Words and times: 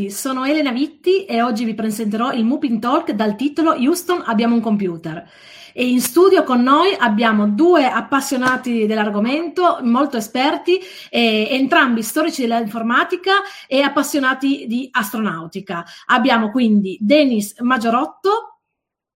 Tutti, 0.00 0.10
sono 0.10 0.44
Elena 0.44 0.72
Vitti 0.72 1.26
e 1.26 1.42
oggi 1.42 1.64
vi 1.64 1.74
presenterò 1.74 2.32
il 2.32 2.44
Moving 2.44 2.80
Talk 2.80 3.10
dal 3.12 3.36
titolo 3.36 3.72
Houston 3.72 4.22
abbiamo 4.24 4.54
un 4.54 4.60
computer. 4.62 5.28
E 5.72 5.86
in 5.86 6.00
studio 6.00 6.42
con 6.42 6.62
noi 6.62 6.94
abbiamo 6.98 7.48
due 7.48 7.84
appassionati 7.86 8.86
dell'argomento, 8.86 9.78
molto 9.82 10.16
esperti, 10.16 10.80
eh, 11.10 11.48
entrambi 11.50 12.02
storici 12.02 12.46
dell'informatica 12.46 13.34
e 13.68 13.82
appassionati 13.82 14.66
di 14.66 14.88
astronautica. 14.90 15.84
Abbiamo 16.06 16.50
quindi 16.50 16.96
Denis 17.00 17.58
Maggiorotto. 17.60 18.60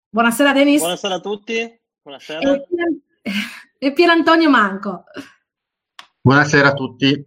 Buonasera 0.08 0.52
Denis. 0.52 0.80
Buonasera 0.80 1.14
a 1.14 1.20
tutti. 1.20 1.80
Buonasera. 2.02 2.52
E, 2.52 2.66
e 3.78 3.92
Pier 3.92 4.08
Antonio 4.08 4.50
Manco. 4.50 5.04
Buonasera 6.22 6.68
a 6.68 6.74
tutti. 6.74 7.24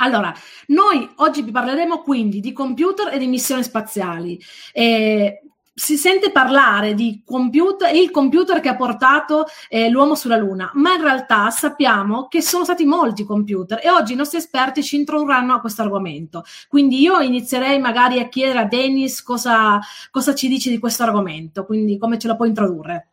Allora, 0.00 0.32
noi 0.68 1.08
oggi 1.16 1.42
vi 1.42 1.50
parleremo 1.50 2.00
quindi 2.00 2.40
di 2.40 2.52
computer 2.52 3.12
e 3.12 3.18
di 3.18 3.26
missioni 3.26 3.62
spaziali. 3.62 4.40
Eh, 4.72 5.42
si 5.72 5.96
sente 5.96 6.30
parlare 6.30 6.94
di 6.94 7.22
computer, 7.24 7.94
il 7.94 8.10
computer 8.10 8.60
che 8.60 8.68
ha 8.68 8.76
portato 8.76 9.46
eh, 9.68 9.88
l'uomo 9.88 10.14
sulla 10.14 10.36
Luna, 10.36 10.70
ma 10.74 10.94
in 10.94 11.02
realtà 11.02 11.48
sappiamo 11.50 12.28
che 12.28 12.42
sono 12.42 12.64
stati 12.64 12.84
molti 12.84 13.24
computer 13.24 13.80
e 13.82 13.88
oggi 13.88 14.12
i 14.12 14.16
nostri 14.16 14.38
esperti 14.38 14.82
ci 14.82 14.96
introdurranno 14.96 15.54
a 15.54 15.60
questo 15.60 15.80
argomento. 15.80 16.44
Quindi 16.68 17.00
io 17.00 17.20
inizierei 17.20 17.78
magari 17.78 18.20
a 18.20 18.28
chiedere 18.28 18.58
a 18.58 18.64
Dennis 18.64 19.22
cosa, 19.22 19.78
cosa 20.10 20.34
ci 20.34 20.48
dice 20.48 20.68
di 20.68 20.78
questo 20.78 21.02
argomento, 21.02 21.64
quindi 21.64 21.96
come 21.96 22.18
ce 22.18 22.28
lo 22.28 22.36
può 22.36 22.44
introdurre. 22.44 23.08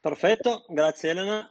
Perfetto, 0.00 0.64
grazie 0.68 1.10
Elena. 1.10 1.50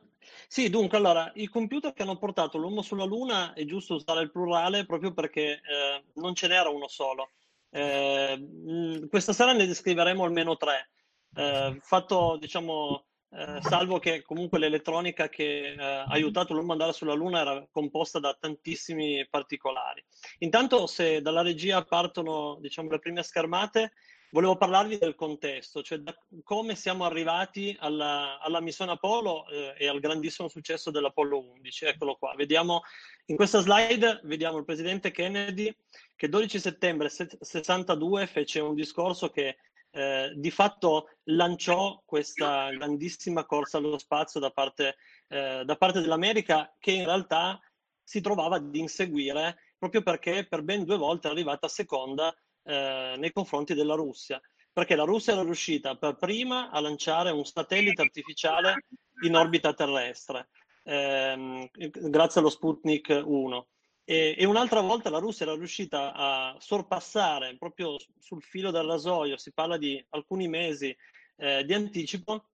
Sì, 0.54 0.70
dunque, 0.70 0.98
allora, 0.98 1.32
i 1.36 1.48
computer 1.48 1.94
che 1.94 2.02
hanno 2.02 2.18
portato 2.18 2.58
l'uomo 2.58 2.82
sulla 2.82 3.06
Luna 3.06 3.54
è 3.54 3.64
giusto 3.64 3.94
usare 3.94 4.24
il 4.24 4.32
plurale 4.32 4.86
proprio 4.86 5.14
perché 5.14 5.62
eh, 5.64 6.04
non 6.16 6.36
ce 6.36 6.50
n'era 6.50 6.68
uno 6.68 6.90
solo. 6.90 7.30
Eh, 7.70 9.08
questa 9.10 9.32
sera 9.32 9.54
ne 9.54 9.66
descriveremo 9.66 10.26
almeno 10.26 10.58
tre. 10.58 10.90
Eh, 11.34 11.78
fatto, 11.80 12.36
diciamo, 12.38 13.06
eh, 13.30 13.62
salvo 13.62 14.00
che 14.00 14.24
comunque 14.24 14.60
l'elettronica 14.60 15.30
che 15.30 15.72
eh, 15.72 15.82
ha 15.82 16.04
aiutato 16.08 16.52
l'uomo 16.52 16.74
ad 16.74 16.80
andare 16.82 16.98
sulla 16.98 17.14
Luna 17.14 17.40
era 17.40 17.68
composta 17.72 18.20
da 18.20 18.36
tantissimi 18.38 19.26
particolari. 19.30 20.04
Intanto, 20.40 20.86
se 20.86 21.22
dalla 21.22 21.44
regia 21.44 21.82
partono, 21.86 22.58
diciamo, 22.60 22.90
le 22.90 23.00
prime 23.00 23.24
schermate, 23.24 23.94
volevo 24.32 24.56
parlarvi 24.56 24.98
del 24.98 25.16
contesto, 25.16 25.82
cioè 25.82 26.00
da 26.00 26.18
come 26.44 26.76
siamo 26.76 27.06
arrivati 27.06 27.76
alla, 27.80 28.40
alla 28.40 28.60
missione 28.60 28.92
Apollo 28.92 29.48
eh, 29.48 29.76
e 29.78 29.88
al 29.88 30.00
grandissimo 30.00 30.48
successo 30.48 30.92
dell'Apollo 30.92 31.40
11. 31.52 31.86
Eccolo 31.86 32.16
qua, 32.16 32.34
vediamo 32.36 32.82
in 33.26 33.36
questa 33.36 33.60
slide 33.60 34.22
vediamo 34.24 34.58
il 34.58 34.66
presidente 34.66 35.12
Kennedy 35.12 35.74
che 36.16 36.26
il 36.26 36.32
12 36.32 36.60
settembre 36.60 37.10
62 37.10 38.28
fece 38.28 38.60
un 38.60 38.76
discorso 38.76 39.30
che 39.30 39.58
eh, 39.92 40.32
di 40.36 40.52
fatto 40.52 41.10
lanciò 41.26 42.02
questa 42.06 42.70
grandissima 42.72 43.46
corsa 43.46 43.78
allo 43.78 43.98
spazio 43.98 44.40
da 44.40 44.50
parte, 44.50 44.96
eh, 45.28 45.64
da 45.66 45.76
parte 45.76 46.00
dell'America 46.00 46.74
che 46.80 46.92
in 46.92 47.04
realtà 47.04 47.60
si 48.02 48.22
trovava 48.22 48.56
ad 48.56 48.76
inseguire 48.76 49.58
proprio 49.78 50.02
perché 50.02 50.46
per 50.48 50.62
ben 50.62 50.86
due 50.86 50.98
volte 50.98 51.28
è 51.28 51.32
arrivata 51.32 51.68
seconda 51.68 52.34
eh, 52.64 53.16
nei 53.18 53.32
confronti 53.32 53.74
della 53.74 53.96
Russia, 53.96 54.42
perché 54.72 54.96
la 54.96 55.04
Russia 55.04 55.34
era 55.34 55.44
riuscita 55.44 55.96
per 55.96 56.16
prima 56.16 56.70
a 56.70 56.80
lanciare 56.80 57.32
un 57.32 57.46
satellite 57.46 58.02
artificiale 58.02 58.86
in 59.24 59.36
orbita 59.36 59.74
terrestre, 59.74 60.50
ehm, 60.84 61.70
grazie 62.10 62.40
allo 62.40 62.50
Sputnik 62.50 63.22
1. 63.24 63.68
E, 64.04 64.36
e, 64.38 64.46
un'altra 64.46 64.82
volta 64.82 65.10
la 65.10 65.20
Russia 65.20 65.46
era 65.46 65.56
riuscita 65.56 66.14
a 66.14 66.56
sorpassare 66.60 67.56
proprio 67.58 67.98
sul 68.20 68.42
filo 68.42 68.72
del 68.72 68.86
rasoio, 68.86 69.38
si 69.38 69.54
parla 69.54 69.78
di 69.78 70.04
alcuni 70.10 70.48
mesi 70.48 70.96
eh, 71.38 71.64
di 71.64 71.74
anticipo, 71.74 72.46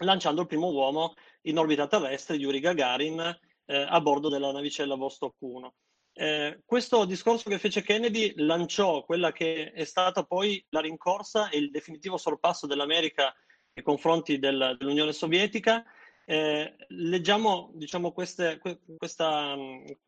lanciando 0.00 0.42
il 0.42 0.46
primo 0.46 0.70
uomo 0.70 1.14
in 1.42 1.58
orbita 1.58 1.86
terrestre, 1.86 2.36
Yuri 2.36 2.60
Gagarin, 2.60 3.38
eh, 3.66 3.86
a 3.88 4.00
bordo 4.00 4.28
della 4.28 4.52
navicella 4.52 4.94
Vostok 4.94 5.34
1. 5.38 5.74
Eh, 6.18 6.62
questo 6.64 7.04
discorso 7.04 7.50
che 7.50 7.58
fece 7.58 7.82
Kennedy 7.82 8.32
lanciò 8.36 9.04
quella 9.04 9.32
che 9.32 9.70
è 9.72 9.84
stata 9.84 10.24
poi 10.24 10.64
la 10.70 10.80
rincorsa 10.80 11.50
e 11.50 11.58
il 11.58 11.70
definitivo 11.70 12.16
sorpasso 12.16 12.66
dell'America 12.66 13.34
nei 13.74 13.84
confronti 13.84 14.38
del, 14.38 14.76
dell'Unione 14.78 15.12
Sovietica. 15.12 15.84
Eh, 16.24 16.74
leggiamo 16.88 17.70
diciamo, 17.74 18.12
queste, 18.12 18.58
questa, 18.96 19.56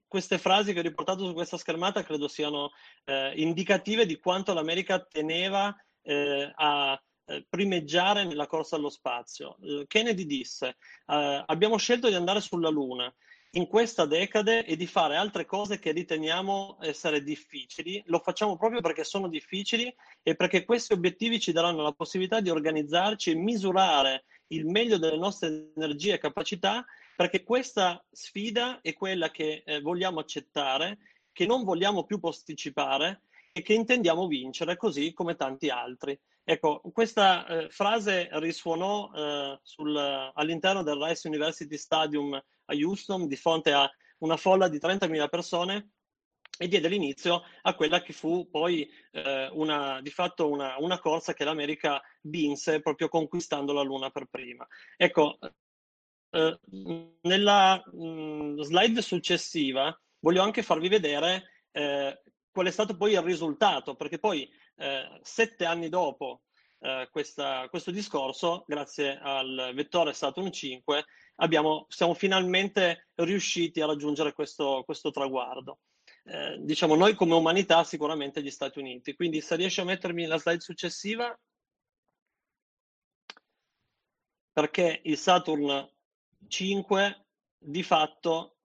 queste, 0.07 0.39
frasi 0.39 0.73
che 0.73 0.79
ho 0.79 0.83
riportato 0.83 1.27
su 1.27 1.35
questa 1.35 1.59
schermata, 1.59 2.03
credo 2.03 2.27
siano 2.27 2.71
eh, 3.05 3.35
indicative 3.37 4.07
di 4.07 4.19
quanto 4.19 4.55
l'America 4.55 5.05
teneva 5.05 5.77
eh, 6.01 6.51
a 6.55 6.99
eh, 7.27 7.47
primeggiare 7.47 8.25
nella 8.25 8.47
corsa 8.47 8.77
allo 8.77 8.89
spazio. 8.89 9.59
Eh, 9.61 9.85
Kennedy 9.87 10.25
disse, 10.25 10.79
abbiamo 11.05 11.77
scelto 11.77 12.09
di 12.09 12.15
andare 12.15 12.41
sulla 12.41 12.71
Luna 12.71 13.15
in 13.53 13.67
questa 13.67 14.05
decade 14.05 14.65
e 14.65 14.77
di 14.77 14.87
fare 14.87 15.17
altre 15.17 15.47
cose 15.47 15.79
che 15.79 15.93
riteniamo 15.93 16.79
essere 16.81 17.23
difficili. 17.23 18.03
Lo 18.07 18.19
facciamo 18.19 18.57
proprio 18.57 18.81
perché 18.81 19.05
sono 19.05 19.29
difficili 19.29 19.93
e 20.23 20.37
perché 20.37 20.65
questi 20.65 20.93
obiettivi 20.93 21.41
ci 21.41 21.53
daranno 21.53 21.83
la 21.83 21.93
possibilità 21.93 22.41
di 22.41 22.51
organizzarci 22.51 23.31
e 23.31 23.37
misurare 23.37 24.25
il 24.49 24.67
meglio 24.67 24.99
delle 24.99 25.17
nostre 25.17 25.73
energie 25.75 26.15
e 26.15 26.19
capacità, 26.19 26.85
perché 27.17 27.43
questa 27.43 28.05
sfida 28.11 28.81
è 28.81 28.93
quella 28.93 29.31
che 29.31 29.63
eh, 29.65 29.81
vogliamo 29.81 30.21
accettare, 30.21 30.99
che 31.33 31.47
non 31.47 31.65
vogliamo 31.65 32.05
più 32.05 32.19
posticipare 32.19 33.23
e 33.53 33.63
che 33.63 33.75
intendiamo 33.75 34.27
vincere, 34.27 34.77
così 34.77 35.13
come 35.13 35.37
tanti 35.37 35.69
altri. 35.69 36.19
Ecco, 36.45 36.81
questa 36.93 37.47
eh, 37.47 37.69
frase 37.71 38.29
risuonò 38.33 39.11
eh, 39.15 39.59
sul, 39.63 39.97
all'interno 40.35 40.83
del 40.83 40.97
Rice 40.97 41.29
University 41.29 41.77
Stadium 41.77 42.41
a 42.69 42.75
Houston 42.75 43.27
di 43.27 43.37
fronte 43.37 43.73
a 43.73 43.91
una 44.19 44.37
folla 44.37 44.69
di 44.69 44.79
30.000 44.79 45.29
persone 45.29 45.91
e 46.59 46.67
diede 46.67 46.89
l'inizio 46.89 47.43
a 47.63 47.75
quella 47.75 48.03
che 48.03 48.13
fu 48.13 48.49
poi 48.51 48.89
eh, 49.13 49.49
una, 49.53 50.01
di 50.01 50.11
fatto 50.11 50.51
una, 50.51 50.77
una, 50.79 50.99
corsa 50.99 51.33
che 51.33 51.45
l'America 51.45 52.03
vinse 52.23 52.81
proprio 52.81 53.09
conquistando 53.09 53.73
la 53.73 53.83
Luna 53.83 54.11
per 54.11 54.27
prima. 54.27 54.67
Ecco, 54.97 55.39
eh, 56.31 56.59
nella 57.23 57.83
mh, 57.93 58.07
mm, 58.07 58.61
slide 58.61 59.03
successiva 59.03 59.97
voglio 60.19 60.43
anche 60.43 60.63
farvi 60.65 60.89
vedere 60.89 61.45
eh, 61.71 62.23
qual 62.51 62.67
è 62.67 62.71
stato 62.71 62.97
poi 62.97 63.13
il 63.13 63.23
risultato, 63.23 63.95
perché 63.95 64.19
poi 64.19 64.51
eh, 64.77 65.21
sette 65.23 65.65
anni 65.65 65.89
dopo 65.89 66.43
eh, 66.81 67.09
questa, 67.11 67.69
questo 67.69 67.91
discorso, 67.91 68.65
grazie 68.67 69.19
al 69.21 69.73
vettore 69.75 70.13
Saturn 70.13 70.53
5, 70.53 71.05
abbiamo, 71.37 71.87
siamo 71.89 72.15
finalmente 72.15 73.09
riusciti 73.17 73.81
a 73.81 73.87
raggiungere 73.87 74.33
questo, 74.33 74.83
questo 74.85 75.11
traguardo. 75.11 75.81
Eh, 76.25 76.59
diciamo 76.61 76.95
noi 76.95 77.15
come 77.15 77.35
umanità 77.35 77.85
sicuramente 77.85 78.43
gli 78.43 78.51
Stati 78.51 78.79
Uniti. 78.79 79.15
Quindi 79.15 79.41
se 79.41 79.57
riesci 79.57 79.81
a 79.81 79.85
mettermi 79.85 80.27
la 80.27 80.39
slide 80.39 80.61
successiva, 80.61 81.37
perché 84.53 85.01
il 85.05 85.17
Saturn 85.17 85.89
5 86.47 87.27
di 87.59 87.83
fatto 87.83 88.57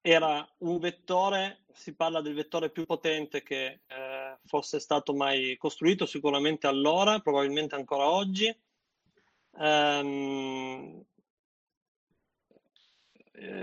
era 0.00 0.48
un 0.58 0.78
vettore, 0.78 1.64
si 1.72 1.94
parla 1.94 2.20
del 2.20 2.34
vettore 2.34 2.70
più 2.70 2.84
potente 2.84 3.42
che 3.42 3.82
eh, 3.86 4.15
fosse 4.44 4.80
stato 4.80 5.14
mai 5.14 5.56
costruito, 5.56 6.06
sicuramente 6.06 6.66
allora, 6.66 7.20
probabilmente 7.20 7.74
ancora 7.74 8.08
oggi. 8.08 8.54
Um, 9.52 11.04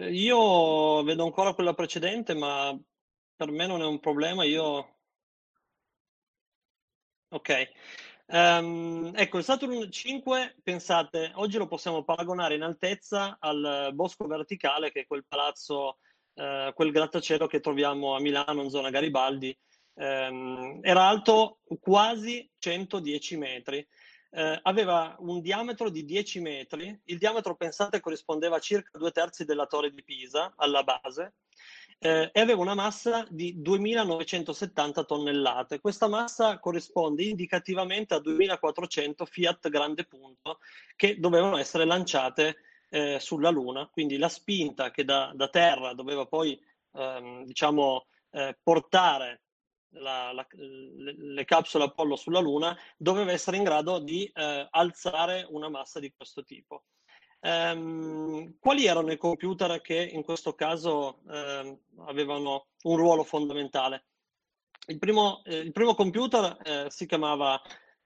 io 0.09 1.03
vedo 1.03 1.23
ancora 1.23 1.53
quella 1.53 1.73
precedente, 1.73 2.33
ma 2.33 2.77
per 3.35 3.51
me 3.51 3.67
non 3.67 3.81
è 3.81 3.85
un 3.85 3.99
problema. 3.99 4.43
Io... 4.43 4.97
Ok. 7.29 7.71
Um, 8.25 9.11
ecco, 9.15 9.37
il 9.37 9.43
Saturn 9.43 9.91
5, 9.91 10.55
pensate, 10.63 11.31
oggi 11.35 11.57
lo 11.57 11.67
possiamo 11.67 12.03
paragonare 12.03 12.55
in 12.55 12.61
altezza 12.63 13.37
al 13.39 13.91
Bosco 13.93 14.25
Verticale, 14.27 14.91
che 14.91 15.01
è 15.01 15.07
quel 15.07 15.25
palazzo 15.27 15.97
eh, 16.35 16.71
quel 16.73 16.91
grattacielo 16.91 17.47
che 17.47 17.59
troviamo 17.59 18.15
a 18.15 18.19
Milano 18.19 18.63
in 18.63 18.69
zona 18.69 18.89
Garibaldi. 18.89 19.55
Eh, 19.95 20.79
era 20.81 21.07
alto 21.07 21.59
quasi 21.79 22.49
110 22.57 23.37
metri. 23.37 23.87
Eh, 24.35 24.59
aveva 24.63 25.15
un 25.19 25.41
diametro 25.41 25.89
di 25.89 26.05
10 26.05 26.39
metri, 26.39 26.99
il 27.05 27.17
diametro 27.19 27.55
pensate 27.55 27.99
corrispondeva 27.99 28.55
a 28.55 28.59
circa 28.59 28.97
due 28.97 29.11
terzi 29.11 29.45
della 29.45 29.67
torre 29.67 29.91
di 29.91 30.03
Pisa 30.03 30.53
alla 30.55 30.81
base 30.81 31.35
eh, 31.99 32.29
e 32.33 32.39
aveva 32.41 32.61
una 32.61 32.73
massa 32.73 33.25
di 33.29 33.61
2970 33.61 35.03
tonnellate. 35.05 35.79
Questa 35.79 36.07
massa 36.07 36.59
corrisponde 36.59 37.23
indicativamente 37.23 38.13
a 38.13 38.19
2400 38.19 39.25
Fiat 39.25 39.69
grande 39.69 40.03
punto 40.03 40.59
che 40.95 41.17
dovevano 41.19 41.57
essere 41.57 41.85
lanciate 41.85 42.57
eh, 42.89 43.19
sulla 43.21 43.49
Luna, 43.49 43.87
quindi 43.87 44.17
la 44.17 44.29
spinta 44.29 44.91
che 44.91 45.05
da, 45.05 45.31
da 45.33 45.47
terra 45.47 45.93
doveva 45.93 46.25
poi 46.25 46.59
ehm, 46.91 47.45
diciamo, 47.45 48.07
eh, 48.31 48.57
portare 48.61 49.42
la, 49.93 50.31
la, 50.31 50.47
le, 50.51 51.15
le, 51.17 51.45
capsule 51.45 51.85
Apollo 51.85 52.15
sulla 52.15 52.39
Luna, 52.39 52.77
doveva 52.97 53.31
essere 53.31 53.57
in 53.57 53.63
grado 53.63 53.99
di 53.99 54.25
eh, 54.33 54.67
alzare 54.69 55.45
una 55.49 55.69
massa 55.69 55.99
di 55.99 56.11
questo 56.15 56.43
tipo. 56.43 56.83
Um, 57.41 58.55
quali 58.57 58.85
erano 58.85 59.11
i 59.11 59.17
computer 59.17 59.81
che 59.81 60.01
in 60.01 60.23
questo 60.23 60.53
caso 60.55 61.19
eh, 61.29 61.77
avevano 62.05 62.67
un 62.83 62.95
ruolo 62.95 63.23
fondamentale? 63.23 64.05
Il 64.87 64.97
primo, 64.97 65.43
eh, 65.43 65.57
il 65.57 65.73
primo 65.73 65.93
computer 65.93 66.57
eh, 66.63 66.85
si 66.89 67.05
chiamava 67.05 67.61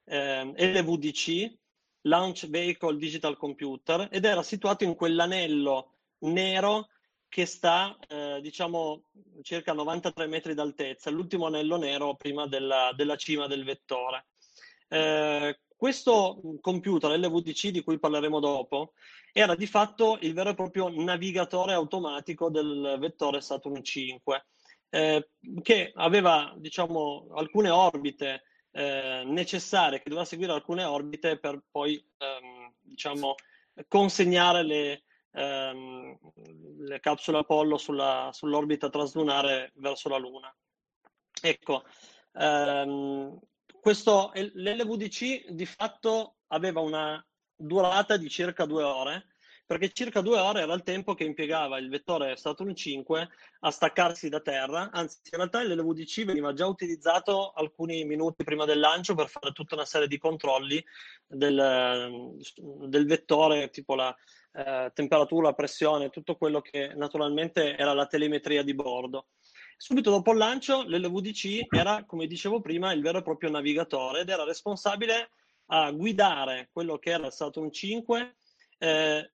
ehm, 0.05 0.53
LVDC, 0.55 1.55
Launch 2.01 2.47
Vehicle 2.49 2.97
Digital 2.97 3.37
Computer, 3.37 4.07
ed 4.11 4.25
era 4.25 4.41
situato 4.41 4.83
in 4.83 4.95
quell'anello 4.95 5.93
nero 6.19 6.87
che 7.29 7.45
sta, 7.45 7.97
eh, 8.07 8.39
diciamo, 8.41 9.03
circa 9.41 9.73
93 9.73 10.27
metri 10.27 10.53
d'altezza, 10.53 11.09
l'ultimo 11.09 11.45
anello 11.47 11.77
nero 11.77 12.15
prima 12.15 12.47
della, 12.47 12.91
della 12.95 13.15
cima 13.15 13.47
del 13.47 13.63
vettore. 13.63 14.27
Eh, 14.87 15.59
questo 15.75 16.41
computer 16.61 17.11
LVDC 17.11 17.67
di 17.67 17.83
cui 17.83 17.99
parleremo 17.99 18.39
dopo 18.39 18.93
era 19.31 19.53
di 19.53 19.67
fatto 19.67 20.17
il 20.21 20.33
vero 20.33 20.49
e 20.49 20.55
proprio 20.55 20.89
navigatore 20.89 21.73
automatico 21.73 22.49
del 22.49 22.97
vettore 22.99 23.41
Saturn 23.41 23.83
5, 23.83 24.45
eh, 24.89 25.29
che 25.61 25.91
aveva 25.93 26.53
diciamo, 26.57 27.27
alcune 27.35 27.69
orbite 27.69 28.43
eh, 28.71 29.23
necessarie, 29.25 29.99
che 29.99 30.09
doveva 30.09 30.25
seguire 30.25 30.53
alcune 30.53 30.83
orbite 30.83 31.37
per 31.37 31.61
poi 31.69 32.03
ehm, 32.17 32.73
diciamo, 32.81 33.35
consegnare 33.87 34.63
le, 34.63 35.03
ehm, 35.37 36.17
le, 36.79 36.99
capsule 36.99 37.39
Apollo 37.39 37.77
sulla, 37.77 38.29
sull'orbita 38.33 38.89
traslunare 38.89 39.71
verso 39.75 40.09
la 40.09 40.17
Luna. 40.17 40.53
Ecco, 41.41 41.83
ehm, 42.33 43.39
questo, 43.79 44.31
l'LVDC 44.33 45.49
di 45.49 45.65
fatto 45.65 46.37
aveva 46.47 46.81
una 46.81 47.23
durata 47.55 48.17
di 48.17 48.29
circa 48.29 48.65
due 48.65 48.83
ore, 48.83 49.27
perché 49.65 49.91
circa 49.91 50.21
due 50.21 50.39
ore 50.39 50.61
era 50.61 50.73
il 50.73 50.83
tempo 50.83 51.13
che 51.13 51.25
impiegava 51.25 51.77
il 51.77 51.89
vettore 51.89 52.37
Saturn 52.37 52.73
5 52.73 53.29
a 53.59 53.71
staccarsi 53.71 54.29
da 54.29 54.39
terra, 54.39 54.89
anzi 54.91 55.19
in 55.29 55.37
realtà 55.37 55.61
l'LVDC 55.61 56.23
veniva 56.23 56.53
già 56.53 56.65
utilizzato 56.65 57.51
alcuni 57.51 58.05
minuti 58.05 58.45
prima 58.45 58.63
del 58.63 58.79
lancio 58.79 59.13
per 59.13 59.27
fare 59.27 59.51
tutta 59.51 59.75
una 59.75 59.83
serie 59.83 60.07
di 60.07 60.17
controlli 60.17 60.83
del, 61.25 62.33
del 62.87 63.05
vettore, 63.05 63.69
tipo 63.69 63.95
la 63.95 64.15
eh, 64.57 64.91
temperatura, 64.93 65.53
pressione, 65.53 66.09
tutto 66.09 66.35
quello 66.35 66.61
che 66.61 66.93
naturalmente 66.95 67.77
era 67.77 67.93
la 67.93 68.07
telemetria 68.07 68.63
di 68.63 68.73
bordo. 68.73 69.27
Subito 69.77 70.09
dopo 70.09 70.31
il 70.31 70.39
lancio 70.39 70.81
l'LVDC 70.81 71.67
era, 71.69 72.03
come 72.05 72.25
dicevo 72.25 72.59
prima, 72.59 72.91
il 72.91 73.01
vero 73.01 73.19
e 73.19 73.21
proprio 73.21 73.51
navigatore 73.51 74.21
ed 74.21 74.29
era 74.29 74.43
responsabile 74.43 75.29
a 75.67 75.91
guidare 75.91 76.69
quello 76.71 76.97
che 76.97 77.11
era 77.11 77.29
Saturn 77.29 77.71
5 77.71 78.35
eh, 78.79 79.29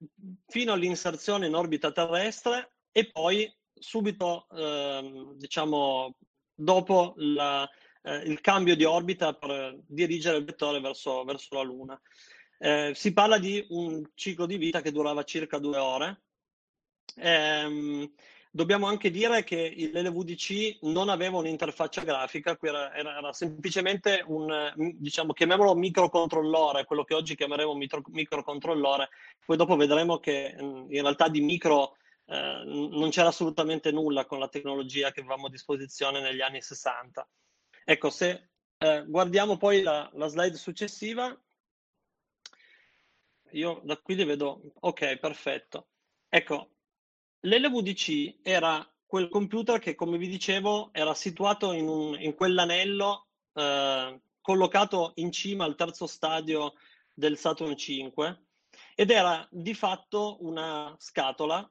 fino 0.46 0.72
all'inserzione 0.72 1.46
in 1.46 1.54
orbita 1.54 1.90
terrestre 1.90 2.72
e 2.92 3.10
poi 3.10 3.50
subito, 3.72 4.46
eh, 4.54 5.32
diciamo, 5.36 6.16
dopo 6.54 7.14
la, 7.16 7.66
eh, 8.02 8.16
il 8.26 8.40
cambio 8.42 8.76
di 8.76 8.84
orbita 8.84 9.32
per 9.32 9.78
dirigere 9.86 10.36
il 10.36 10.44
vettore 10.44 10.80
verso, 10.80 11.24
verso 11.24 11.54
la 11.54 11.62
Luna. 11.62 12.00
Eh, 12.58 12.92
si 12.94 13.12
parla 13.12 13.38
di 13.38 13.64
un 13.70 14.02
ciclo 14.14 14.46
di 14.46 14.56
vita 14.56 14.80
che 14.80 14.92
durava 14.92 15.24
circa 15.24 15.58
due 15.58 15.78
ore. 15.78 16.22
Ehm, 17.16 18.12
Dobbiamo 18.54 18.86
anche 18.86 19.10
dire 19.10 19.42
che 19.42 19.74
l'LVDC 19.92 20.78
non 20.82 21.08
aveva 21.08 21.38
un'interfaccia 21.38 22.04
grafica, 22.04 22.56
era, 22.60 22.94
era, 22.94 23.18
era, 23.18 23.32
semplicemente 23.32 24.22
un, 24.28 24.72
diciamo, 24.96 25.32
chiamiamolo 25.32 25.74
microcontrollore, 25.74 26.84
quello 26.84 27.02
che 27.02 27.14
oggi 27.14 27.34
chiameremo 27.34 27.74
micro, 27.74 28.00
microcontrollore. 28.10 29.08
Poi 29.44 29.56
dopo 29.56 29.74
vedremo 29.74 30.20
che 30.20 30.54
in 30.56 30.86
realtà 30.88 31.26
di 31.26 31.40
micro 31.40 31.96
eh, 32.26 32.62
non 32.64 33.10
c'era 33.10 33.26
assolutamente 33.26 33.90
nulla 33.90 34.24
con 34.24 34.38
la 34.38 34.46
tecnologia 34.46 35.10
che 35.10 35.18
avevamo 35.18 35.46
a 35.46 35.50
disposizione 35.50 36.20
negli 36.20 36.40
anni 36.40 36.62
60. 36.62 37.28
Ecco, 37.84 38.08
se 38.08 38.50
eh, 38.78 39.04
guardiamo 39.04 39.56
poi 39.56 39.82
la, 39.82 40.08
la 40.12 40.28
slide 40.28 40.56
successiva, 40.56 41.36
io 43.54 43.80
da 43.84 43.96
qui 43.96 44.14
li 44.14 44.24
vedo, 44.24 44.60
ok, 44.80 45.16
perfetto. 45.18 45.88
Ecco, 46.28 46.70
L'LVDC 47.40 48.38
era 48.42 48.86
quel 49.06 49.28
computer 49.28 49.78
che, 49.78 49.94
come 49.94 50.16
vi 50.16 50.28
dicevo, 50.28 50.88
era 50.92 51.14
situato 51.14 51.72
in, 51.72 51.86
un, 51.86 52.20
in 52.20 52.34
quell'anello 52.34 53.26
eh, 53.52 54.20
collocato 54.40 55.12
in 55.16 55.30
cima 55.30 55.64
al 55.64 55.76
terzo 55.76 56.06
stadio 56.06 56.72
del 57.12 57.36
Saturn 57.36 57.76
5 57.76 58.42
ed 58.94 59.10
era 59.10 59.46
di 59.50 59.74
fatto 59.74 60.38
una 60.40 60.94
scatola 60.98 61.70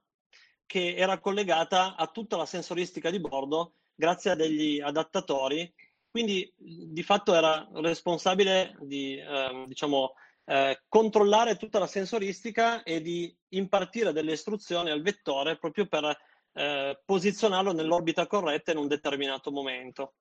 che 0.65 0.95
era 0.95 1.19
collegata 1.19 1.95
a 1.95 2.07
tutta 2.07 2.37
la 2.37 2.45
sensoristica 2.45 3.09
di 3.09 3.19
bordo 3.19 3.73
grazie 3.95 4.31
a 4.31 4.35
degli 4.35 4.79
adattatori. 4.79 5.71
Quindi 6.09 6.51
di 6.55 7.03
fatto 7.03 7.33
era 7.33 7.67
responsabile 7.73 8.77
di 8.81 9.17
eh, 9.17 9.65
diciamo, 9.67 10.13
eh, 10.45 10.83
controllare 10.87 11.55
tutta 11.55 11.79
la 11.79 11.87
sensoristica 11.87 12.83
e 12.83 13.01
di 13.01 13.35
impartire 13.49 14.11
delle 14.11 14.33
istruzioni 14.33 14.89
al 14.89 15.01
vettore 15.01 15.57
proprio 15.57 15.87
per 15.87 16.17
eh, 16.53 17.01
posizionarlo 17.05 17.71
nell'orbita 17.71 18.27
corretta 18.27 18.71
in 18.71 18.77
un 18.77 18.87
determinato 18.87 19.51
momento. 19.51 20.15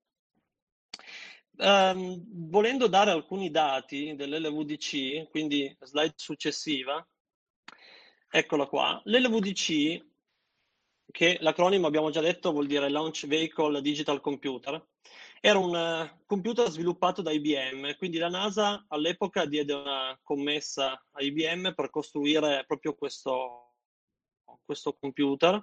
Um, 1.54 2.24
volendo 2.50 2.86
dare 2.86 3.10
alcuni 3.10 3.50
dati 3.50 4.14
dell'LVDC, 4.16 5.28
quindi 5.28 5.76
slide 5.80 6.14
successiva, 6.16 7.06
eccola 8.30 8.66
qua, 8.66 9.00
l'LVDC, 9.04 10.10
che 11.10 11.36
l'acronimo 11.40 11.86
abbiamo 11.86 12.10
già 12.10 12.22
detto 12.22 12.52
vuol 12.52 12.66
dire 12.66 12.88
Launch 12.88 13.26
Vehicle 13.26 13.82
Digital 13.82 14.22
Computer, 14.22 14.82
era 15.44 15.58
un 15.58 15.74
uh, 15.74 16.24
computer 16.24 16.70
sviluppato 16.70 17.20
da 17.20 17.32
IBM, 17.32 17.96
quindi 17.96 18.18
la 18.18 18.28
NASA 18.28 18.84
all'epoca 18.86 19.44
diede 19.44 19.72
una 19.72 20.16
commessa 20.22 20.92
a 20.92 21.20
IBM 21.20 21.74
per 21.74 21.90
costruire 21.90 22.62
proprio 22.64 22.94
questo, 22.94 23.74
questo 24.64 24.96
computer. 25.00 25.60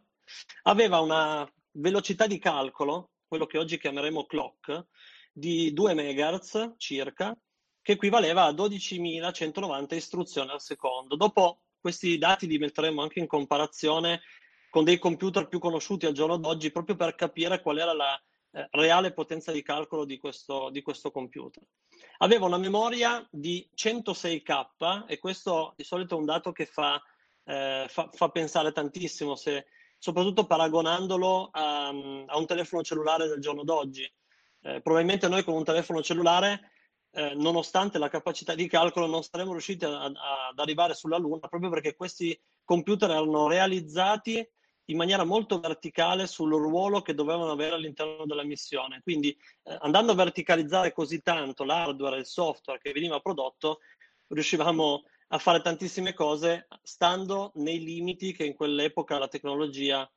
Aveva 0.63 0.99
una 0.99 1.49
velocità 1.71 2.27
di 2.27 2.39
calcolo, 2.39 3.11
quello 3.25 3.45
che 3.45 3.57
oggi 3.57 3.79
chiameremo 3.79 4.25
clock, 4.25 4.87
di 5.31 5.71
2 5.71 5.93
MHz 5.93 6.73
circa, 6.75 7.33
che 7.81 7.93
equivaleva 7.93 8.47
a 8.47 8.51
12.190 8.51 9.95
istruzioni 9.95 10.49
al 10.49 10.59
secondo. 10.59 11.15
Dopo 11.15 11.61
questi 11.79 12.17
dati 12.17 12.47
li 12.47 12.57
metteremo 12.57 13.01
anche 13.01 13.19
in 13.19 13.27
comparazione 13.27 14.23
con 14.69 14.83
dei 14.83 14.99
computer 14.99 15.47
più 15.47 15.59
conosciuti 15.59 16.05
al 16.05 16.11
giorno 16.11 16.35
d'oggi, 16.35 16.69
proprio 16.69 16.97
per 16.97 17.15
capire 17.15 17.61
qual 17.61 17.77
era 17.77 17.93
la 17.93 18.21
eh, 18.51 18.67
reale 18.71 19.13
potenza 19.13 19.51
di 19.51 19.61
calcolo 19.61 20.05
di 20.05 20.17
questo, 20.17 20.69
di 20.71 20.81
questo 20.81 21.11
computer. 21.11 21.63
Aveva 22.19 22.45
una 22.45 22.57
memoria 22.57 23.25
di 23.29 23.67
106K 23.75 25.05
e 25.07 25.19
questo 25.19 25.73
di 25.77 25.83
solito 25.83 26.15
è 26.15 26.19
un 26.19 26.25
dato 26.25 26.51
che 26.51 26.65
fa, 26.65 27.01
eh, 27.43 27.85
fa, 27.87 28.09
fa 28.11 28.29
pensare 28.29 28.71
tantissimo, 28.71 29.35
se, 29.35 29.67
soprattutto 29.99 30.45
paragonandolo 30.45 31.49
a, 31.51 31.87
a, 31.87 32.37
un 32.37 32.45
telefono 32.47 32.81
cellulare 32.81 33.27
del 33.27 33.39
giorno 33.39 33.63
d'oggi. 33.63 34.03
Eh, 34.61 34.81
probabilmente 34.81 35.27
noi 35.27 35.43
con 35.43 35.53
un 35.53 35.63
telefono 35.63 36.01
cellulare, 36.01 36.71
eh, 37.11 37.35
nonostante 37.35 37.99
la 37.99 38.09
capacità 38.09 38.55
di 38.55 38.67
calcolo, 38.67 39.05
non 39.05 39.23
saremmo 39.23 39.51
riusciti 39.51 39.85
a, 39.85 40.05
a, 40.05 40.11
ad 40.49 40.59
arrivare 40.59 40.93
sulla 40.95 41.17
Luna 41.17 41.47
proprio 41.47 41.69
perché 41.69 41.95
questi 41.95 42.39
computer 42.63 43.09
erano 43.11 43.47
realizzati 43.47 44.47
in 44.89 44.97
maniera 44.97 45.23
molto 45.23 45.59
verticale 45.59 46.27
sul 46.27 46.51
ruolo 46.51 47.01
che 47.01 47.13
dovevano 47.13 47.51
avere 47.51 47.75
all'interno 47.75 48.25
della 48.25 48.43
missione. 48.43 49.01
Quindi 49.01 49.29
eh, 49.63 49.77
andando 49.81 50.11
a 50.11 50.15
verticalizzare 50.15 50.91
così 50.91 51.21
tanto 51.21 51.63
l'hardware 51.63 52.17
e 52.17 52.19
il 52.19 52.25
software 52.25 52.79
che 52.79 52.91
veniva 52.91 53.19
prodotto, 53.19 53.79
riuscivamo 54.27 55.03
a 55.31 55.37
fare 55.37 55.61
tantissime 55.61 56.13
cose 56.13 56.67
stando 56.81 57.51
nei 57.55 57.79
limiti 57.83 58.33
che 58.33 58.45
in 58.45 58.55
quell'epoca 58.55 59.19
la 59.19 59.27
tecnologia 59.27 60.09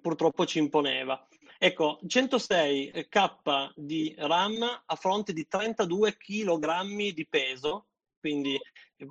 purtroppo 0.00 0.44
ci 0.44 0.58
imponeva. 0.58 1.26
Ecco, 1.58 1.98
106K 2.06 3.70
di 3.74 4.14
RAM 4.18 4.82
a 4.84 4.94
fronte 4.94 5.32
di 5.32 5.46
32 5.46 6.18
kg 6.18 7.12
di 7.12 7.26
peso, 7.26 7.86
quindi 8.20 8.58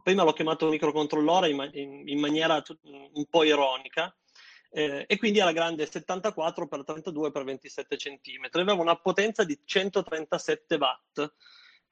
prima 0.04 0.24
l'ho 0.24 0.34
chiamato 0.34 0.70
microcontrollore 0.70 1.50
in, 1.50 1.70
in, 1.74 2.08
in 2.08 2.20
maniera 2.20 2.62
un 2.84 3.26
po' 3.28 3.44
ironica, 3.44 4.16
eh, 4.76 5.06
e 5.08 5.18
quindi 5.18 5.40
era 5.40 5.54
grande 5.54 5.86
74 5.86 6.68
x 6.68 6.84
32 6.84 7.32
x 7.32 7.44
27 7.44 7.96
cm. 7.96 8.50
Aveva 8.52 8.74
una 8.74 8.98
potenza 8.98 9.46
di 9.46 9.58
137 9.64 10.76
watt. 10.76 11.34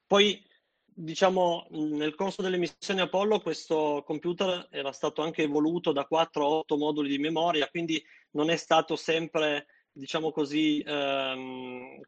Poi, 0.06 0.46
diciamo, 0.84 1.66
nel 1.70 2.14
corso 2.14 2.42
delle 2.42 2.58
missioni 2.58 3.00
Apollo 3.00 3.40
questo 3.40 4.02
computer 4.04 4.68
era 4.70 4.92
stato 4.92 5.22
anche 5.22 5.44
evoluto 5.44 5.92
da 5.92 6.04
4 6.04 6.44
a 6.44 6.48
8 6.48 6.76
moduli 6.76 7.08
di 7.08 7.18
memoria, 7.18 7.70
quindi 7.70 8.04
non 8.32 8.50
è 8.50 8.56
stato 8.56 8.96
sempre 8.96 9.66
diciamo 9.90 10.30
così, 10.30 10.82
ehm, 10.86 12.00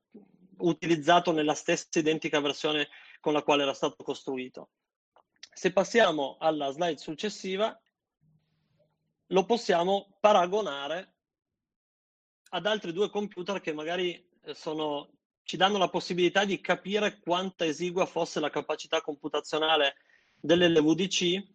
utilizzato 0.58 1.32
nella 1.32 1.54
stessa 1.54 1.98
identica 1.98 2.38
versione 2.40 2.88
con 3.20 3.32
la 3.32 3.42
quale 3.42 3.62
era 3.62 3.72
stato 3.72 4.04
costruito. 4.04 4.68
Se 5.54 5.72
passiamo 5.72 6.36
alla 6.38 6.70
slide 6.70 6.98
successiva, 6.98 7.80
lo 9.28 9.44
possiamo 9.44 10.16
paragonare 10.20 11.14
ad 12.50 12.66
altri 12.66 12.92
due 12.92 13.10
computer 13.10 13.60
che 13.60 13.72
magari 13.72 14.14
eh, 14.42 14.54
sono, 14.54 15.10
ci 15.42 15.56
danno 15.56 15.78
la 15.78 15.88
possibilità 15.88 16.44
di 16.44 16.60
capire 16.60 17.18
quanta 17.18 17.64
esigua 17.64 18.06
fosse 18.06 18.40
la 18.40 18.50
capacità 18.50 19.00
computazionale 19.00 19.96
dell'LVDC. 20.40 21.54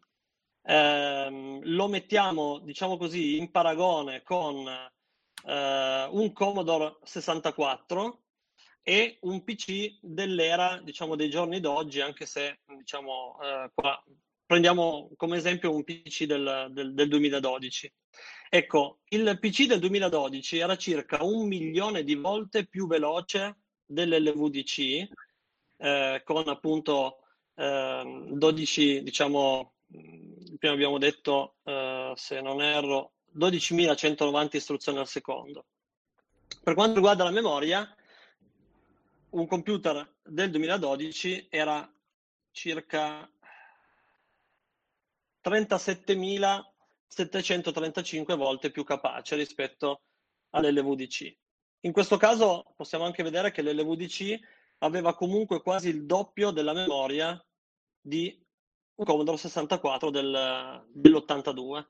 Eh, 0.63 1.59
lo 1.63 1.87
mettiamo, 1.87 2.59
diciamo 2.59 2.97
così, 2.97 3.37
in 3.37 3.51
paragone 3.51 4.21
con 4.21 4.67
eh, 4.67 6.07
un 6.11 6.31
Commodore 6.33 6.97
64 7.03 8.23
e 8.83 9.17
un 9.21 9.43
PC 9.43 9.99
dell'era, 10.01 10.79
diciamo, 10.83 11.15
dei 11.15 11.29
giorni 11.29 11.59
d'oggi, 11.59 12.01
anche 12.01 12.25
se, 12.25 12.59
diciamo, 12.65 13.37
eh, 13.41 13.71
qua 13.73 14.03
prendiamo 14.51 15.09
come 15.15 15.37
esempio 15.37 15.73
un 15.73 15.85
PC 15.85 16.25
del, 16.25 16.67
del, 16.71 16.93
del 16.93 17.07
2012. 17.07 17.93
Ecco, 18.49 18.99
il 19.07 19.37
PC 19.39 19.65
del 19.65 19.79
2012 19.79 20.57
era 20.57 20.75
circa 20.75 21.23
un 21.23 21.47
milione 21.47 22.03
di 22.03 22.15
volte 22.15 22.67
più 22.67 22.85
veloce 22.85 23.59
dell'LVDC, 23.85 25.07
eh, 25.77 26.21
con 26.25 26.49
appunto 26.49 27.19
eh, 27.55 28.25
12, 28.33 29.03
diciamo, 29.03 29.75
prima 30.57 30.73
abbiamo 30.73 30.97
detto, 30.97 31.55
eh, 31.63 32.11
se 32.17 32.41
non 32.41 32.61
erro, 32.61 33.13
12.190 33.39 34.57
istruzioni 34.57 34.97
al 34.97 35.07
secondo. 35.07 35.67
Per 36.61 36.73
quanto 36.73 36.95
riguarda 36.95 37.23
la 37.23 37.31
memoria, 37.31 37.95
un 39.29 39.47
computer 39.47 40.15
del 40.21 40.51
2012 40.51 41.47
era 41.49 41.89
circa 42.51 43.31
37.735 45.43 48.35
volte 48.35 48.71
più 48.71 48.83
capace 48.83 49.35
rispetto 49.35 50.01
all'LVDC. 50.51 51.35
In 51.81 51.91
questo 51.91 52.17
caso 52.17 52.73
possiamo 52.75 53.05
anche 53.05 53.23
vedere 53.23 53.49
che 53.51 53.63
l'LVDC 53.63 54.39
aveva 54.79 55.15
comunque 55.15 55.61
quasi 55.61 55.89
il 55.89 56.05
doppio 56.05 56.51
della 56.51 56.73
memoria 56.73 57.43
di 57.99 58.39
un 58.95 59.05
Commodore 59.05 59.37
64 59.37 60.09
del, 60.11 60.85
dell'82. 60.89 61.85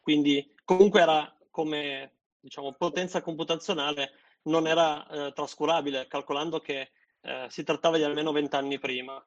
Quindi 0.00 0.54
comunque 0.64 1.00
era 1.00 1.36
come 1.50 2.14
diciamo, 2.40 2.72
potenza 2.72 3.22
computazionale 3.22 4.12
non 4.42 4.66
era 4.66 5.06
eh, 5.08 5.32
trascurabile, 5.32 6.06
calcolando 6.06 6.60
che 6.60 6.90
eh, 7.20 7.46
si 7.48 7.62
trattava 7.62 7.96
di 7.96 8.04
almeno 8.04 8.32
20 8.32 8.56
anni 8.56 8.78
prima. 8.78 9.24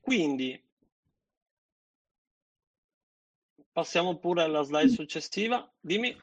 Quindi 0.00 0.62
passiamo 3.74 4.16
pure 4.16 4.44
alla 4.44 4.62
slide 4.62 4.88
successiva. 4.88 5.68
Dimmi. 5.80 6.16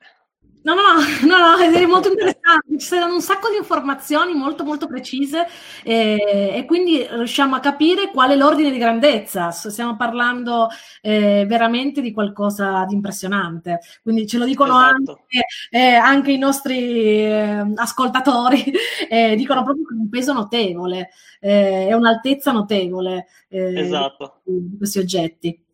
No, 0.63 0.75
no, 0.75 0.81
no, 1.27 1.37
no, 1.37 1.57
è 1.57 1.85
molto 1.87 2.09
interessante, 2.09 2.77
ci 2.77 2.85
saranno 2.85 3.15
un 3.15 3.21
sacco 3.21 3.49
di 3.49 3.57
informazioni 3.57 4.33
molto 4.33 4.63
molto 4.63 4.85
precise 4.85 5.47
eh, 5.83 6.51
e 6.53 6.65
quindi 6.65 7.05
riusciamo 7.09 7.55
a 7.55 7.59
capire 7.59 8.11
qual 8.11 8.29
è 8.29 8.35
l'ordine 8.35 8.69
di 8.69 8.77
grandezza, 8.77 9.49
stiamo 9.49 9.95
parlando 9.95 10.67
eh, 11.01 11.45
veramente 11.47 12.01
di 12.01 12.11
qualcosa 12.11 12.85
di 12.85 12.93
impressionante, 12.93 13.79
quindi 14.03 14.27
ce 14.27 14.37
lo 14.37 14.45
dicono 14.45 14.77
esatto. 14.77 15.11
anche, 15.11 15.45
eh, 15.71 15.95
anche, 15.95 16.31
i 16.31 16.37
nostri 16.37 17.23
eh, 17.23 17.73
ascoltatori, 17.75 18.63
eh, 19.09 19.35
dicono 19.35 19.63
proprio 19.63 19.85
che 19.85 19.95
è 19.95 19.97
un 19.97 20.09
peso 20.09 20.31
notevole, 20.31 21.09
è 21.39 21.87
eh, 21.89 21.93
un'altezza 21.95 22.51
notevole 22.51 23.25
esatto. 23.49 24.41
di 24.43 24.77
questi 24.77 24.99
oggetti. 24.99 25.65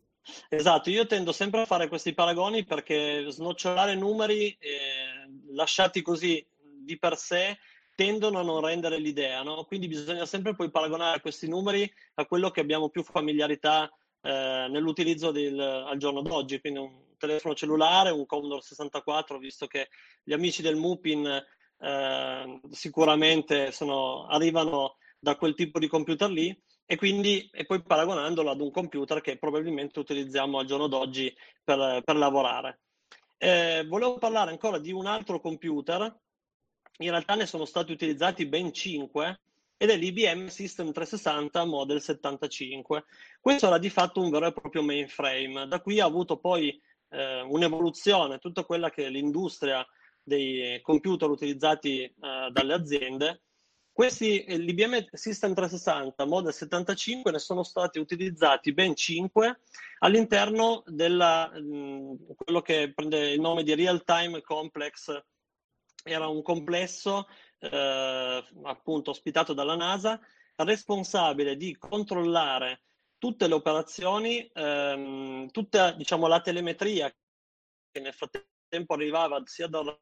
Esatto, 0.48 0.90
io 0.90 1.06
tendo 1.06 1.32
sempre 1.32 1.62
a 1.62 1.66
fare 1.66 1.88
questi 1.88 2.14
paragoni 2.14 2.64
perché 2.64 3.26
snocciolare 3.28 3.94
numeri 3.94 4.56
eh, 4.58 5.28
lasciati 5.52 6.02
così 6.02 6.44
di 6.60 6.98
per 6.98 7.16
sé 7.16 7.58
tendono 7.94 8.38
a 8.38 8.42
non 8.42 8.60
rendere 8.60 8.98
l'idea, 8.98 9.42
no? 9.42 9.64
quindi 9.64 9.88
bisogna 9.88 10.24
sempre 10.24 10.54
poi 10.54 10.70
paragonare 10.70 11.20
questi 11.20 11.48
numeri 11.48 11.90
a 12.14 12.26
quello 12.26 12.50
che 12.50 12.60
abbiamo 12.60 12.90
più 12.90 13.02
familiarità 13.02 13.90
eh, 14.20 14.66
nell'utilizzo 14.70 15.32
del, 15.32 15.58
al 15.58 15.98
giorno 15.98 16.22
d'oggi, 16.22 16.60
quindi 16.60 16.78
un 16.78 17.16
telefono 17.16 17.54
cellulare, 17.54 18.10
un 18.10 18.24
Commodore 18.24 18.62
64, 18.62 19.38
visto 19.38 19.66
che 19.66 19.88
gli 20.22 20.32
amici 20.32 20.62
del 20.62 20.76
Mupin 20.76 21.26
eh, 21.80 22.60
sicuramente 22.70 23.72
sono, 23.72 24.26
arrivano 24.26 24.96
da 25.18 25.36
quel 25.36 25.54
tipo 25.54 25.78
di 25.78 25.88
computer 25.88 26.30
lì 26.30 26.56
e 26.90 26.96
quindi 26.96 27.46
e 27.52 27.66
poi 27.66 27.82
paragonandolo 27.82 28.48
ad 28.50 28.62
un 28.62 28.70
computer 28.70 29.20
che 29.20 29.36
probabilmente 29.36 29.98
utilizziamo 29.98 30.58
al 30.58 30.64
giorno 30.64 30.86
d'oggi 30.86 31.30
per, 31.62 32.00
per 32.02 32.16
lavorare. 32.16 32.80
Eh, 33.36 33.84
volevo 33.86 34.16
parlare 34.16 34.52
ancora 34.52 34.78
di 34.78 34.90
un 34.90 35.04
altro 35.04 35.38
computer, 35.38 36.00
in 37.00 37.10
realtà 37.10 37.34
ne 37.34 37.44
sono 37.44 37.66
stati 37.66 37.92
utilizzati 37.92 38.46
ben 38.46 38.72
5 38.72 39.40
ed 39.76 39.90
è 39.90 39.96
l'IBM 39.98 40.46
System 40.46 40.90
360 40.90 41.62
Model 41.66 42.00
75. 42.00 43.04
Questo 43.38 43.66
era 43.66 43.76
di 43.76 43.90
fatto 43.90 44.22
un 44.22 44.30
vero 44.30 44.46
e 44.46 44.52
proprio 44.54 44.82
mainframe, 44.82 45.68
da 45.68 45.82
qui 45.82 46.00
ha 46.00 46.06
avuto 46.06 46.38
poi 46.38 46.80
eh, 47.10 47.42
un'evoluzione, 47.42 48.38
tutta 48.38 48.64
quella 48.64 48.88
che 48.88 49.04
è 49.04 49.10
l'industria 49.10 49.86
dei 50.22 50.80
computer 50.80 51.28
utilizzati 51.28 52.02
eh, 52.02 52.14
dalle 52.50 52.72
aziende 52.72 53.42
questi, 53.98 54.44
eh, 54.44 54.58
l'IBM 54.58 55.08
System 55.10 55.54
360 55.54 56.24
Model 56.24 56.52
75 56.52 57.32
ne 57.32 57.40
sono 57.40 57.64
stati 57.64 57.98
utilizzati 57.98 58.72
ben 58.72 58.94
5 58.94 59.60
all'interno 59.98 60.84
di 60.86 61.08
mm, 61.08 62.14
quello 62.36 62.60
che 62.62 62.92
prende 62.94 63.32
il 63.32 63.40
nome 63.40 63.64
di 63.64 63.74
Real 63.74 64.04
Time 64.04 64.40
Complex. 64.40 65.20
Era 66.04 66.28
un 66.28 66.42
complesso 66.42 67.26
eh, 67.58 68.44
appunto 68.62 69.10
ospitato 69.10 69.52
dalla 69.52 69.74
NASA, 69.74 70.20
responsabile 70.54 71.56
di 71.56 71.76
controllare 71.76 72.82
tutte 73.18 73.48
le 73.48 73.54
operazioni, 73.54 74.48
ehm, 74.54 75.50
tutta 75.50 75.90
diciamo, 75.90 76.28
la 76.28 76.40
telemetria 76.40 77.12
che 77.90 77.98
nel 77.98 78.14
frattempo 78.14 78.94
arrivava 78.94 79.42
sia 79.44 79.66
dal 79.66 79.98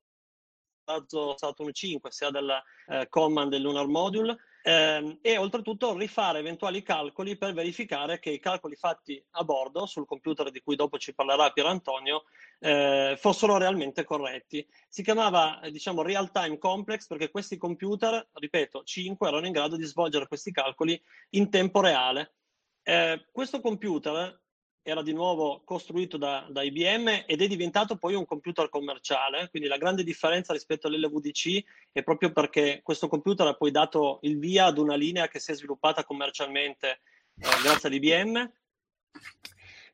razzo 0.86 1.36
Saturn 1.36 1.72
5 1.72 2.10
sia 2.10 2.30
della 2.30 2.62
eh, 2.86 3.08
command 3.08 3.50
del 3.50 3.62
Lunar 3.62 3.86
Module 3.86 4.36
ehm, 4.62 5.18
e 5.20 5.36
oltretutto 5.36 5.96
rifare 5.96 6.38
eventuali 6.38 6.82
calcoli 6.82 7.36
per 7.36 7.52
verificare 7.52 8.18
che 8.20 8.30
i 8.30 8.38
calcoli 8.38 8.76
fatti 8.76 9.22
a 9.32 9.44
bordo 9.44 9.84
sul 9.86 10.06
computer 10.06 10.50
di 10.50 10.62
cui 10.62 10.76
dopo 10.76 10.96
ci 10.98 11.12
parlerà 11.12 11.50
Pier 11.50 11.66
Antonio 11.66 12.24
eh, 12.60 13.16
fossero 13.18 13.58
realmente 13.58 14.04
corretti. 14.04 14.66
Si 14.88 15.02
chiamava 15.02 15.60
diciamo 15.70 16.02
real 16.02 16.30
time 16.30 16.58
complex 16.58 17.06
perché 17.06 17.30
questi 17.30 17.56
computer, 17.56 18.28
ripeto, 18.32 18.84
5 18.84 19.28
erano 19.28 19.46
in 19.46 19.52
grado 19.52 19.76
di 19.76 19.84
svolgere 19.84 20.28
questi 20.28 20.52
calcoli 20.52 21.00
in 21.30 21.50
tempo 21.50 21.80
reale. 21.80 22.34
Eh, 22.82 23.26
questo 23.32 23.60
computer 23.60 24.40
era 24.88 25.02
di 25.02 25.12
nuovo 25.12 25.62
costruito 25.64 26.16
da, 26.16 26.46
da, 26.48 26.62
IBM 26.62 27.24
ed 27.26 27.42
è 27.42 27.48
diventato 27.48 27.96
poi 27.96 28.14
un 28.14 28.24
computer 28.24 28.68
commerciale, 28.68 29.48
quindi 29.50 29.68
la 29.68 29.78
grande 29.78 30.04
differenza 30.04 30.52
rispetto 30.52 30.86
all'LVDC 30.86 31.64
è 31.90 32.04
proprio 32.04 32.30
perché 32.30 32.82
questo 32.84 33.08
computer 33.08 33.48
ha 33.48 33.54
poi 33.54 33.72
dato 33.72 34.20
il 34.22 34.38
via 34.38 34.66
ad 34.66 34.78
una 34.78 34.94
linea 34.94 35.26
che 35.26 35.40
si 35.40 35.50
è 35.50 35.54
sviluppata 35.54 36.04
commercialmente 36.04 37.00
eh, 37.36 37.48
grazie 37.64 37.88
all'IBM. 37.88 38.52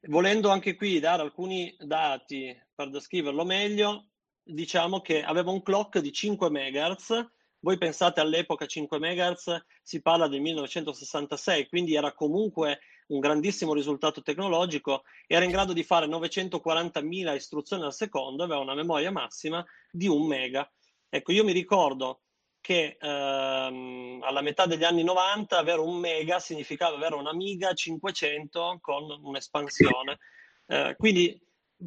Volendo 0.08 0.50
anche 0.50 0.74
qui 0.74 1.00
dare 1.00 1.22
alcuni 1.22 1.74
dati 1.78 2.54
per 2.74 2.90
descriverlo 2.90 3.46
meglio, 3.46 4.08
diciamo 4.42 5.00
che 5.00 5.22
aveva 5.22 5.52
un 5.52 5.62
clock 5.62 6.00
di 6.00 6.12
5 6.12 6.50
MHz, 6.50 7.30
voi 7.60 7.78
pensate 7.78 8.20
all'epoca 8.20 8.66
5 8.66 8.98
MHz, 8.98 9.64
si 9.82 10.02
parla 10.02 10.28
del 10.28 10.42
1966, 10.42 11.68
quindi 11.68 11.94
era 11.94 12.12
comunque 12.12 12.80
un 13.12 13.20
grandissimo 13.20 13.74
risultato 13.74 14.22
tecnologico, 14.22 15.02
era 15.26 15.44
in 15.44 15.50
grado 15.50 15.72
di 15.72 15.82
fare 15.82 16.06
940.000 16.06 17.34
istruzioni 17.34 17.84
al 17.84 17.92
secondo, 17.92 18.42
aveva 18.42 18.60
una 18.60 18.74
memoria 18.74 19.10
massima 19.10 19.64
di 19.90 20.08
un 20.08 20.26
mega. 20.26 20.68
Ecco, 21.08 21.32
io 21.32 21.44
mi 21.44 21.52
ricordo 21.52 22.22
che 22.60 22.96
ehm, 22.98 24.20
alla 24.22 24.40
metà 24.40 24.66
degli 24.66 24.84
anni 24.84 25.02
90 25.02 25.58
avere 25.58 25.80
un 25.80 25.96
mega 25.96 26.38
significava 26.38 26.96
avere 26.96 27.16
un'Amiga 27.16 27.72
500 27.74 28.78
con 28.80 29.10
un'espansione. 29.22 30.18
Eh, 30.66 30.94
quindi, 30.96 31.38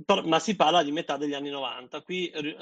per, 0.06 0.26
ma 0.26 0.38
si 0.40 0.56
parla 0.56 0.84
di 0.84 0.92
metà 0.92 1.18
degli 1.18 1.34
anni 1.34 1.50
90. 1.50 2.02
Qui 2.02 2.30
eh, 2.30 2.58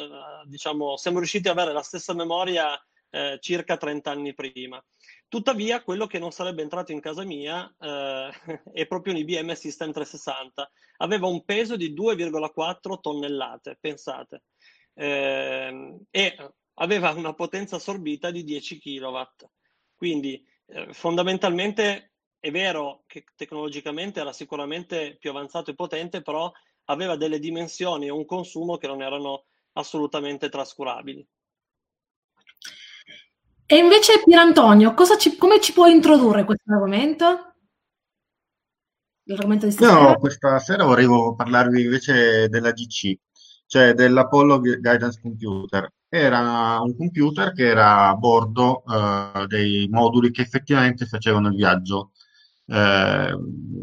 diciamo, 0.46 0.96
siamo 0.96 1.18
riusciti 1.18 1.50
ad 1.50 1.58
avere 1.58 1.74
la 1.74 1.82
stessa 1.82 2.14
memoria 2.14 2.80
eh, 3.14 3.38
circa 3.40 3.78
30 3.78 4.10
anni 4.10 4.34
prima. 4.34 4.84
Tuttavia, 5.28 5.84
quello 5.84 6.08
che 6.08 6.18
non 6.18 6.32
sarebbe 6.32 6.64
entrato 6.64 6.92
in 6.92 7.00
casa 7.00 7.24
mia 7.24 7.72
eh, 7.80 8.32
è 8.74 8.88
proprio 8.88 9.14
un 9.14 9.20
IBM 9.20 9.54
System 9.54 9.92
360. 9.92 10.72
Aveva 10.98 11.28
un 11.28 11.46
peso 11.46 11.76
di 11.76 11.94
2,4 11.94 13.00
tonnellate, 13.00 13.78
pensate. 13.80 14.44
eh, 14.96 16.00
e 16.10 16.54
aveva 16.76 17.12
una 17.12 17.34
potenza 17.34 17.76
assorbita 17.76 18.32
di 18.32 18.44
10 18.44 18.80
kW. 18.80 19.22
Quindi 19.96 20.44
eh, 20.66 20.92
fondamentalmente 20.92 22.14
è 22.40 22.50
vero 22.50 23.04
che 23.06 23.26
tecnologicamente 23.36 24.22
era 24.22 24.34
sicuramente 24.34 25.18
più 25.20 25.30
avanzato 25.30 25.70
e 25.70 25.76
potente, 25.76 26.24
però 26.24 26.52
aveva 26.86 27.16
delle 27.16 27.40
dimensioni 27.40 28.08
e 28.08 28.12
un 28.12 28.26
consumo 28.26 28.78
che 28.78 28.88
non 28.88 29.04
erano 29.04 29.46
assolutamente 29.74 30.50
trascurabili. 30.50 31.26
E 33.66 33.78
invece 33.78 34.22
Pierantonio, 34.24 34.94
ci, 35.18 35.38
come 35.38 35.60
ci 35.62 35.74
puoi 35.74 35.94
introdurre 35.94 36.44
questo 36.44 36.72
argomento? 36.72 37.54
L'argomento 39.26 39.66
di 39.66 39.72
stasera? 39.72 40.02
No, 40.02 40.18
questa 40.18 40.60
sera 40.60 40.84
volevo 40.84 41.34
parlarvi 41.34 41.84
invece 41.84 42.50
della 42.50 42.72
GC, 42.72 43.18
cioè 43.66 43.94
dell'Apollo 43.94 44.60
Guidance 44.60 45.20
Computer. 45.22 45.90
Era 46.10 46.80
un 46.82 46.96
computer 46.96 47.54
che 47.54 47.68
era 47.68 48.10
a 48.10 48.16
bordo 48.16 48.84
eh, 48.86 49.46
dei 49.48 49.88
moduli 49.90 50.32
che 50.32 50.42
effettivamente 50.42 51.06
facevano 51.06 51.48
il 51.48 51.56
viaggio 51.56 52.12
eh, 52.68 53.36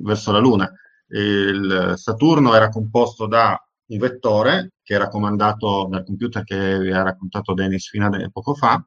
verso 0.02 0.30
la 0.30 0.38
Luna. 0.38 0.70
Il 1.08 1.94
Saturno 1.96 2.54
era 2.54 2.68
composto 2.68 3.26
da 3.26 3.58
un 3.86 3.98
vettore 3.98 4.74
che 4.82 4.94
era 4.94 5.08
comandato 5.08 5.88
dal 5.90 6.04
computer 6.04 6.44
che 6.44 6.78
vi 6.78 6.92
ha 6.92 7.02
raccontato 7.02 7.54
Dennis 7.54 7.88
fino 7.88 8.06
a 8.06 8.30
poco 8.30 8.54
fa 8.54 8.80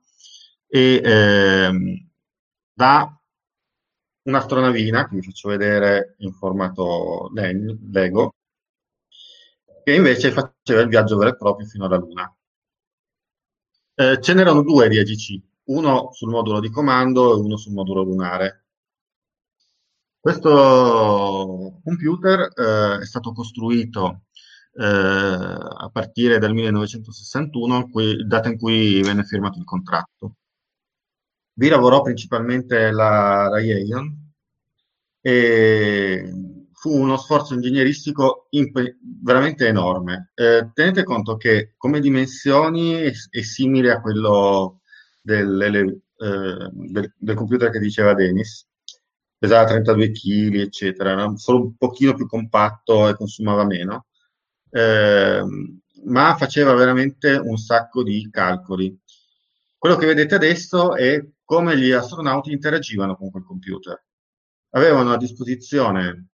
e 0.76 1.02
ehm, 1.04 2.10
da 2.74 3.22
un'astronavina 4.24 5.08
che 5.08 5.16
vi 5.18 5.22
faccio 5.22 5.50
vedere 5.50 6.16
in 6.20 6.34
formato 6.34 7.30
Lego 7.32 8.34
che 9.84 9.94
invece 9.94 10.32
faceva 10.32 10.82
il 10.82 10.88
viaggio 10.88 11.16
vero 11.18 11.30
e 11.30 11.38
proprio 11.38 11.68
fino 11.68 11.86
alla 11.86 11.98
Luna. 11.98 12.36
Eh, 13.96 14.20
ce 14.20 14.34
n'erano 14.34 14.64
due 14.64 14.90
di 14.90 14.98
AGC, 14.98 15.40
uno 15.66 16.12
sul 16.12 16.30
modulo 16.30 16.60
di 16.60 16.72
comando 16.72 17.34
e 17.34 17.40
uno 17.40 17.58
sul 17.58 17.74
modulo 17.74 18.02
lunare. 18.02 18.66
Questo 20.20 21.82
computer 21.84 22.52
eh, 22.56 23.02
è 23.02 23.06
stato 23.06 23.32
costruito 23.32 24.24
eh, 24.74 24.86
a 24.86 25.90
partire 25.92 26.40
dal 26.40 26.54
1961, 26.54 27.90
cui, 27.90 28.26
data 28.26 28.50
in 28.50 28.58
cui 28.58 29.02
venne 29.02 29.24
firmato 29.24 29.60
il 29.60 29.66
contratto. 29.66 30.38
Vi 31.56 31.68
lavorò 31.68 32.02
principalmente 32.02 32.92
la, 32.92 33.50
Ion 33.60 34.32
e 35.22 36.32
fu 36.74 37.00
uno 37.00 37.16
sforzo 37.18 37.54
ingegneristico 37.54 38.48
imp- 38.50 38.98
veramente 39.22 39.68
enorme. 39.68 40.32
Eh, 40.34 40.72
tenete 40.74 41.04
conto 41.04 41.38
che 41.38 41.76
come 41.78 42.00
dimensioni 42.00 42.94
è, 42.94 43.12
è 43.30 43.42
simile 43.42 43.92
a 43.92 44.02
quello 44.02 44.82
del, 45.22 45.62
eh, 45.62 46.70
del, 46.72 47.14
del, 47.18 47.36
computer 47.36 47.70
che 47.70 47.80
diceva 47.80 48.14
Dennis, 48.14 48.68
pesava 49.38 49.66
32 49.66 50.12
kg, 50.12 50.56
eccetera, 50.56 51.12
era 51.12 51.34
solo 51.38 51.62
un 51.62 51.76
pochino 51.78 52.14
più 52.16 52.28
compatto 52.28 53.08
e 53.08 53.16
consumava 53.16 53.64
meno, 53.66 54.08
eh, 54.72 55.42
ma 56.06 56.36
faceva 56.36 56.74
veramente 56.74 57.32
un 57.36 57.58
sacco 57.58 58.04
di 58.04 58.28
calcoli. 58.32 58.98
Quello 59.84 59.98
che 59.98 60.06
vedete 60.06 60.36
adesso 60.36 60.96
è 60.96 61.22
come 61.44 61.78
gli 61.78 61.92
astronauti 61.92 62.54
interagivano 62.54 63.18
con 63.18 63.30
quel 63.30 63.44
computer. 63.44 64.02
Avevano 64.70 65.12
a 65.12 65.18
disposizione 65.18 66.28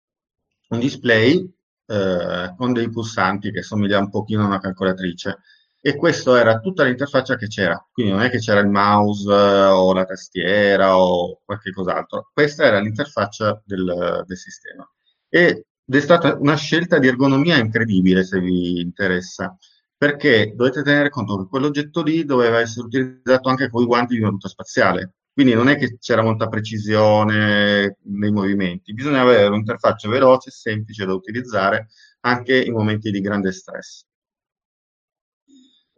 un 0.67 0.79
display 0.79 1.49
eh, 1.85 2.53
con 2.57 2.73
dei 2.73 2.89
pulsanti 2.89 3.53
che 3.53 3.61
somiglia 3.61 3.99
un 3.99 4.09
pochino 4.09 4.43
a 4.43 4.47
una 4.47 4.59
calcolatrice 4.59 5.37
e 5.79 5.95
questa 5.95 6.37
era 6.37 6.59
tutta 6.59 6.83
l'interfaccia 6.83 7.37
che 7.37 7.47
c'era, 7.47 7.81
quindi 7.89 8.11
non 8.11 8.21
è 8.21 8.29
che 8.29 8.39
c'era 8.39 8.59
il 8.59 8.67
mouse 8.67 9.31
eh, 9.31 9.65
o 9.67 9.93
la 9.93 10.03
tastiera 10.03 10.97
o 10.97 11.39
qualche 11.45 11.71
cos'altro, 11.71 12.29
questa 12.33 12.65
era 12.65 12.81
l'interfaccia 12.81 13.61
del, 13.63 14.25
del 14.27 14.37
sistema. 14.37 14.85
Ed 15.29 15.63
è 15.85 15.99
stata 16.01 16.35
una 16.37 16.57
scelta 16.57 16.99
di 16.99 17.07
ergonomia 17.07 17.55
incredibile 17.55 18.25
se 18.25 18.41
vi 18.41 18.81
interessa, 18.81 19.57
perché 19.97 20.53
dovete 20.55 20.83
tenere 20.83 21.09
conto 21.09 21.37
che 21.37 21.47
quell'oggetto 21.49 22.03
lì 22.03 22.23
doveva 22.23 22.59
essere 22.59 22.85
utilizzato 22.85 23.49
anche 23.49 23.69
con 23.69 23.81
i 23.81 23.85
guanti 23.85 24.13
di 24.13 24.21
una 24.21 24.29
ruta 24.29 24.47
spaziale, 24.47 25.13
quindi 25.33 25.53
non 25.53 25.69
è 25.69 25.77
che 25.77 25.97
c'era 25.99 26.21
molta 26.23 26.47
precisione 26.47 27.97
nei 28.03 28.31
movimenti, 28.31 28.93
bisognava 28.93 29.31
avere 29.31 29.47
un'interfaccia 29.47 30.09
veloce 30.09 30.49
e 30.49 30.51
semplice 30.51 31.05
da 31.05 31.13
utilizzare 31.13 31.89
anche 32.21 32.61
in 32.61 32.73
momenti 32.73 33.11
di 33.11 33.21
grande 33.21 33.51
stress. 33.51 34.05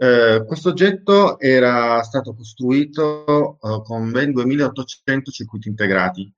Eh, 0.01 0.43
questo 0.47 0.69
oggetto 0.69 1.37
era 1.39 2.01
stato 2.03 2.33
costruito 2.33 3.57
eh, 3.61 3.81
con 3.83 4.11
ben 4.11 4.31
2800 4.31 5.31
circuiti 5.31 5.67
integrati, 5.67 6.33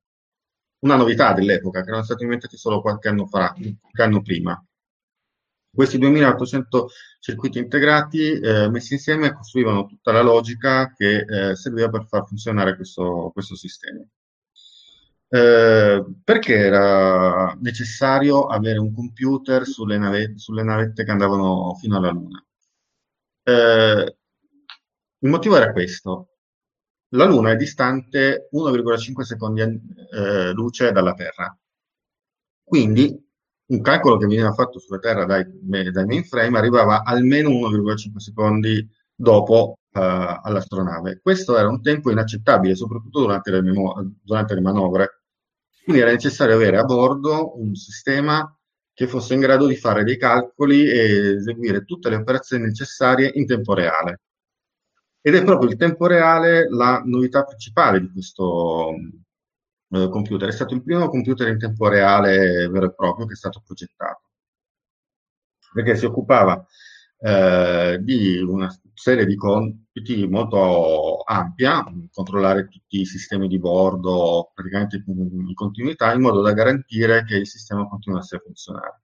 una 0.79 0.95
novità 0.95 1.33
dell'epoca 1.33 1.81
che 1.81 1.89
erano 1.89 2.03
stati 2.03 2.23
inventati 2.23 2.57
solo 2.57 2.81
qualche 2.81 3.09
anno, 3.09 3.27
fa, 3.27 3.53
qualche 3.53 4.01
anno 4.01 4.21
prima. 4.23 4.63
Questi 5.73 5.97
2800 5.97 6.89
circuiti 7.19 7.57
integrati 7.59 8.39
eh, 8.39 8.69
messi 8.69 8.93
insieme 8.93 9.33
costruivano 9.33 9.85
tutta 9.85 10.11
la 10.11 10.21
logica 10.21 10.91
che 10.93 11.25
eh, 11.27 11.55
serviva 11.55 11.89
per 11.89 12.07
far 12.07 12.27
funzionare 12.27 12.75
questo, 12.75 13.31
questo 13.33 13.55
sistema. 13.55 14.03
Eh, 15.33 16.05
perché 16.25 16.55
era 16.55 17.57
necessario 17.61 18.47
avere 18.47 18.79
un 18.79 18.93
computer 18.93 19.65
sulle, 19.65 19.97
nave, 19.97 20.37
sulle 20.37 20.63
navette 20.63 21.05
che 21.05 21.11
andavano 21.11 21.73
fino 21.75 21.95
alla 21.95 22.11
Luna? 22.11 22.45
Eh, 23.43 24.17
il 25.19 25.29
motivo 25.29 25.55
era 25.55 25.71
questo. 25.71 26.31
La 27.13 27.25
Luna 27.25 27.51
è 27.51 27.55
distante 27.55 28.49
1,5 28.51 29.21
secondi 29.21 29.61
eh, 29.61 30.51
luce 30.51 30.91
dalla 30.91 31.13
Terra. 31.13 31.57
Quindi 32.63 33.30
un 33.71 33.81
calcolo 33.81 34.17
che 34.17 34.27
veniva 34.27 34.51
fatto 34.53 34.79
sulla 34.79 34.99
Terra 34.99 35.25
dai, 35.25 35.45
dai 35.91 36.05
mainframe 36.05 36.57
arrivava 36.57 37.03
almeno 37.03 37.49
1,5 37.49 38.17
secondi 38.17 38.87
dopo 39.15 39.77
uh, 39.91 39.99
all'astronave. 39.99 41.19
Questo 41.21 41.57
era 41.57 41.69
un 41.69 41.81
tempo 41.81 42.11
inaccettabile, 42.11 42.75
soprattutto 42.75 43.21
durante 43.21 43.51
le, 43.51 43.61
durante 44.21 44.55
le 44.55 44.61
manovre. 44.61 45.21
Quindi 45.83 46.01
era 46.01 46.11
necessario 46.11 46.55
avere 46.55 46.77
a 46.77 46.83
bordo 46.83 47.59
un 47.59 47.73
sistema 47.75 48.53
che 48.93 49.07
fosse 49.07 49.33
in 49.33 49.39
grado 49.39 49.65
di 49.67 49.75
fare 49.75 50.03
dei 50.03 50.17
calcoli 50.17 50.87
e 50.87 51.35
eseguire 51.37 51.85
tutte 51.85 52.09
le 52.09 52.17
operazioni 52.17 52.65
necessarie 52.65 53.31
in 53.33 53.45
tempo 53.45 53.73
reale. 53.73 54.19
Ed 55.21 55.35
è 55.35 55.43
proprio 55.43 55.69
il 55.69 55.77
tempo 55.77 56.07
reale 56.07 56.67
la 56.69 57.01
novità 57.05 57.43
principale 57.43 58.01
di 58.01 58.11
questo 58.11 58.93
eh, 59.91 60.09
computer. 60.09 60.49
È 60.49 60.51
stato 60.51 60.73
il 60.73 60.83
primo 60.83 61.09
computer 61.09 61.47
in 61.47 61.59
tempo 61.59 61.87
reale 61.87 62.67
vero 62.69 62.85
e 62.85 62.93
proprio 62.93 63.25
che 63.25 63.33
è 63.33 63.35
stato 63.35 63.61
progettato, 63.65 64.21
perché 65.73 65.95
si 65.95 66.05
occupava 66.05 66.65
eh, 67.19 67.99
di 68.01 68.39
una 68.39 68.69
serie 68.93 69.25
di 69.25 69.35
compiti 69.35 70.27
molto 70.27 71.21
ampia, 71.23 71.83
controllare 72.11 72.67
tutti 72.67 73.01
i 73.01 73.05
sistemi 73.05 73.47
di 73.47 73.59
bordo 73.59 74.51
praticamente 74.53 75.03
in 75.05 75.53
continuità, 75.53 76.13
in 76.13 76.21
modo 76.21 76.41
da 76.41 76.53
garantire 76.53 77.23
che 77.25 77.37
il 77.37 77.47
sistema 77.47 77.87
continuasse 77.87 78.37
a 78.37 78.41
funzionare. 78.43 79.01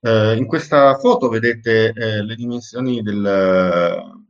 Eh, 0.00 0.36
in 0.36 0.46
questa 0.46 0.96
foto 0.98 1.28
vedete 1.28 1.92
eh, 1.92 2.22
le 2.22 2.34
dimensioni 2.36 3.02
del, 3.02 4.22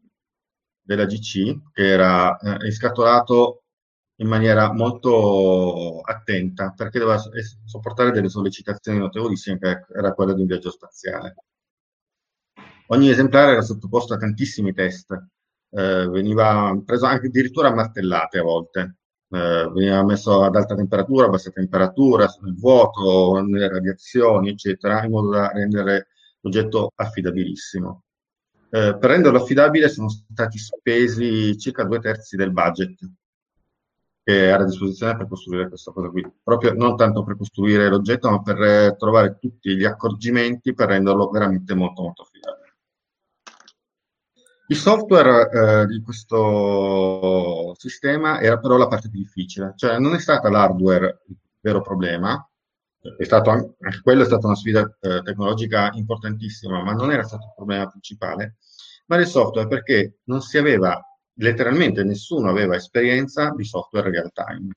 della 0.81 1.05
GC, 1.05 1.73
che 1.73 1.87
era 1.87 2.37
eh, 2.39 2.71
scatolato 2.71 3.65
in 4.17 4.29
maniera 4.29 4.73
molto 4.73 6.01
attenta, 6.01 6.73
perché 6.75 6.99
doveva 6.99 7.21
sopportare 7.65 8.13
delle 8.13 8.29
sollecitazioni 8.29 8.99
notevolissime, 8.99 9.59
che 9.59 9.85
era 9.95 10.13
quella 10.15 10.33
di 10.33 10.41
un 10.41 10.47
viaggio 10.47 10.71
spaziale. 10.71 11.35
Ogni 12.89 13.11
esemplare 13.11 13.53
era 13.53 13.63
sottoposto 13.63 14.15
a 14.15 14.17
tantissimi 14.17 14.73
test, 14.73 15.13
eh, 15.71 16.09
veniva 16.09 16.81
preso 16.85 17.07
anche 17.07 17.27
addirittura 17.27 17.69
a 17.69 17.75
martellate 17.75 18.39
a 18.39 18.43
volte, 18.43 18.97
eh, 19.29 19.71
veniva 19.73 20.05
messo 20.05 20.43
ad 20.45 20.55
alta 20.55 20.75
temperatura, 20.75 21.27
a 21.27 21.29
bassa 21.29 21.51
temperatura, 21.51 22.27
nel 22.43 22.55
vuoto, 22.55 23.41
nelle 23.41 23.69
radiazioni, 23.69 24.51
eccetera, 24.51 25.05
in 25.05 25.11
modo 25.11 25.31
da 25.31 25.51
rendere 25.53 26.09
l'oggetto 26.41 26.93
affidabilissimo. 26.95 28.05
Eh, 28.71 28.97
per 28.99 29.11
renderlo 29.11 29.39
affidabile 29.41 29.89
sono 29.89 30.09
stati 30.09 30.59
spesi 30.59 31.59
circa 31.59 31.85
due 31.85 32.01
terzi 32.01 32.37
del 32.37 32.53
budget 32.53 32.99
che 34.27 34.49
era 34.49 34.65
a 34.65 34.67
disposizione 34.67 35.17
per 35.17 35.29
costruire 35.29 35.69
questa 35.69 35.93
cosa 35.93 36.09
qui. 36.09 36.29
Proprio 36.43 36.73
non 36.73 36.97
tanto 36.97 37.23
per 37.23 37.37
costruire 37.37 37.89
l'oggetto, 37.89 38.29
ma 38.29 38.43
per 38.43 38.97
trovare 38.99 39.39
tutti 39.39 39.77
gli 39.77 39.85
accorgimenti 39.85 40.75
per 40.75 40.89
renderlo 40.89 41.31
veramente 41.31 41.75
molto 41.75 42.03
molto 42.03 42.23
affidabile. 42.23 42.75
Il 44.67 44.77
software 44.77 45.49
eh, 45.83 45.87
di 45.87 46.03
questo 46.03 47.73
sistema 47.79 48.41
era 48.41 48.59
però 48.59 48.77
la 48.77 48.89
parte 48.89 49.09
più 49.09 49.21
difficile, 49.21 49.75
cioè 49.77 50.01
non 50.01 50.15
è 50.15 50.19
stata 50.19 50.51
l'hardware 50.51 51.23
il 51.29 51.37
vero 51.61 51.81
problema, 51.81 52.45
è 53.17 53.23
stato 53.23 53.51
anche, 53.51 53.77
quello 54.03 54.23
è 54.23 54.27
stata 54.27 54.49
una 54.49 54.57
sfida 54.57 54.93
eh, 55.03 55.23
tecnologica 55.23 55.91
importantissima, 55.93 56.83
ma 56.83 56.95
non 56.95 57.13
era 57.13 57.23
stato 57.23 57.45
il 57.45 57.53
problema 57.55 57.87
principale. 57.89 58.57
ma 59.07 59.19
del 59.19 59.29
software 59.29 59.69
perché 59.69 60.19
non 60.25 60.41
si 60.41 60.59
aveva, 60.59 61.01
letteralmente 61.37 62.05
nessuno 62.05 62.49
aveva 62.49 62.77
esperienza 62.77 63.53
di 63.57 63.65
software 63.65 64.11
real 64.11 64.33
time. 64.33 64.73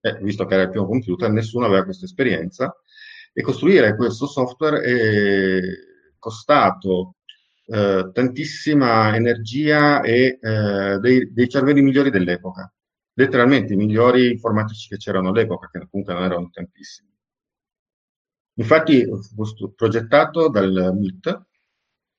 Eh, 0.00 0.18
visto 0.22 0.44
che 0.44 0.54
era 0.54 0.62
il 0.64 0.70
primo 0.70 0.86
computer, 0.86 1.30
nessuno 1.30 1.66
aveva 1.66 1.84
questa 1.84 2.04
esperienza 2.04 2.74
e 3.32 3.42
costruire 3.42 3.96
questo 3.96 4.26
software 4.26 4.80
è 4.80 5.60
costato 6.18 7.16
eh, 7.66 8.10
tantissima 8.12 9.14
energia 9.14 10.00
e 10.00 10.38
eh, 10.40 10.98
dei, 11.00 11.32
dei 11.32 11.48
cervelli 11.48 11.82
migliori 11.82 12.10
dell'epoca, 12.10 12.72
letteralmente 13.14 13.74
i 13.74 13.76
migliori 13.76 14.30
informatici 14.30 14.88
che 14.88 14.96
c'erano 14.96 15.28
all'epoca, 15.28 15.68
che 15.70 15.86
comunque 15.90 16.14
non 16.14 16.24
erano 16.24 16.48
tantissimi. 16.50 17.08
Infatti 18.54 19.04
fu 19.04 19.74
progettato 19.74 20.48
dal 20.48 20.92
MIT, 20.98 21.42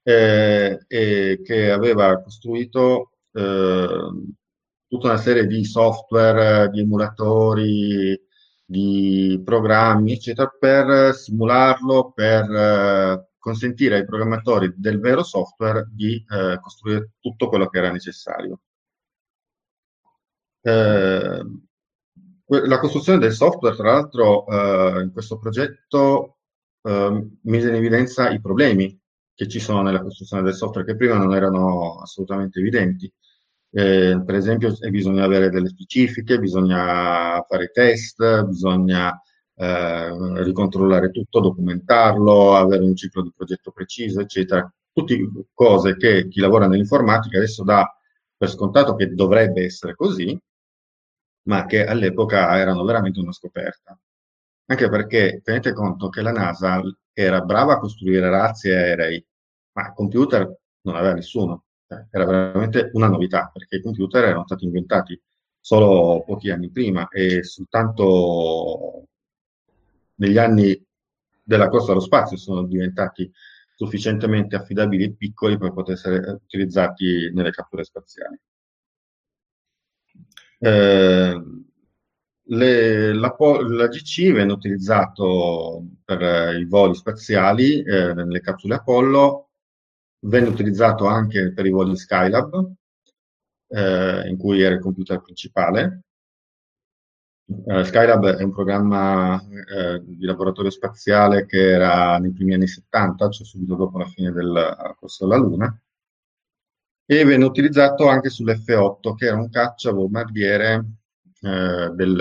eh, 0.03 0.79
che 0.87 1.71
aveva 1.71 2.21
costruito 2.21 3.08
tutta 3.31 5.07
una 5.07 5.17
serie 5.17 5.45
di 5.45 5.63
software, 5.63 6.69
di 6.69 6.79
emulatori, 6.81 8.19
di 8.69 9.41
programmi, 9.43 10.13
eccetera, 10.13 10.47
per 10.47 11.15
simularlo, 11.15 12.11
per 12.13 12.43
eh, 12.51 13.29
consentire 13.39 13.95
ai 13.95 14.05
programmatori 14.05 14.73
del 14.75 14.99
vero 14.99 15.23
software 15.23 15.87
di 15.91 16.23
eh, 16.29 16.59
costruire 16.61 17.13
tutto 17.19 17.49
quello 17.49 17.67
che 17.67 17.77
era 17.79 17.91
necessario. 17.91 18.59
Eh, 20.61 21.43
la 22.45 22.79
costruzione 22.79 23.19
del 23.19 23.33
software, 23.33 23.75
tra 23.75 23.91
l'altro, 23.91 24.45
eh, 24.47 25.01
in 25.01 25.11
questo 25.11 25.37
progetto 25.37 26.35
mise 26.81 27.67
in 27.67 27.75
evidenza 27.75 28.29
i 28.29 28.39
problemi 28.39 28.98
che 29.39 29.47
ci 29.47 29.61
sono 29.61 29.81
nella 29.81 30.01
costruzione 30.01 30.43
del 30.43 30.53
software, 30.53 30.85
che 30.85 30.97
prima 30.97 31.15
non 31.15 31.33
erano 31.33 32.01
assolutamente 32.01 32.59
evidenti. 32.59 33.09
Eh, 33.71 34.21
per 34.25 34.35
esempio, 34.35 34.75
bisogna 34.89 35.23
avere 35.23 35.49
delle 35.49 35.69
specifiche, 35.69 36.39
bisogna 36.39 37.41
fare 37.47 37.71
test, 37.71 38.43
bisogna 38.43 39.17
eh, 39.55 40.43
ricontrollare 40.43 41.11
tutto, 41.11 41.39
documentarlo, 41.39 42.53
avere 42.57 42.83
un 42.83 42.97
ciclo 42.97 43.21
di 43.23 43.31
progetto 43.33 43.71
preciso, 43.71 44.19
eccetera. 44.19 44.69
Tutte 44.91 45.17
cose 45.53 45.95
che 45.95 46.27
chi 46.27 46.41
lavora 46.41 46.67
nell'informatica 46.67 47.37
adesso 47.37 47.63
dà 47.63 47.89
per 48.35 48.49
scontato 48.49 48.95
che 48.95 49.13
dovrebbe 49.13 49.63
essere 49.63 49.95
così, 49.95 50.37
ma 51.43 51.65
che 51.65 51.85
all'epoca 51.85 52.57
erano 52.57 52.83
veramente 52.83 53.21
una 53.21 53.31
scoperta. 53.31 53.97
Anche 54.65 54.89
perché 54.89 55.39
tenete 55.45 55.71
conto 55.71 56.09
che 56.09 56.21
la 56.21 56.33
NASA 56.33 56.81
era 57.13 57.39
brava 57.41 57.73
a 57.73 57.79
costruire 57.79 58.29
razzi 58.29 58.67
e 58.69 58.75
aerei, 58.75 59.25
ma 59.79 59.93
computer 59.93 60.57
non 60.81 60.95
aveva 60.95 61.13
nessuno. 61.13 61.63
Cioè, 61.87 62.07
era 62.11 62.25
veramente 62.25 62.89
una 62.93 63.07
novità, 63.07 63.49
perché 63.51 63.77
i 63.77 63.81
computer 63.81 64.23
erano 64.25 64.45
stati 64.45 64.65
inventati 64.65 65.19
solo 65.59 66.23
pochi 66.25 66.49
anni 66.51 66.69
prima 66.69 67.07
e 67.09 67.43
soltanto 67.43 69.07
negli 70.15 70.37
anni 70.37 70.85
della 71.43 71.69
corsa 71.69 71.91
allo 71.91 71.99
spazio 71.99 72.37
sono 72.37 72.63
diventati 72.63 73.31
sufficientemente 73.75 74.55
affidabili 74.55 75.05
e 75.05 75.13
piccoli 75.15 75.57
per 75.57 75.73
poter 75.73 75.95
essere 75.95 76.31
utilizzati 76.43 77.31
nelle 77.33 77.51
catture 77.51 77.83
spaziali. 77.83 78.39
Eh, 80.59 81.41
le, 82.51 83.13
la, 83.13 83.35
la, 83.37 83.87
GC 83.87 84.31
venne 84.33 84.51
utilizzato 84.51 85.85
per 86.03 86.55
i 86.55 86.65
voli 86.65 86.95
spaziali 86.95 87.81
eh, 87.83 88.13
nelle 88.13 88.41
capsule 88.41 88.75
Apollo, 88.75 89.48
venne 90.21 90.49
utilizzato 90.49 91.05
anche 91.05 91.53
per 91.53 91.65
i 91.65 91.71
voli 91.71 91.95
Skylab, 91.95 92.71
eh, 93.69 94.27
in 94.27 94.37
cui 94.37 94.61
era 94.61 94.75
il 94.75 94.81
computer 94.81 95.21
principale, 95.21 96.03
Uh, 97.49 97.81
Skylab 97.81 98.35
è 98.35 98.43
un 98.43 98.53
programma 98.53 99.41
eh, 99.41 100.03
di 100.03 100.23
laboratorio 100.23 100.69
spaziale 100.69 101.47
che 101.47 101.71
era 101.71 102.19
nei 102.19 102.31
primi 102.31 102.53
anni 102.53 102.67
70, 102.67 103.27
cioè 103.29 103.43
subito 103.43 103.73
dopo 103.73 103.97
la 103.97 104.05
fine 104.05 104.31
del 104.31 104.95
corso 104.99 105.25
della 105.25 105.39
Luna, 105.39 105.81
e 107.07 107.23
venne 107.25 107.45
utilizzato 107.45 108.07
anche 108.07 108.29
sull'F8, 108.29 109.15
che 109.15 109.25
era 109.25 109.37
un 109.37 109.49
caccia 109.49 109.91
bombardiere 109.91 110.85
eh, 111.41 111.89
del, 111.95 112.15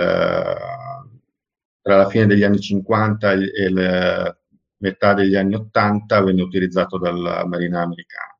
tra 1.82 1.96
la 1.96 2.08
fine 2.08 2.24
degli 2.26 2.42
anni 2.42 2.58
50 2.58 3.32
e 3.32 3.68
la 3.68 4.38
metà 4.78 5.14
degli 5.14 5.36
anni 5.36 5.54
80, 5.54 6.22
venne 6.22 6.42
utilizzato 6.42 6.98
dalla 6.98 7.46
Marina 7.46 7.82
americana. 7.82 8.36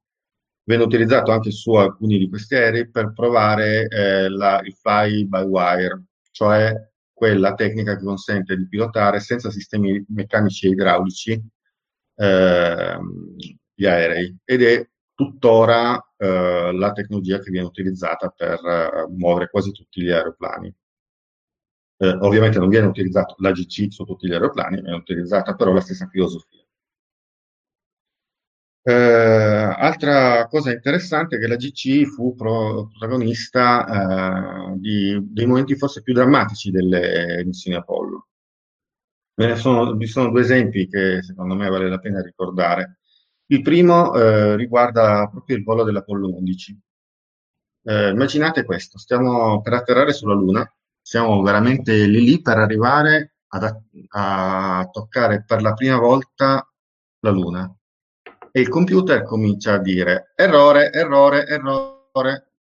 Venne 0.65 0.83
utilizzato 0.83 1.31
anche 1.33 1.51
su 1.51 1.73
alcuni 1.73 2.19
di 2.19 2.29
questi 2.29 2.55
aerei 2.55 2.91
per 2.91 3.13
provare 3.13 3.89
eh, 3.89 4.29
la, 4.29 4.61
il 4.63 4.75
fly 4.75 5.27
by 5.27 5.43
wire, 5.43 6.05
cioè 6.31 6.73
quella 7.13 7.55
tecnica 7.55 7.97
che 7.97 8.05
consente 8.05 8.57
di 8.57 8.69
pilotare 8.69 9.19
senza 9.21 9.51
sistemi 9.51 10.05
meccanici 10.09 10.67
e 10.67 10.71
idraulici 10.71 11.43
eh, 12.15 12.99
gli 13.75 13.87
aerei 13.87 14.37
ed 14.45 14.63
è 14.63 14.89
tuttora 15.15 16.01
eh, 16.17 16.73
la 16.73 16.93
tecnologia 16.93 17.41
che 17.41 17.51
viene 17.51 17.67
utilizzata 17.67 18.29
per 18.29 18.61
eh, 18.65 19.07
muovere 19.11 19.51
quasi 19.51 19.73
tutti 19.73 20.03
gli 20.03 20.11
aeroplani. 20.11 20.73
Eh, 22.01 22.09
ovviamente 22.21 22.59
non 22.59 22.69
viene 22.69 22.87
utilizzato 22.87 23.35
la 23.39 23.51
GC 23.51 23.93
su 23.93 24.05
tutti 24.05 24.27
gli 24.29 24.33
aeroplani, 24.33 24.81
viene 24.81 24.97
utilizzata 24.97 25.55
però 25.55 25.73
la 25.73 25.81
stessa 25.81 26.07
filosofia. 26.07 26.63
Eh, 28.83 28.93
altra 29.77 30.47
cosa 30.49 30.73
interessante 30.73 31.37
è 31.37 31.39
che 31.39 31.47
la 31.47 31.57
GC 31.57 32.05
fu 32.07 32.35
pro- 32.35 32.89
protagonista 32.89 34.73
eh, 34.73 34.79
di, 34.79 35.19
dei 35.31 35.47
momenti 35.47 35.77
forse 35.77 36.03
più 36.03 36.15
drammatici 36.15 36.71
delle 36.71 37.43
missioni 37.45 37.77
Apollo. 37.77 38.29
Sono, 39.57 39.95
vi 39.95 40.07
sono 40.07 40.31
due 40.31 40.41
esempi 40.41 40.89
che 40.89 41.23
secondo 41.23 41.55
me 41.55 41.69
vale 41.69 41.89
la 41.89 41.99
pena 41.99 42.21
ricordare. 42.21 42.99
Il 43.47 43.63
primo 43.63 44.13
eh, 44.15 44.57
riguarda 44.57 45.29
proprio 45.29 45.57
il 45.57 45.63
volo 45.63 45.85
dell'Apollo 45.85 46.35
11. 46.35 46.81
Eh, 47.85 48.09
immaginate 48.11 48.65
questo, 48.65 48.99
stiamo 48.99 49.61
per 49.63 49.73
atterrare 49.75 50.13
sulla 50.13 50.35
Luna, 50.35 50.71
siamo 51.09 51.41
veramente 51.41 52.05
lì 52.05 52.23
lì 52.23 52.43
per 52.43 52.59
arrivare 52.59 53.37
ad, 53.49 53.65
a 54.09 54.87
toccare 54.93 55.43
per 55.43 55.63
la 55.63 55.73
prima 55.73 55.97
volta 55.97 56.71
la 57.21 57.31
Luna 57.31 57.75
e 58.53 58.61
il 58.61 58.69
computer 58.69 59.23
comincia 59.23 59.73
a 59.73 59.79
dire 59.79 60.33
errore, 60.37 60.93
errore, 60.93 61.47
errore, 61.47 62.51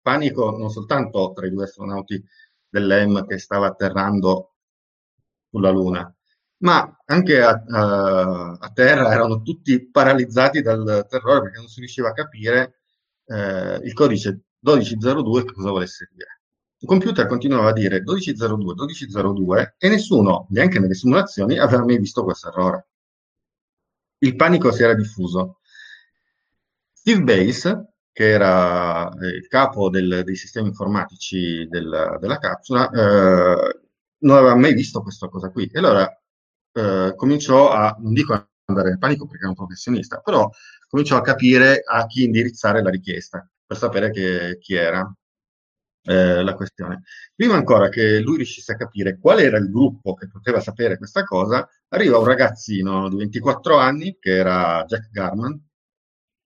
panico 0.00 0.56
non 0.56 0.70
soltanto 0.70 1.32
tra 1.34 1.46
i 1.46 1.50
due 1.50 1.64
astronauti 1.64 2.24
dell'EM 2.68 3.26
che 3.26 3.38
stava 3.38 3.66
atterrando 3.66 4.54
sulla 5.50 5.70
Luna, 5.70 6.14
ma 6.58 6.96
anche 7.06 7.42
a, 7.42 7.60
a, 7.68 8.50
a, 8.52 8.70
terra 8.72 9.12
erano 9.12 9.42
tutti 9.42 9.90
paralizzati 9.90 10.62
dal 10.62 11.06
terrore 11.08 11.40
perché 11.42 11.58
non 11.58 11.66
si 11.66 11.80
riusciva 11.80 12.10
a 12.10 12.12
capire 12.12 12.82
eh, 13.26 13.80
il 13.82 13.92
codice 13.94 14.42
1202 14.60 15.44
che 15.44 15.52
cosa 15.54 15.70
volesse 15.70 16.08
dire. 16.12 16.35
Il 16.78 16.88
computer 16.88 17.26
continuava 17.26 17.70
a 17.70 17.72
dire 17.72 18.00
1202, 18.00 18.74
1202 18.74 19.74
e 19.78 19.88
nessuno, 19.88 20.46
neanche 20.50 20.78
nelle 20.78 20.94
simulazioni, 20.94 21.58
aveva 21.58 21.84
mai 21.84 21.98
visto 21.98 22.22
questo 22.24 22.48
errore 22.48 22.88
il 24.18 24.36
panico 24.36 24.72
si 24.72 24.82
era 24.82 24.94
diffuso. 24.94 25.60
Steve 26.92 27.22
Base, 27.22 27.94
che 28.12 28.30
era 28.30 29.08
eh, 29.10 29.28
il 29.28 29.46
capo 29.48 29.90
del, 29.90 30.22
dei 30.24 30.36
sistemi 30.36 30.68
informatici 30.68 31.66
del, 31.68 32.16
della 32.20 32.38
capsula, 32.38 32.90
eh, 32.90 33.80
non 34.18 34.36
aveva 34.36 34.56
mai 34.56 34.74
visto 34.74 35.02
questa 35.02 35.28
cosa 35.28 35.50
qui. 35.50 35.66
E 35.72 35.78
allora 35.78 36.08
eh, 36.72 37.12
cominciò 37.16 37.70
a, 37.70 37.94
non 38.00 38.12
dico 38.12 38.48
andare 38.64 38.90
in 38.90 38.98
panico 38.98 39.26
perché 39.26 39.42
era 39.42 39.50
un 39.50 39.54
professionista, 39.56 40.18
però 40.18 40.48
cominciò 40.88 41.16
a 41.16 41.20
capire 41.20 41.82
a 41.86 42.06
chi 42.06 42.24
indirizzare 42.24 42.82
la 42.82 42.90
richiesta 42.90 43.48
per 43.64 43.76
sapere 43.76 44.10
che, 44.10 44.58
chi 44.60 44.74
era 44.74 45.08
eh, 46.06 46.42
la 46.42 46.54
questione. 46.54 47.02
Prima 47.34 47.54
ancora 47.54 47.88
che 47.88 48.20
lui 48.20 48.36
riuscisse 48.36 48.72
a 48.72 48.76
capire 48.76 49.18
qual 49.18 49.40
era 49.40 49.58
il 49.58 49.70
gruppo 49.70 50.14
che 50.14 50.28
poteva 50.28 50.60
sapere 50.60 50.96
questa 50.96 51.24
cosa, 51.24 51.68
arriva 51.88 52.18
un 52.18 52.24
ragazzino 52.24 53.08
di 53.08 53.16
24 53.16 53.76
anni, 53.76 54.16
che 54.18 54.36
era 54.36 54.84
Jack 54.86 55.10
Garman, 55.10 55.60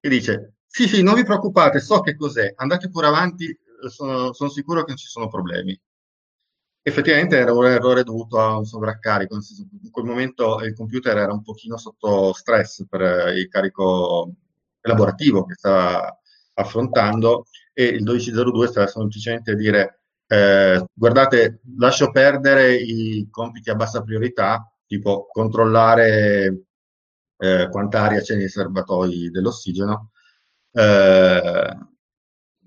che 0.00 0.08
dice, 0.08 0.54
sì, 0.66 0.88
sì, 0.88 1.02
non 1.02 1.14
vi 1.14 1.24
preoccupate, 1.24 1.80
so 1.80 2.00
che 2.00 2.16
cos'è, 2.16 2.52
andate 2.56 2.88
pure 2.90 3.06
avanti, 3.06 3.56
sono, 3.88 4.32
sono 4.32 4.50
sicuro 4.50 4.80
che 4.80 4.88
non 4.88 4.96
ci 4.96 5.06
sono 5.08 5.28
problemi. 5.28 5.78
Effettivamente 6.82 7.36
era 7.36 7.52
un 7.52 7.66
errore 7.66 8.02
dovuto 8.04 8.40
a 8.40 8.56
un 8.56 8.64
sovraccarico, 8.64 9.34
in 9.82 9.90
quel 9.90 10.06
momento 10.06 10.60
il 10.60 10.74
computer 10.74 11.16
era 11.18 11.32
un 11.32 11.42
pochino 11.42 11.76
sotto 11.76 12.32
stress 12.32 12.86
per 12.88 13.34
il 13.36 13.48
carico 13.48 14.32
elaborativo 14.80 15.44
che 15.44 15.54
stava 15.54 16.19
affrontando 16.60 17.46
e 17.72 17.84
il 17.84 18.02
1202 18.02 18.66
stava 18.68 18.86
semplicemente 18.86 19.54
dire 19.54 20.00
eh, 20.26 20.84
guardate, 20.92 21.60
lascio 21.76 22.10
perdere 22.10 22.74
i 22.74 23.26
compiti 23.30 23.70
a 23.70 23.74
bassa 23.74 24.02
priorità, 24.02 24.70
tipo 24.86 25.26
controllare 25.32 26.64
eh, 27.36 27.68
quanta 27.70 28.02
aria 28.02 28.20
c'è 28.20 28.36
nei 28.36 28.48
serbatoi 28.48 29.30
dell'ossigeno 29.30 30.10
eh, 30.72 31.76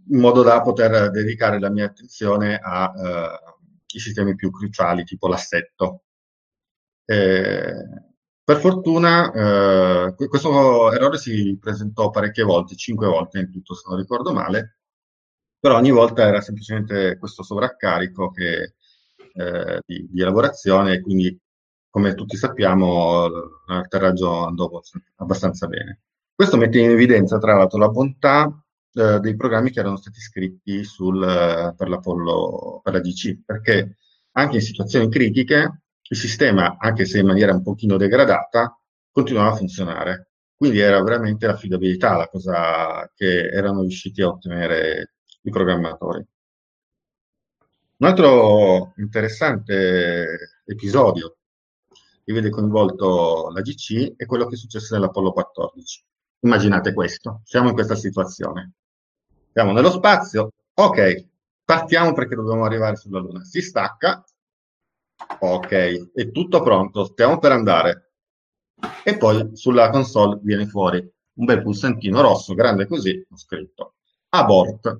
in 0.09 0.19
modo 0.19 0.43
da 0.43 0.61
poter 0.61 1.09
dedicare 1.11 1.59
la 1.59 1.69
mia 1.69 1.85
attenzione 1.85 2.59
ai 2.61 2.89
eh, 3.05 3.99
sistemi 3.99 4.35
più 4.35 4.51
cruciali, 4.51 5.03
tipo 5.03 5.27
l'assetto. 5.27 6.03
Eh, 7.05 7.73
per 8.43 8.57
fortuna 8.59 9.31
eh, 10.07 10.27
questo 10.27 10.91
errore 10.91 11.17
si 11.17 11.57
presentò 11.59 12.09
parecchie 12.09 12.43
volte, 12.43 12.75
cinque 12.75 13.07
volte 13.07 13.39
in 13.39 13.51
tutto 13.51 13.73
se 13.73 13.83
non 13.87 13.97
ricordo 13.97 14.33
male, 14.33 14.77
però 15.59 15.77
ogni 15.77 15.91
volta 15.91 16.27
era 16.27 16.41
semplicemente 16.41 17.17
questo 17.17 17.41
sovraccarico 17.43 18.31
che, 18.31 18.73
eh, 19.33 19.79
di, 19.85 20.07
di, 20.09 20.21
elaborazione 20.21 20.93
e 20.95 21.01
quindi 21.01 21.39
come 21.89 22.15
tutti 22.15 22.35
sappiamo 22.35 23.27
l'atterraggio 23.67 24.45
andò 24.45 24.69
abbastanza 25.17 25.67
bene. 25.67 26.01
Questo 26.35 26.57
mette 26.57 26.79
in 26.79 26.89
evidenza 26.89 27.37
tra 27.37 27.55
l'altro 27.55 27.77
la 27.77 27.89
bontà 27.89 28.51
eh, 28.93 29.19
dei 29.19 29.35
programmi 29.35 29.71
che 29.71 29.79
erano 29.79 29.97
stati 29.97 30.19
scritti 30.19 30.83
sul, 30.83 31.19
per 31.77 31.87
l'Apollo, 31.87 32.81
per 32.83 32.93
la 32.93 32.99
DC, 32.99 33.43
perché 33.45 33.97
anche 34.31 34.55
in 34.55 34.61
situazioni 34.61 35.09
critiche 35.09 35.82
il 36.09 36.17
sistema, 36.17 36.77
anche 36.79 37.05
se 37.05 37.19
in 37.19 37.27
maniera 37.27 37.53
un 37.53 37.63
pochino 37.63 37.97
degradata, 37.97 38.77
continuava 39.11 39.51
a 39.51 39.55
funzionare. 39.55 40.29
Quindi 40.55 40.79
era 40.79 41.01
veramente 41.01 41.47
l'affidabilità 41.47 42.15
la 42.15 42.27
cosa 42.27 43.11
che 43.15 43.49
erano 43.49 43.81
riusciti 43.81 44.21
a 44.21 44.27
ottenere 44.27 45.15
i 45.41 45.49
programmatori. 45.49 46.25
Un 47.97 48.07
altro 48.07 48.93
interessante 48.97 50.61
episodio 50.65 51.37
che 52.23 52.33
vede 52.33 52.49
coinvolto 52.49 53.49
la 53.53 53.61
GC 53.61 54.15
è 54.15 54.25
quello 54.25 54.45
che 54.47 54.55
successe 54.55 54.93
nell'Apollo 54.93 55.31
14. 55.33 56.03
Immaginate 56.39 56.93
questo, 56.93 57.41
siamo 57.43 57.69
in 57.69 57.73
questa 57.73 57.95
situazione. 57.95 58.73
Siamo 59.51 59.71
nello 59.71 59.91
spazio, 59.91 60.51
ok, 60.73 61.27
partiamo 61.63 62.13
perché 62.13 62.35
dobbiamo 62.35 62.65
arrivare 62.65 62.95
sulla 62.95 63.19
Luna. 63.19 63.43
Si 63.43 63.61
stacca, 63.61 64.23
Ok, 65.39 66.11
è 66.13 66.31
tutto 66.31 66.61
pronto, 66.61 67.05
stiamo 67.05 67.37
per 67.39 67.51
andare. 67.51 68.11
E 69.03 69.17
poi 69.17 69.55
sulla 69.55 69.89
console 69.89 70.39
viene 70.41 70.65
fuori 70.67 70.97
un 71.35 71.45
bel 71.45 71.61
pulsantino 71.61 72.21
rosso, 72.21 72.53
grande 72.53 72.85
così, 72.85 73.25
ho 73.29 73.37
scritto 73.37 73.95
abort. 74.29 74.97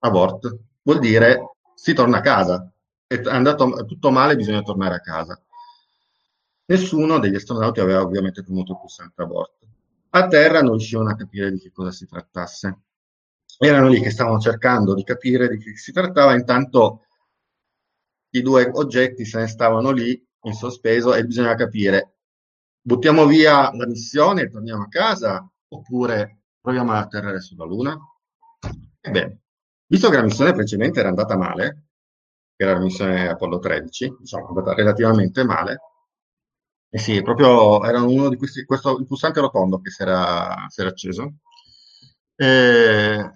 Abort 0.00 0.58
vuol 0.82 0.98
dire 0.98 1.56
si 1.74 1.92
torna 1.92 2.18
a 2.18 2.22
casa. 2.22 2.72
È 3.06 3.20
andato 3.24 3.84
tutto 3.86 4.10
male, 4.10 4.36
bisogna 4.36 4.62
tornare 4.62 4.94
a 4.94 5.00
casa. 5.00 5.40
Nessuno 6.66 7.18
degli 7.18 7.34
astronauti 7.34 7.80
aveva 7.80 8.00
ovviamente 8.00 8.42
premuto 8.42 8.72
il 8.72 8.78
pulsante 8.78 9.22
abort. 9.22 9.58
A 10.10 10.28
terra 10.28 10.60
non 10.60 10.72
riuscivano 10.72 11.10
a 11.10 11.16
capire 11.16 11.50
di 11.50 11.58
che 11.58 11.72
cosa 11.72 11.90
si 11.90 12.06
trattasse. 12.06 12.82
Erano 13.58 13.88
lì 13.88 14.00
che 14.00 14.10
stavano 14.10 14.38
cercando 14.38 14.94
di 14.94 15.02
capire 15.02 15.48
di 15.48 15.58
che 15.58 15.76
si 15.76 15.92
trattava, 15.92 16.34
intanto 16.34 17.06
i 18.30 18.42
due 18.42 18.70
oggetti 18.72 19.24
se 19.24 19.38
ne 19.38 19.46
stavano 19.46 19.90
lì 19.90 20.26
in 20.42 20.52
sospeso 20.52 21.14
e 21.14 21.24
bisogna 21.24 21.54
capire, 21.54 22.16
buttiamo 22.80 23.26
via 23.26 23.74
la 23.74 23.86
missione 23.86 24.42
e 24.42 24.50
torniamo 24.50 24.82
a 24.82 24.88
casa 24.88 25.48
oppure 25.68 26.42
proviamo 26.60 26.92
ad 26.92 26.98
atterrare 26.98 27.40
sulla 27.40 27.64
Luna? 27.64 27.98
Ebbene, 29.00 29.40
visto 29.86 30.10
che 30.10 30.16
la 30.16 30.22
missione 30.22 30.52
precedente 30.52 31.00
era 31.00 31.08
andata 31.08 31.36
male, 31.36 31.86
che 32.56 32.64
era 32.64 32.74
la 32.74 32.80
missione 32.80 33.28
Apollo 33.28 33.58
13, 33.58 34.16
diciamo, 34.20 34.48
andata 34.48 34.74
relativamente 34.74 35.44
male, 35.44 35.80
e 36.92 36.98
sì, 36.98 37.22
proprio 37.22 37.82
era 37.84 38.02
uno 38.02 38.28
di 38.28 38.36
questi, 38.36 38.64
questo, 38.64 38.98
il 38.98 39.06
pulsante 39.06 39.40
rotondo 39.40 39.80
che 39.80 39.90
si 39.90 40.02
era, 40.02 40.66
si 40.68 40.80
era 40.80 40.90
acceso. 40.90 41.34
E 42.34 43.30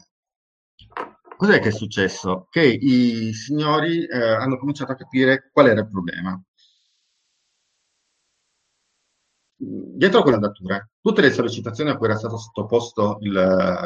Cos'è 1.36 1.60
che 1.60 1.68
è 1.68 1.72
successo? 1.72 2.46
Che 2.50 2.62
i 2.62 3.32
signori 3.32 4.04
eh, 4.06 4.18
hanno 4.18 4.56
cominciato 4.58 4.92
a 4.92 4.96
capire 4.96 5.50
qual 5.52 5.66
era 5.68 5.80
il 5.80 5.88
problema. 5.88 6.40
Dietro 9.56 10.22
quella 10.22 10.38
datura, 10.38 10.86
tutte 11.00 11.20
le 11.22 11.30
sollecitazioni 11.30 11.90
a 11.90 11.96
cui 11.96 12.06
era 12.06 12.16
stato 12.16 12.36
sottoposto 12.36 13.18
il 13.20 13.32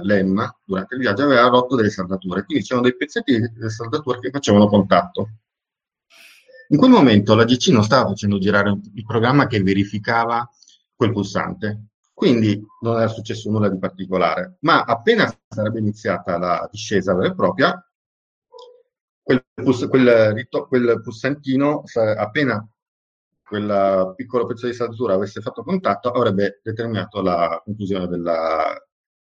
LEM 0.03 0.57
durante 0.65 0.95
il 0.95 1.01
viaggio 1.01 1.25
aveva 1.25 1.47
rotto 1.49 1.77
delle 1.77 1.91
saldature, 1.91 2.45
quindi 2.45 2.65
c'erano 2.65 2.87
dei 2.87 2.97
pezzetti 2.97 3.39
di 3.39 3.71
saldature 3.71 4.19
che 4.19 4.31
facevano 4.31 4.67
contatto. 4.67 5.29
In 6.69 6.79
quel 6.79 6.91
momento 6.91 7.35
la 7.35 7.45
GC 7.45 7.69
non 7.69 7.83
stava 7.85 8.09
facendo 8.09 8.39
girare 8.39 8.79
il 8.95 9.05
programma 9.05 9.47
che 9.47 9.63
verificava 9.63 10.49
quel 10.95 11.13
pulsante, 11.13 11.88
quindi 12.19 12.61
non 12.81 12.97
era 12.97 13.07
successo 13.07 13.49
nulla 13.49 13.69
di 13.69 13.79
particolare, 13.79 14.57
ma 14.63 14.83
appena 14.83 15.33
sarebbe 15.47 15.79
iniziata 15.79 16.37
la 16.37 16.69
discesa 16.69 17.15
vera 17.15 17.29
e 17.29 17.35
propria, 17.37 17.89
quel, 19.23 19.47
pus- 19.55 19.87
quel, 19.87 20.49
quel 20.67 21.01
pulsantino, 21.01 21.85
appena 22.17 22.69
quel 23.41 24.15
piccolo 24.17 24.47
pezzo 24.47 24.67
di 24.67 24.73
saldatura 24.73 25.15
avesse 25.15 25.41
fatto 25.41 25.63
contatto, 25.63 26.11
avrebbe 26.11 26.59
determinato 26.61 27.23
la 27.23 27.63
conclusione 27.65 28.09
della, 28.09 28.77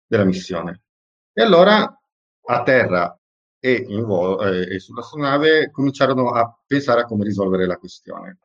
della 0.06 0.24
missione. 0.24 0.82
E 1.32 1.42
allora 1.42 1.90
a 2.46 2.62
terra 2.64 3.18
e, 3.58 3.82
in 3.88 4.04
volo, 4.04 4.42
eh, 4.42 4.74
e 4.74 4.78
sull'astronave 4.78 5.70
cominciarono 5.70 6.32
a 6.32 6.54
pensare 6.66 7.00
a 7.00 7.04
come 7.06 7.24
risolvere 7.24 7.64
la 7.64 7.78
questione. 7.78 8.40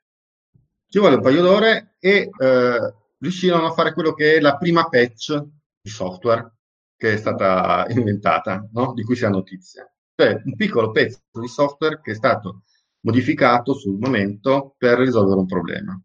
Ci 0.87 0.97
vuole 0.97 1.15
un 1.15 1.21
paio 1.21 1.41
d'ore 1.41 1.95
e 1.99 2.29
eh, 2.39 2.93
riuscirono 3.19 3.67
a 3.67 3.71
fare 3.71 3.93
quello 3.93 4.13
che 4.13 4.35
è 4.35 4.39
la 4.39 4.57
prima 4.57 4.87
patch 4.87 5.41
di 5.81 5.89
software 5.89 6.53
che 6.95 7.13
è 7.13 7.17
stata 7.17 7.85
inventata, 7.89 8.67
no? 8.73 8.93
di 8.93 9.03
cui 9.03 9.15
si 9.15 9.25
ha 9.25 9.29
notizia. 9.29 9.89
Cioè 10.15 10.41
un 10.43 10.55
piccolo 10.55 10.91
pezzo 10.91 11.21
di 11.39 11.47
software 11.47 12.01
che 12.01 12.11
è 12.11 12.15
stato 12.15 12.63
modificato 13.01 13.73
sul 13.73 13.97
momento 13.97 14.75
per 14.77 14.97
risolvere 14.99 15.39
un 15.39 15.45
problema. 15.45 16.01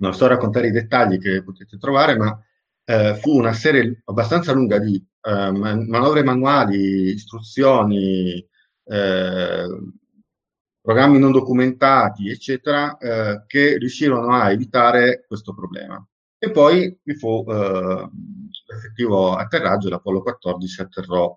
Non 0.00 0.14
sto 0.14 0.24
a 0.24 0.28
raccontare 0.28 0.68
i 0.68 0.72
dettagli 0.72 1.18
che 1.18 1.42
potete 1.42 1.76
trovare, 1.76 2.16
ma 2.16 2.42
eh, 2.84 3.16
fu 3.16 3.36
una 3.36 3.52
serie 3.52 4.00
abbastanza 4.04 4.52
lunga 4.52 4.78
di 4.78 4.94
eh, 4.96 5.50
manovre 5.50 6.22
manuali, 6.22 7.12
istruzioni, 7.12 8.46
eh, 8.84 9.66
programmi 10.80 11.18
non 11.18 11.32
documentati, 11.32 12.30
eccetera, 12.30 12.96
eh, 12.96 13.44
che 13.46 13.76
riuscirono 13.76 14.32
a 14.32 14.50
evitare 14.50 15.24
questo 15.26 15.52
problema. 15.52 16.02
E 16.40 16.50
poi 16.50 16.96
vi 17.02 17.14
fu 17.16 17.44
eh, 17.48 18.08
l'effettivo 18.66 19.34
atterraggio, 19.34 19.88
l'Apollo 19.88 20.22
14 20.22 20.82
atterrò 20.82 21.36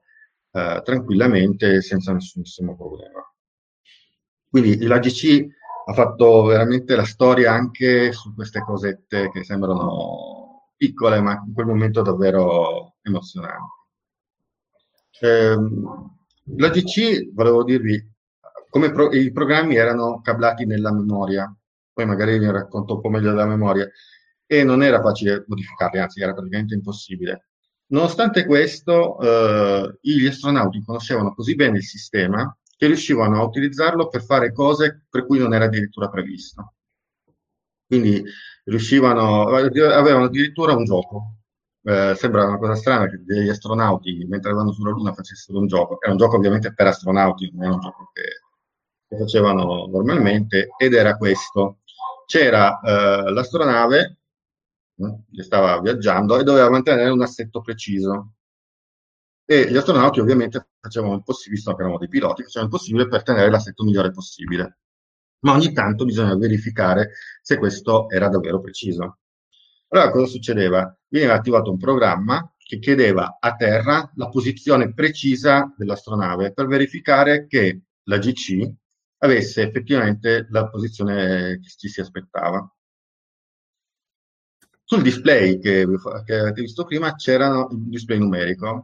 eh, 0.52 0.82
tranquillamente 0.84 1.82
senza 1.82 2.14
nessunissimo 2.14 2.76
problema. 2.76 3.24
Quindi 4.48 4.86
l'AGC 4.86 5.48
ha 5.86 5.94
fatto 5.94 6.44
veramente 6.44 6.96
la 6.96 7.06
storia 7.06 7.54
anche 7.54 8.12
su 8.12 8.36
queste 8.36 8.62
cosette 8.62 9.32
che 9.32 9.44
sembrano 9.44 10.74
piccole, 10.76 11.20
ma 11.22 11.42
in 11.46 11.54
quel 11.54 11.66
momento 11.66 12.02
davvero 12.02 12.96
emozionanti. 13.02 13.80
Eh, 15.22 15.58
L'AGC, 16.58 17.32
volevo 17.34 17.64
dirvi, 17.64 18.04
come 18.70 18.92
pro- 18.92 19.12
i 19.12 19.32
programmi 19.32 19.76
erano 19.76 20.22
cablati 20.22 20.66
nella 20.66 20.92
memoria, 20.92 21.54
poi 21.94 22.06
magari 22.06 22.40
vi 22.40 22.50
racconto 22.50 22.96
un 22.96 23.02
po' 23.02 23.10
meglio 23.10 23.30
della 23.30 23.46
memoria 23.46 23.88
e 24.52 24.66
non 24.66 24.84
era 24.84 25.02
facile 25.02 25.46
modificarli, 25.48 25.98
anzi 25.98 26.22
era 26.22 26.34
praticamente 26.34 26.74
impossibile. 26.74 27.46
Nonostante 27.92 28.46
questo, 28.46 29.18
eh, 29.22 29.98
gli 30.02 30.26
astronauti 30.26 30.84
conoscevano 30.84 31.34
così 31.34 31.56
bene 31.56 31.78
il 31.78 31.86
sistema 31.86 32.54
che 32.76 32.88
riuscivano 32.88 33.40
a 33.40 33.46
utilizzarlo 33.46 34.10
per 34.10 34.22
fare 34.26 34.52
cose 34.52 35.06
per 35.10 35.26
cui 35.26 35.40
non 35.40 35.54
era 35.54 35.66
addirittura 35.66 36.10
previsto. 36.10 36.74
Quindi 37.88 38.22
riuscivano, 38.66 39.48
avevano 39.48 40.26
addirittura 40.26 40.74
un 40.74 40.84
gioco. 40.84 41.38
Eh, 41.84 42.14
sembra 42.18 42.46
una 42.46 42.58
cosa 42.58 42.76
strana 42.76 43.08
che 43.08 43.24
degli 43.24 43.48
astronauti, 43.48 44.26
mentre 44.28 44.52
erano 44.52 44.74
sulla 44.74 44.92
Luna, 44.92 45.14
facessero 45.14 45.60
un 45.60 45.68
gioco. 45.68 45.98
Era 46.02 46.12
un 46.12 46.18
gioco 46.18 46.36
ovviamente 46.36 46.74
per 46.74 46.88
astronauti, 46.88 47.52
non 47.54 47.64
era 47.64 47.74
un 47.76 47.80
gioco 47.80 48.12
che, 48.12 48.22
che 49.08 49.18
facevano 49.18 49.88
normalmente, 49.88 50.72
ed 50.78 50.94
era 50.94 51.16
questo. 51.16 51.78
C'era 52.26 52.82
eh, 52.82 53.32
l'astronave 53.32 54.18
che 55.32 55.44
stava 55.44 55.80
viaggiando 55.82 56.40
e 56.40 56.44
doveva 56.44 56.70
mantenere 56.70 57.10
un 57.10 57.22
assetto 57.22 57.62
preciso. 57.62 58.34
E 59.46 59.70
gli 59.70 59.76
astronauti 59.76 60.20
ovviamente 60.20 60.70
facevano 60.80 61.16
il 61.16 61.24
possibile, 61.24 61.56
visto 61.56 61.76
che 61.76 61.82
erano 61.82 61.98
dei 61.98 62.08
piloti, 62.08 62.44
facevano 62.44 62.72
il 62.72 62.78
possibile 62.78 63.08
per 63.08 63.24
tenere 63.24 63.50
l'assetto 63.50 63.84
migliore 63.84 64.12
possibile. 64.12 64.78
Ma 65.40 65.54
ogni 65.54 65.74
tanto 65.74 66.06
bisogna 66.06 66.36
verificare 66.36 67.12
se 67.42 67.58
questo 67.58 68.10
era 68.10 68.30
davvero 68.30 68.62
preciso. 68.62 69.18
Allora 69.90 70.12
cosa 70.12 70.28
succedeva? 70.28 70.98
Veniva 71.08 71.34
attivato 71.34 71.72
un 71.72 71.78
programma 71.78 72.54
che 72.58 72.80
chiedeva 72.80 73.38
a 73.40 73.56
terra 73.56 74.10
la 74.16 74.30
posizione 74.30 74.94
precisa 74.94 75.74
dell'astronave 75.76 76.54
per 76.54 76.68
verificare 76.68 77.46
che 77.48 77.82
la 78.04 78.18
GC 78.18 78.72
avesse 79.18 79.64
effettivamente 79.64 80.48
la 80.50 80.70
posizione 80.70 81.60
che 81.60 81.70
ci 81.78 81.90
si 81.90 82.00
aspettava. 82.00 82.74
Sul 84.91 85.04
display 85.04 85.58
che, 85.58 85.88
che 86.25 86.36
avete 86.36 86.60
visto 86.60 86.84
prima 86.84 87.15
c'era 87.15 87.65
un 87.65 87.89
display 87.89 88.17
numerico, 88.17 88.84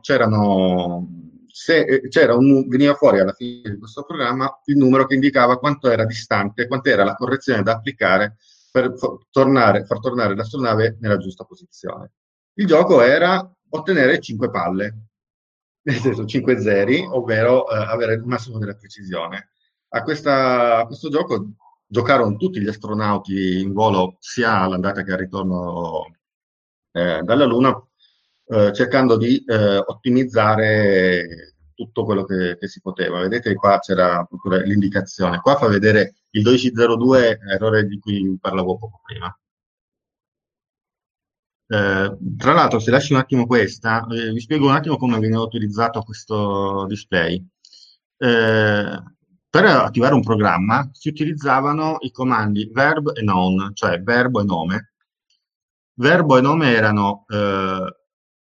se, 1.47 2.07
c'era 2.07 2.33
un, 2.33 2.65
veniva 2.69 2.93
fuori 2.93 3.19
alla 3.19 3.33
fine 3.33 3.71
di 3.71 3.77
questo 3.77 4.05
programma 4.05 4.61
il 4.67 4.77
numero 4.77 5.05
che 5.05 5.15
indicava 5.15 5.59
quanto 5.59 5.89
era 5.89 6.05
distante, 6.05 6.65
quanto 6.65 6.87
era 6.87 7.03
la 7.03 7.15
correzione 7.15 7.61
da 7.61 7.73
applicare 7.73 8.37
per 8.71 8.93
tornare, 9.29 9.83
far 9.83 9.99
tornare 9.99 10.33
l'astronave 10.33 10.95
nella 11.01 11.17
giusta 11.17 11.43
posizione. 11.43 12.13
Il 12.53 12.67
gioco 12.67 13.01
era 13.01 13.45
ottenere 13.71 14.21
5 14.21 14.49
palle, 14.49 14.97
nel 15.83 15.97
senso 15.97 16.23
5 16.23 16.61
zeri, 16.61 17.05
ovvero 17.05 17.69
eh, 17.69 17.75
avere 17.75 18.13
il 18.13 18.23
massimo 18.23 18.59
della 18.59 18.75
precisione. 18.75 19.49
A, 19.89 20.03
questa, 20.03 20.77
a, 20.77 20.85
questo 20.85 21.09
gioco 21.09 21.47
giocarono 21.87 22.35
tutti 22.35 22.61
gli 22.61 22.67
astronauti 22.67 23.59
in 23.61 23.73
volo 23.73 24.17
sia 24.19 24.59
all'andata 24.61 25.03
che 25.03 25.11
al 25.13 25.17
ritorno 25.17 26.15
eh, 26.91 27.21
dalla 27.23 27.45
Luna, 27.45 27.81
eh, 28.47 28.73
cercando 28.73 29.17
di 29.17 29.43
eh, 29.45 29.77
ottimizzare 29.77 31.55
tutto 31.73 32.03
quello 32.05 32.25
che, 32.25 32.57
che, 32.59 32.67
si 32.67 32.81
poteva. 32.81 33.19
Vedete 33.21 33.53
qua 33.55 33.79
c'era 33.79 34.27
l'indicazione. 34.65 35.39
Qua 35.39 35.57
fa 35.57 35.67
vedere 35.67 36.15
il 36.31 36.43
1202, 36.43 37.39
errore 37.53 37.85
di 37.85 37.99
cui 37.99 38.37
parlavo 38.41 38.77
poco 38.77 38.99
prima. 39.05 39.35
Eh, 41.69 42.17
tra 42.37 42.53
l'altro, 42.53 42.79
se 42.79 42.91
lasci 42.91 43.13
un 43.13 43.19
attimo 43.19 43.45
questa, 43.45 44.05
eh, 44.07 44.31
vi 44.31 44.39
spiego 44.39 44.67
un 44.67 44.75
attimo 44.75 44.97
come 44.97 45.19
viene 45.19 45.37
utilizzato 45.37 46.01
questo 46.01 46.85
display. 46.87 47.45
Eh, 48.17 49.03
per 49.49 49.65
attivare 49.65 50.13
un 50.13 50.21
programma 50.21 50.89
si 50.93 51.09
utilizzavano 51.09 51.97
i 52.01 52.11
comandi 52.11 52.69
verb 52.71 53.11
e 53.15 53.21
noun, 53.21 53.71
cioè 53.73 54.01
verbo 54.01 54.41
e 54.41 54.43
nome. 54.43 54.91
Verbo 55.95 56.37
e 56.37 56.41
nome 56.41 56.73
erano, 56.73 57.25
eh, 57.27 57.95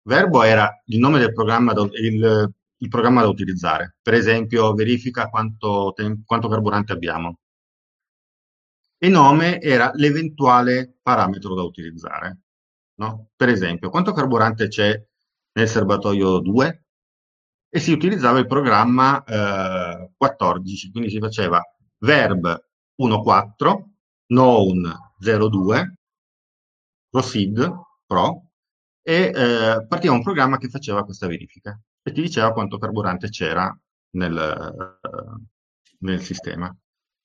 verbo 0.03 0.43
era 0.43 0.81
il 0.85 0.99
nome 0.99 1.19
del 1.19 1.33
programma, 1.33 1.73
da, 1.73 1.81
il, 1.91 2.53
il, 2.77 2.89
programma 2.89 3.21
da 3.21 3.27
utilizzare. 3.27 3.97
Per 4.01 4.13
esempio, 4.13 4.73
verifica 4.73 5.27
quanto, 5.29 5.93
quanto 6.25 6.47
carburante 6.47 6.93
abbiamo. 6.93 7.39
E 8.97 9.09
nome 9.09 9.59
era 9.59 9.91
l'eventuale 9.95 10.97
parametro 11.01 11.55
da 11.55 11.63
utilizzare. 11.63 12.39
No? 12.95 13.29
Per 13.35 13.49
esempio, 13.49 13.89
quanto 13.89 14.13
carburante 14.13 14.67
c'è 14.67 15.03
nel 15.53 15.67
serbatoio 15.67 16.39
2? 16.39 16.83
E 17.73 17.79
si 17.79 17.93
utilizzava 17.93 18.39
il 18.39 18.47
programma 18.47 19.23
eh, 19.23 20.11
14, 20.17 20.91
quindi 20.91 21.09
si 21.09 21.19
faceva 21.19 21.61
verb 21.99 22.45
1.4, 23.01 23.83
known 24.27 24.93
02, 25.17 25.95
proceed, 27.09 27.71
pro, 28.05 28.51
e 29.01 29.31
eh, 29.33 29.85
partiva 29.87 30.13
un 30.13 30.21
programma 30.21 30.57
che 30.57 30.67
faceva 30.67 31.03
questa 31.03 31.27
verifica 31.27 31.79
e 32.03 32.11
ti 32.11 32.21
diceva 32.21 32.51
quanto 32.51 32.77
carburante 32.77 33.29
c'era 33.29 33.73
nel, 34.11 34.97
nel 35.99 36.21
sistema. 36.21 36.75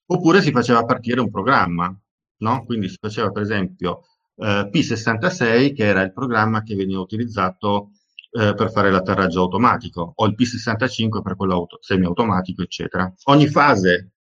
Oppure 0.09 0.41
si 0.43 0.53
faceva 0.53 0.85
partire 0.85 1.21
un 1.21 1.31
programma, 1.31 1.95
no? 2.39 2.65
Quindi 2.65 2.89
si 2.89 2.97
faceva 3.01 3.31
per 3.31 3.43
esempio 3.43 4.03
eh, 4.37 4.69
P66 4.73 5.75
che 5.75 5.85
era 5.85 6.03
il 6.03 6.13
programma 6.13 6.63
che 6.63 6.75
veniva 6.75 7.01
utilizzato 7.01 7.91
eh, 8.31 8.55
per 8.55 8.71
fare 8.71 8.91
l'atterraggio 8.91 9.43
automatico. 9.43 10.13
O 10.17 10.27
il 10.27 10.35
P65 10.37 11.23
per 11.23 11.37
quello 11.37 11.55
auto, 11.55 11.79
semiautomatico 11.81 12.63
eccetera. 12.63 13.13
Ogni 13.25 13.49
fase 13.49 14.13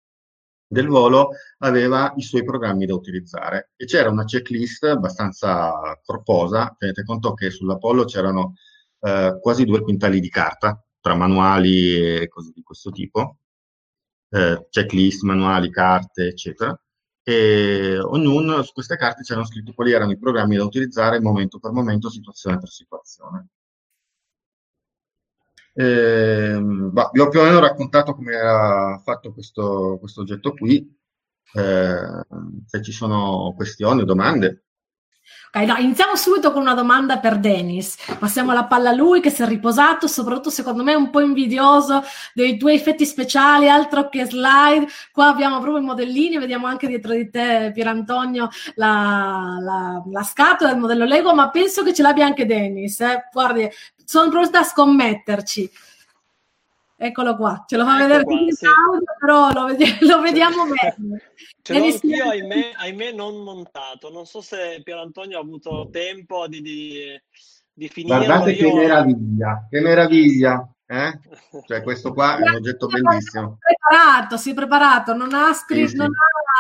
del 0.69 0.88
volo 0.88 1.31
aveva 1.59 2.12
i 2.16 2.23
suoi 2.23 2.45
programmi 2.45 2.87
da 2.87 2.95
utilizzare. 2.95 3.73
E 3.77 3.85
c'era 3.87 4.11
una 4.11 4.25
checklist 4.25 4.85
abbastanza 4.85 5.99
corposa, 6.05 6.75
tenete 6.79 7.05
conto 7.05 7.35
che 7.35 7.51
sull'Apollo 7.51 8.05
c'erano 8.05 8.55
eh, 9.01 9.38
quasi 9.40 9.64
due 9.64 9.81
quintali 9.83 10.21
di 10.21 10.29
carta 10.29 10.81
tra 11.01 11.14
manuali 11.14 12.23
e 12.23 12.29
cose 12.29 12.51
di 12.55 12.62
questo 12.62 12.90
tipo, 12.90 13.38
eh, 14.31 14.66
checklist, 14.71 15.23
manuali, 15.23 15.71
carte, 15.71 16.27
eccetera. 16.29 16.79
E 17.23 17.99
ognuno 17.99 18.62
su 18.62 18.73
queste 18.73 18.97
carte 18.97 19.23
c'erano 19.23 19.47
scritti 19.47 19.75
quali 19.75 19.92
erano 19.92 20.12
i 20.12 20.19
programmi 20.19 20.57
da 20.57 20.64
utilizzare 20.64 21.21
momento 21.21 21.59
per 21.59 21.73
momento, 21.73 22.11
situazione 22.11 22.59
per 22.59 22.69
situazione. 22.69 23.49
Eh, 25.79 26.59
bah, 26.59 27.11
vi 27.12 27.21
ho 27.21 27.29
più 27.29 27.41
o 27.41 27.43
meno 27.45 27.61
raccontato 27.61 28.15
come 28.15 28.33
era 28.33 28.99
fatto 29.05 29.33
questo, 29.33 29.99
questo 30.01 30.23
oggetto 30.23 30.55
qui. 30.55 30.95
Eh, 31.53 32.25
se 32.67 32.83
ci 32.83 32.93
sono 32.93 33.53
questioni 33.55 34.01
o 34.01 34.05
domande. 34.05 34.62
Ok, 35.53 35.62
no, 35.65 35.77
iniziamo 35.77 36.17
subito 36.17 36.53
con 36.53 36.62
una 36.62 36.75
domanda 36.75 37.19
per 37.19 37.39
Dennis. 37.39 37.97
Passiamo 38.19 38.53
la 38.53 38.67
palla 38.67 38.91
a 38.91 38.93
lui 38.95 39.21
che 39.21 39.31
si 39.31 39.43
è 39.43 39.47
riposato, 39.47 40.07
soprattutto 40.07 40.51
secondo 40.51 40.83
me 40.83 40.95
un 40.95 41.11
po' 41.11 41.21
invidioso 41.21 42.03
dei 42.35 42.59
tuoi 42.59 42.75
effetti 42.75 43.07
speciali, 43.07 43.69
altro 43.69 44.09
che 44.09 44.25
slide. 44.25 44.87
Qua 45.12 45.29
abbiamo 45.29 45.61
proprio 45.61 45.83
i 45.83 45.87
modellini, 45.87 46.39
vediamo 46.39 46.67
anche 46.67 46.87
dietro 46.87 47.12
di 47.12 47.31
te, 47.31 47.71
Pierantonio, 47.73 48.49
la, 48.75 49.57
la, 49.61 50.03
la 50.11 50.23
scatola 50.23 50.71
del 50.71 50.81
modello 50.81 51.05
Lego, 51.05 51.35
ma 51.35 51.49
penso 51.51 51.83
che 51.83 51.95
ce 51.95 52.03
l'abbia 52.03 52.27
anche 52.27 52.47
Dennis. 52.47 53.01
Eh? 53.01 53.29
Guardi, 53.33 53.69
sono 54.07 54.31
pronta 54.31 54.61
a 54.61 54.64
scommetterci. 54.64 55.71
Eccolo 56.99 57.37
qua, 57.37 57.64
ce 57.66 57.77
lo 57.77 57.85
fa 57.85 57.97
ecco 57.97 58.07
vedere 58.07 58.25
qua, 58.25 58.37
sì. 58.49 58.64
audio, 58.64 59.05
però 59.19 59.53
lo, 59.53 59.66
vedi- 59.66 59.99
lo 60.01 60.21
vediamo 60.23 60.64
bene. 60.73 61.23
Ce 61.61 61.79
l'ho 61.79 61.85
anch'io, 61.85 62.29
ahimè, 62.31 62.73
ahimè, 62.77 63.12
non 63.12 63.42
montato. 63.42 64.11
Non 64.11 64.25
so 64.25 64.40
se 64.40 64.81
Pier 64.83 64.99
Antonio 64.99 65.37
ha 65.37 65.42
avuto 65.42 65.88
tempo 65.92 66.49
di, 66.49 66.62
di, 66.62 67.21
di 67.71 67.88
finire. 67.88 68.25
Guardate 68.25 68.53
io... 68.53 68.71
che 68.71 68.75
meraviglia, 68.75 69.66
che 69.69 69.81
meraviglia. 69.81 70.71
Eh? 70.87 71.19
Cioè, 71.66 71.83
questo 71.83 72.12
qua 72.14 72.38
è 72.38 72.49
un 72.49 72.55
oggetto 72.55 72.87
bellissimo. 72.87 73.59
Si 73.61 73.73
è 73.73 73.77
preparato, 73.77 74.37
si 74.37 74.51
è 74.53 74.55
preparato, 74.55 75.14
non 75.14 75.35
ha 75.35 75.53
scritto, 75.53 75.88
sì, 75.88 75.97
sì. 75.97 75.97
non 75.97 76.11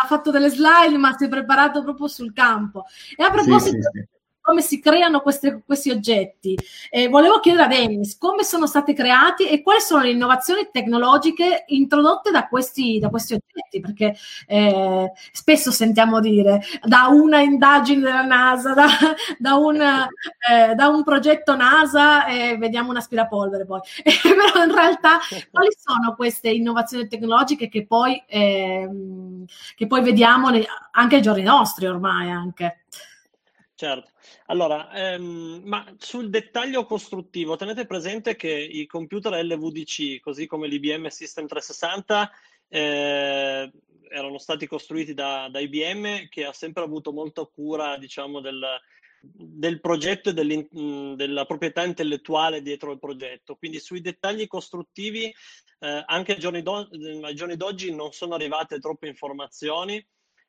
ha 0.02 0.06
fatto 0.06 0.30
delle 0.30 0.50
slide, 0.50 0.98
ma 0.98 1.16
si 1.16 1.24
è 1.24 1.28
preparato 1.28 1.82
proprio 1.82 2.08
sul 2.08 2.34
campo. 2.34 2.84
E 3.16 3.22
a 3.22 3.30
proposito 3.30 3.88
sì, 3.92 4.06
come 4.46 4.62
si 4.62 4.78
creano 4.80 5.22
queste, 5.22 5.62
questi 5.66 5.90
oggetti. 5.90 6.56
Eh, 6.88 7.08
volevo 7.08 7.40
chiedere 7.40 7.64
a 7.64 7.66
Dennis 7.66 8.16
come 8.16 8.44
sono 8.44 8.68
stati 8.68 8.94
creati 8.94 9.48
e 9.48 9.60
quali 9.60 9.80
sono 9.80 10.02
le 10.02 10.10
innovazioni 10.10 10.68
tecnologiche 10.70 11.64
introdotte 11.66 12.30
da 12.30 12.46
questi, 12.46 13.00
da 13.00 13.08
questi 13.08 13.34
oggetti, 13.34 13.80
perché 13.80 14.16
eh, 14.46 15.10
spesso 15.32 15.72
sentiamo 15.72 16.20
dire 16.20 16.62
da 16.84 17.08
una 17.10 17.40
indagine 17.40 18.02
della 18.02 18.22
NASA, 18.22 18.72
da, 18.72 18.86
da, 19.36 19.54
un, 19.56 19.80
eh, 19.80 20.74
da 20.76 20.86
un, 20.86 21.02
progetto 21.02 21.56
NASA, 21.56 22.26
e 22.26 22.56
vediamo 22.56 22.90
un 22.90 22.98
aspirapolvere 22.98 23.66
poi. 23.66 23.80
però 24.22 24.64
in 24.64 24.72
realtà 24.72 25.18
quali 25.50 25.70
sono 25.76 26.14
queste 26.14 26.50
innovazioni 26.50 27.08
tecnologiche 27.08 27.68
che 27.68 27.84
poi, 27.84 28.22
ehm, 28.28 29.44
che 29.74 29.86
poi 29.88 30.02
vediamo 30.02 30.50
anche 30.92 31.16
ai 31.16 31.22
giorni 31.22 31.42
nostri 31.42 31.88
ormai 31.88 32.30
anche? 32.30 32.82
Certo. 33.74 34.14
Allora, 34.46 34.92
ehm, 34.92 35.62
ma 35.64 35.92
sul 35.98 36.30
dettaglio 36.30 36.84
costruttivo, 36.84 37.56
tenete 37.56 37.84
presente 37.84 38.36
che 38.36 38.50
i 38.52 38.86
computer 38.86 39.32
LVDC, 39.44 40.20
così 40.20 40.46
come 40.46 40.68
l'IBM 40.68 41.08
System 41.08 41.46
360, 41.46 42.30
eh, 42.68 43.72
erano 44.08 44.38
stati 44.38 44.66
costruiti 44.68 45.14
da, 45.14 45.48
da, 45.50 45.58
IBM 45.58 46.28
che 46.28 46.44
ha 46.44 46.52
sempre 46.52 46.84
avuto 46.84 47.12
molta 47.12 47.44
cura, 47.44 47.98
diciamo, 47.98 48.40
del, 48.40 48.64
del 49.20 49.80
progetto 49.80 50.30
e 50.30 50.68
della 51.16 51.44
proprietà 51.44 51.82
intellettuale 51.84 52.62
dietro 52.62 52.92
il 52.92 53.00
progetto. 53.00 53.56
Quindi 53.56 53.80
sui 53.80 54.00
dettagli 54.00 54.46
costruttivi, 54.46 55.24
eh, 55.80 56.02
anche 56.06 56.34
ai 56.34 56.38
giorni, 56.38 56.62
do- 56.62 56.88
ai 57.22 57.34
giorni 57.34 57.56
d'oggi 57.56 57.92
non 57.92 58.12
sono 58.12 58.34
arrivate 58.34 58.78
troppe 58.78 59.08
informazioni 59.08 60.04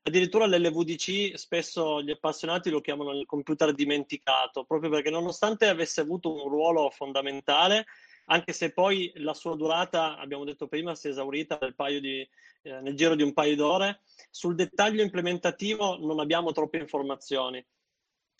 Addirittura 0.07 0.47
l'LVDC 0.47 1.37
spesso 1.37 2.01
gli 2.01 2.11
appassionati 2.11 2.69
lo 2.69 2.79
chiamano 2.79 3.11
il 3.11 3.25
computer 3.25 3.73
dimenticato, 3.73 4.63
proprio 4.63 4.89
perché 4.89 5.09
nonostante 5.09 5.67
avesse 5.67 5.99
avuto 5.99 6.33
un 6.33 6.47
ruolo 6.47 6.89
fondamentale, 6.89 7.85
anche 8.27 8.53
se 8.53 8.71
poi 8.71 9.11
la 9.15 9.33
sua 9.33 9.57
durata, 9.57 10.17
abbiamo 10.17 10.45
detto 10.45 10.69
prima, 10.69 10.95
si 10.95 11.07
è 11.07 11.09
esaurita 11.09 11.59
nel, 11.59 11.99
di, 11.99 12.21
eh, 12.61 12.79
nel 12.79 12.95
giro 12.95 13.15
di 13.15 13.23
un 13.23 13.33
paio 13.33 13.57
d'ore, 13.57 13.99
sul 14.29 14.55
dettaglio 14.55 15.01
implementativo 15.03 15.97
non 15.97 16.21
abbiamo 16.21 16.53
troppe 16.53 16.77
informazioni. 16.77 17.61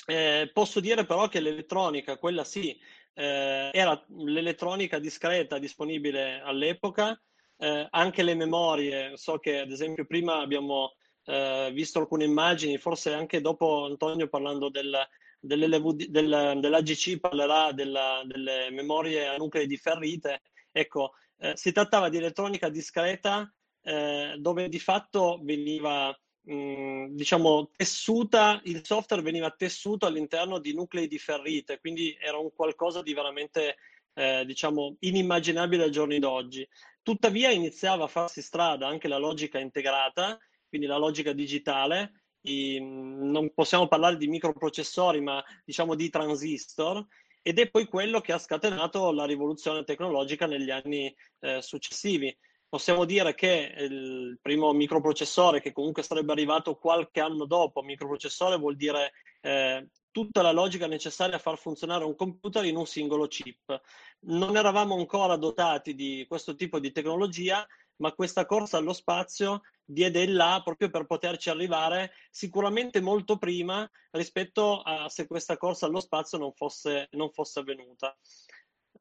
Eh, 0.06 0.50
posso 0.54 0.80
dire 0.80 1.06
però 1.06 1.28
che 1.28 1.42
l'elettronica, 1.42 2.16
quella 2.16 2.46
sì, 2.46 2.80
eh, 3.14 3.72
era 3.74 4.02
l'elettronica 4.08 5.00
discreta 5.00 5.60
disponibile 5.60 6.40
all'epoca, 6.40 7.22
eh, 7.58 7.88
anche 7.90 8.24
le 8.24 8.36
memorie, 8.36 9.18
so 9.18 9.38
che 9.40 9.60
ad 9.60 9.72
esempio 9.72 10.06
prima 10.06 10.38
abbiamo 10.38 10.94
eh, 11.28 11.70
visto 11.74 12.00
alcune 12.00 12.24
immagini, 12.24 12.78
forse 12.78 13.14
anche 13.14 13.42
dopo 13.42 13.86
Antonio 13.86 14.28
parlando 14.28 14.70
del, 14.70 14.98
del, 15.40 16.58
dell'AGC 16.60 17.20
parlerà 17.20 17.74
della, 17.74 18.22
delle 18.26 18.70
memorie 18.72 19.28
a 19.28 19.36
nuclei 19.36 19.68
differite. 19.68 20.42
Ecco, 20.72 21.14
eh, 21.40 21.54
si 21.56 21.72
trattava 21.72 22.10
di 22.10 22.18
elettronica 22.18 22.70
discreta 22.70 23.52
eh, 23.82 24.36
dove 24.38 24.70
di 24.70 24.80
fatto 24.80 25.40
veniva 25.44 26.18
mh, 26.42 27.08
diciamo, 27.10 27.72
tessuta, 27.76 28.62
il 28.64 28.86
software 28.86 29.22
veniva 29.22 29.52
tessuto 29.52 30.06
all'interno 30.06 30.60
di 30.60 30.74
nuclei 30.74 31.08
di 31.08 31.20
ferrite, 31.20 31.80
quindi 31.80 32.18
era 32.20 32.38
un 32.38 32.52
qualcosa 32.54 33.02
di 33.02 33.14
veramente, 33.14 33.78
eh, 34.14 34.46
diciamo, 34.46 34.96
inimmaginabile 35.00 35.84
ai 35.84 35.92
giorni 35.92 36.20
d'oggi. 36.20 36.68
Tuttavia 37.02 37.50
iniziava 37.52 38.06
a 38.06 38.08
farsi 38.08 38.42
strada 38.42 38.88
anche 38.88 39.08
la 39.08 39.18
logica 39.18 39.60
integrata, 39.60 40.38
quindi 40.68 40.88
la 40.88 40.98
logica 40.98 41.34
digitale, 41.34 42.24
i, 42.42 42.80
non 42.80 43.52
possiamo 43.54 43.88
parlare 43.88 44.18
di 44.18 44.28
microprocessori, 44.28 45.22
ma 45.22 45.44
diciamo 45.64 45.96
di 45.96 46.10
transistor, 46.10 47.06
ed 47.42 47.60
è 47.60 47.70
poi 47.70 47.86
quello 47.88 48.20
che 48.20 48.34
ha 48.34 48.38
scatenato 48.38 49.12
la 49.12 49.26
rivoluzione 49.26 49.84
tecnologica 49.84 50.46
negli 50.46 50.70
anni 50.70 51.14
eh, 51.40 51.62
successivi 51.62 52.36
possiamo 52.70 53.06
dire 53.06 53.34
che 53.34 53.74
il 53.78 54.40
primo 54.42 54.74
microprocessore, 54.74 55.62
che 55.62 55.72
comunque 55.72 56.04
sarebbe 56.04 56.32
arrivato 56.34 56.76
qualche 56.76 57.22
anno 57.22 57.46
dopo, 57.46 57.82
microprocessore 57.82 58.58
vuol 58.58 58.76
dire 58.76 59.14
eh, 59.42 59.88
tutta 60.12 60.42
la 60.42 60.52
logica 60.52 60.88
necessaria 60.88 61.36
a 61.36 61.40
far 61.40 61.58
funzionare 61.58 62.04
un 62.04 62.16
computer 62.16 62.66
in 62.66 62.76
un 62.76 62.86
singolo 62.86 63.28
chip. 63.28 63.82
Non 64.22 64.58
eravamo 64.58 64.96
ancora 64.96 65.38
dotati 65.38 65.96
di 65.96 66.26
questo 66.28 66.56
tipo 66.56 66.80
di 66.80 66.92
tecnologia, 66.92 67.66
ma 67.98 68.14
questa 68.14 68.46
corsa 68.46 68.78
allo 68.78 68.94
spazio 68.94 69.62
diede 69.84 70.22
il 70.22 70.34
là 70.34 70.62
proprio 70.64 70.90
per 70.90 71.06
poterci 71.06 71.50
arrivare 71.50 72.12
sicuramente 72.30 73.00
molto 73.00 73.38
prima 73.38 73.90
rispetto 74.12 74.82
a 74.82 75.08
se 75.10 75.28
questa 75.28 75.58
corsa 75.58 75.86
allo 75.86 76.02
spazio 76.02 76.38
non 76.38 76.52
fosse, 76.54 77.08
non 77.12 77.32
fosse 77.32 77.60
avvenuta. 77.60 78.16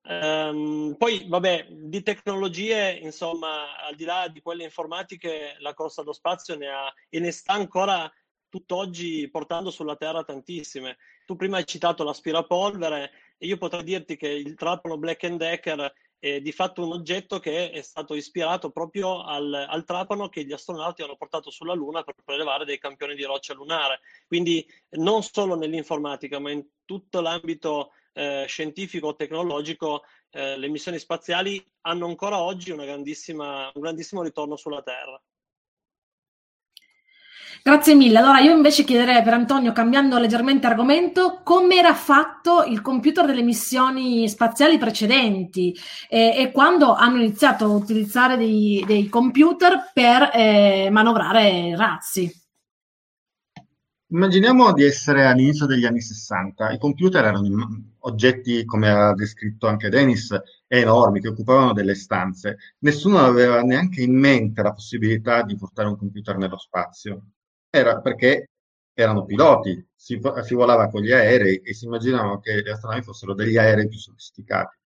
Um, 0.09 0.94
poi, 0.97 1.26
vabbè, 1.26 1.66
di 1.68 2.03
tecnologie, 2.03 2.92
insomma, 3.03 3.76
al 3.78 3.97
di 3.97 4.05
là 4.05 4.28
di 4.28 4.40
quelle 4.40 4.62
informatiche, 4.62 5.57
la 5.59 5.74
corsa 5.74 6.03
allo 6.03 6.12
spazio 6.12 6.57
ne 6.57 6.68
ha 6.68 6.92
e 7.09 7.18
ne 7.18 7.32
sta 7.32 7.55
ancora 7.55 8.11
tutt'oggi 8.49 9.28
portando 9.28 9.70
sulla 9.70 9.97
Terra 9.97 10.22
tantissime. 10.22 10.99
Tu 11.26 11.34
prima 11.34 11.57
hai 11.57 11.66
citato 11.66 12.05
l'aspirapolvere 12.05 13.11
e 13.36 13.47
io 13.47 13.57
potrei 13.57 13.82
dirti 13.82 14.16
che 14.16 14.28
il 14.28 14.55
trapano 14.55 14.97
Black 14.97 15.26
Decker 15.26 15.92
è 16.34 16.40
di 16.40 16.52
fatto 16.52 16.84
un 16.84 16.92
oggetto 16.92 17.38
che 17.38 17.70
è 17.70 17.82
stato 17.82 18.14
ispirato 18.14 18.70
proprio 18.70 19.22
al, 19.22 19.52
al, 19.52 19.84
trapano 19.84 20.28
che 20.28 20.44
gli 20.44 20.52
astronauti 20.52 21.02
hanno 21.02 21.16
portato 21.16 21.50
sulla 21.50 21.74
Luna 21.74 22.02
per 22.02 22.14
prelevare 22.24 22.64
dei 22.64 22.78
campioni 22.78 23.14
di 23.14 23.24
roccia 23.24 23.54
lunare. 23.54 24.00
Quindi 24.26 24.66
non 24.90 25.22
solo 25.22 25.54
nell'informatica, 25.56 26.38
ma 26.38 26.50
in 26.50 26.64
tutto 26.84 27.20
l'ambito 27.20 27.92
eh, 28.12 28.44
scientifico 28.48 29.08
o 29.08 29.16
tecnologico, 29.16 30.04
eh, 30.30 30.56
le 30.56 30.68
missioni 30.68 30.98
spaziali 30.98 31.64
hanno 31.82 32.06
ancora 32.06 32.40
oggi 32.42 32.70
un 32.70 32.84
grandissimo 32.84 34.22
ritorno 34.22 34.56
sulla 34.56 34.82
Terra. 34.82 35.20
Grazie 37.66 37.96
mille. 37.96 38.18
Allora 38.18 38.38
io 38.38 38.54
invece 38.54 38.84
chiederei 38.84 39.24
per 39.24 39.34
Antonio, 39.34 39.72
cambiando 39.72 40.20
leggermente 40.20 40.68
argomento, 40.68 41.40
come 41.42 41.74
era 41.74 41.94
fatto 41.94 42.62
il 42.62 42.80
computer 42.80 43.26
delle 43.26 43.42
missioni 43.42 44.28
spaziali 44.28 44.78
precedenti 44.78 45.76
e, 46.08 46.32
e 46.38 46.52
quando 46.52 46.94
hanno 46.94 47.16
iniziato 47.16 47.64
a 47.64 47.74
utilizzare 47.74 48.36
dei, 48.36 48.84
dei 48.86 49.08
computer 49.08 49.90
per 49.92 50.30
eh, 50.32 50.90
manovrare 50.92 51.74
razzi. 51.74 52.30
Immaginiamo 54.10 54.72
di 54.72 54.84
essere 54.84 55.26
all'inizio 55.26 55.66
degli 55.66 55.86
anni 55.86 56.00
60. 56.00 56.70
I 56.70 56.78
computer 56.78 57.24
erano 57.24 57.82
oggetti, 58.02 58.64
come 58.64 58.90
ha 58.90 59.12
descritto 59.12 59.66
anche 59.66 59.88
Dennis, 59.88 60.32
enormi, 60.68 61.20
che 61.20 61.30
occupavano 61.30 61.72
delle 61.72 61.96
stanze. 61.96 62.58
Nessuno 62.78 63.18
aveva 63.18 63.60
neanche 63.62 64.02
in 64.02 64.16
mente 64.16 64.62
la 64.62 64.72
possibilità 64.72 65.42
di 65.42 65.56
portare 65.56 65.88
un 65.88 65.98
computer 65.98 66.36
nello 66.36 66.58
spazio. 66.58 67.22
Era 67.76 68.00
perché 68.00 68.48
erano 68.94 69.26
piloti, 69.26 69.86
si, 69.94 70.18
si 70.42 70.54
volava 70.54 70.88
con 70.88 71.02
gli 71.02 71.12
aerei 71.12 71.58
e 71.58 71.74
si 71.74 71.84
immaginavano 71.84 72.40
che 72.40 72.62
gli 72.62 72.70
astronavi 72.70 73.02
fossero 73.02 73.34
degli 73.34 73.58
aerei 73.58 73.86
più 73.86 73.98
sofisticati. 73.98 74.76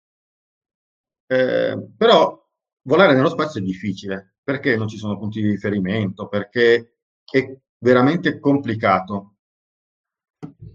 Eh, 1.27 1.89
però 1.97 2.45
volare 2.83 3.15
nello 3.15 3.29
spazio 3.29 3.61
è 3.61 3.63
difficile, 3.63 4.35
perché 4.43 4.77
non 4.77 4.89
ci 4.89 4.97
sono 4.97 5.17
punti 5.17 5.41
di 5.41 5.51
riferimento, 5.51 6.27
perché 6.27 6.97
è 7.25 7.57
veramente 7.79 8.41
complicato. 8.41 9.37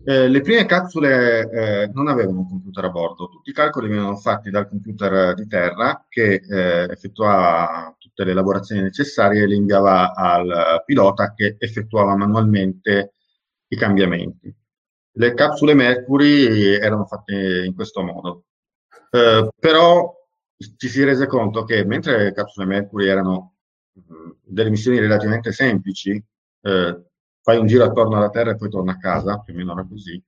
Eh, 0.07 0.28
le 0.28 0.41
prime 0.41 0.68
capsule 0.68 1.49
eh, 1.49 1.88
non 1.91 2.07
avevano 2.07 2.41
un 2.41 2.47
computer 2.47 2.86
a 2.86 2.89
bordo, 2.89 3.28
tutti 3.28 3.49
i 3.49 3.53
calcoli 3.53 3.88
venivano 3.88 4.16
fatti 4.16 4.51
dal 4.51 4.70
computer 4.70 5.34
di 5.34 5.47
terra 5.47 6.05
che 6.07 6.43
eh, 6.47 6.91
effettuava 6.91 7.95
tutte 7.97 8.24
le 8.24 8.32
elaborazioni 8.32 8.82
necessarie 8.82 9.41
e 9.41 9.47
le 9.47 9.55
inviava 9.55 10.13
al 10.13 10.84
pilota 10.86 11.34
che 11.34 11.55
effettuava 11.57 12.16
manualmente 12.16 13.13
i 13.68 13.76
cambiamenti. 13.76 14.55
Le 15.13 15.34
capsule 15.34 15.74
Mercury 15.74 16.76
erano 16.76 17.05
fatte 17.05 17.63
in 17.66 17.74
questo 17.74 18.03
modo, 18.03 18.43
eh, 19.09 19.49
però 19.59 20.13
ci 20.78 20.88
si 20.88 21.03
rese 21.03 21.26
conto 21.26 21.63
che 21.63 21.84
mentre 21.84 22.26
le 22.26 22.34
capsule 22.34 22.68
Mercury 22.68 23.07
erano 23.07 23.55
mh, 23.93 24.13
mm, 24.13 24.32
delle 24.43 24.70
missioni 24.70 24.99
relativamente 24.99 25.51
semplici, 25.51 26.24
eh, 26.61 27.03
fai 27.46 27.58
un 27.60 27.68
giro 27.68 27.84
attorno 27.84 28.18
alla 28.18 28.32
Terra 28.32 28.52
e 28.52 28.56
poi 28.56 28.70
torna 28.70 28.93
a 28.93 28.98
casa, 28.98 29.38
più 29.38 29.54
o 29.54 29.58
meno 29.58 29.74
era 29.74 29.86
così. 29.88 30.20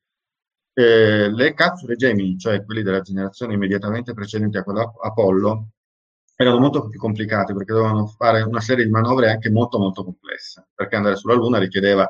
Eh, 0.74 1.32
le 1.32 1.54
capsule 1.56 1.96
Gemini, 1.96 2.38
cioè 2.38 2.64
quelle 2.64 2.84
della 2.84 3.02
generazione 3.02 3.56
immediatamente 3.56 4.14
precedente 4.14 4.60
a 4.60 4.64
quella 4.64 4.94
Apollo, 5.02 5.70
erano 6.36 6.60
molto 6.60 6.88
più 6.88 7.00
complicate 7.00 7.54
perché 7.56 7.74
dovevano 7.74 8.06
fare 8.06 8.44
una 8.44 8.62
serie 8.62 8.86
di 8.86 8.92
manovre 8.92 9.32
anche 9.32 9.50
molto 9.50 9.80
molto 9.80 10.04
complesse, 10.04 10.68
perché 10.76 10.96
andare 10.96 11.16
sulla 11.16 11.34
Luna 11.34 11.58
richiedeva 11.58 12.08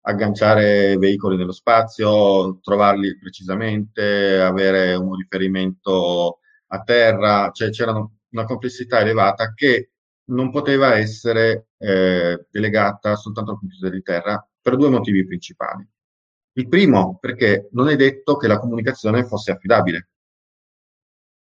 agganciare 0.00 0.96
veicoli 0.96 1.36
nello 1.36 1.52
spazio, 1.52 2.58
trovarli 2.60 3.16
precisamente, 3.16 4.40
avere 4.40 4.94
un 4.96 5.14
riferimento 5.14 6.40
a 6.66 6.82
terra, 6.82 7.50
cioè 7.52 7.70
c'era 7.70 7.92
una 7.92 8.44
complessità 8.44 8.98
elevata 8.98 9.52
che 9.54 9.92
non 10.30 10.50
poteva 10.50 10.96
essere 10.96 11.67
eh, 11.78 12.46
delegata 12.50 13.16
soltanto 13.16 13.52
al 13.52 13.58
computer 13.58 13.90
di 13.90 14.02
terra 14.02 14.46
per 14.60 14.76
due 14.76 14.90
motivi 14.90 15.24
principali. 15.24 15.86
Il 16.52 16.68
primo, 16.68 17.18
perché 17.20 17.68
non 17.72 17.88
è 17.88 17.96
detto 17.96 18.36
che 18.36 18.48
la 18.48 18.58
comunicazione 18.58 19.24
fosse 19.24 19.52
affidabile. 19.52 20.08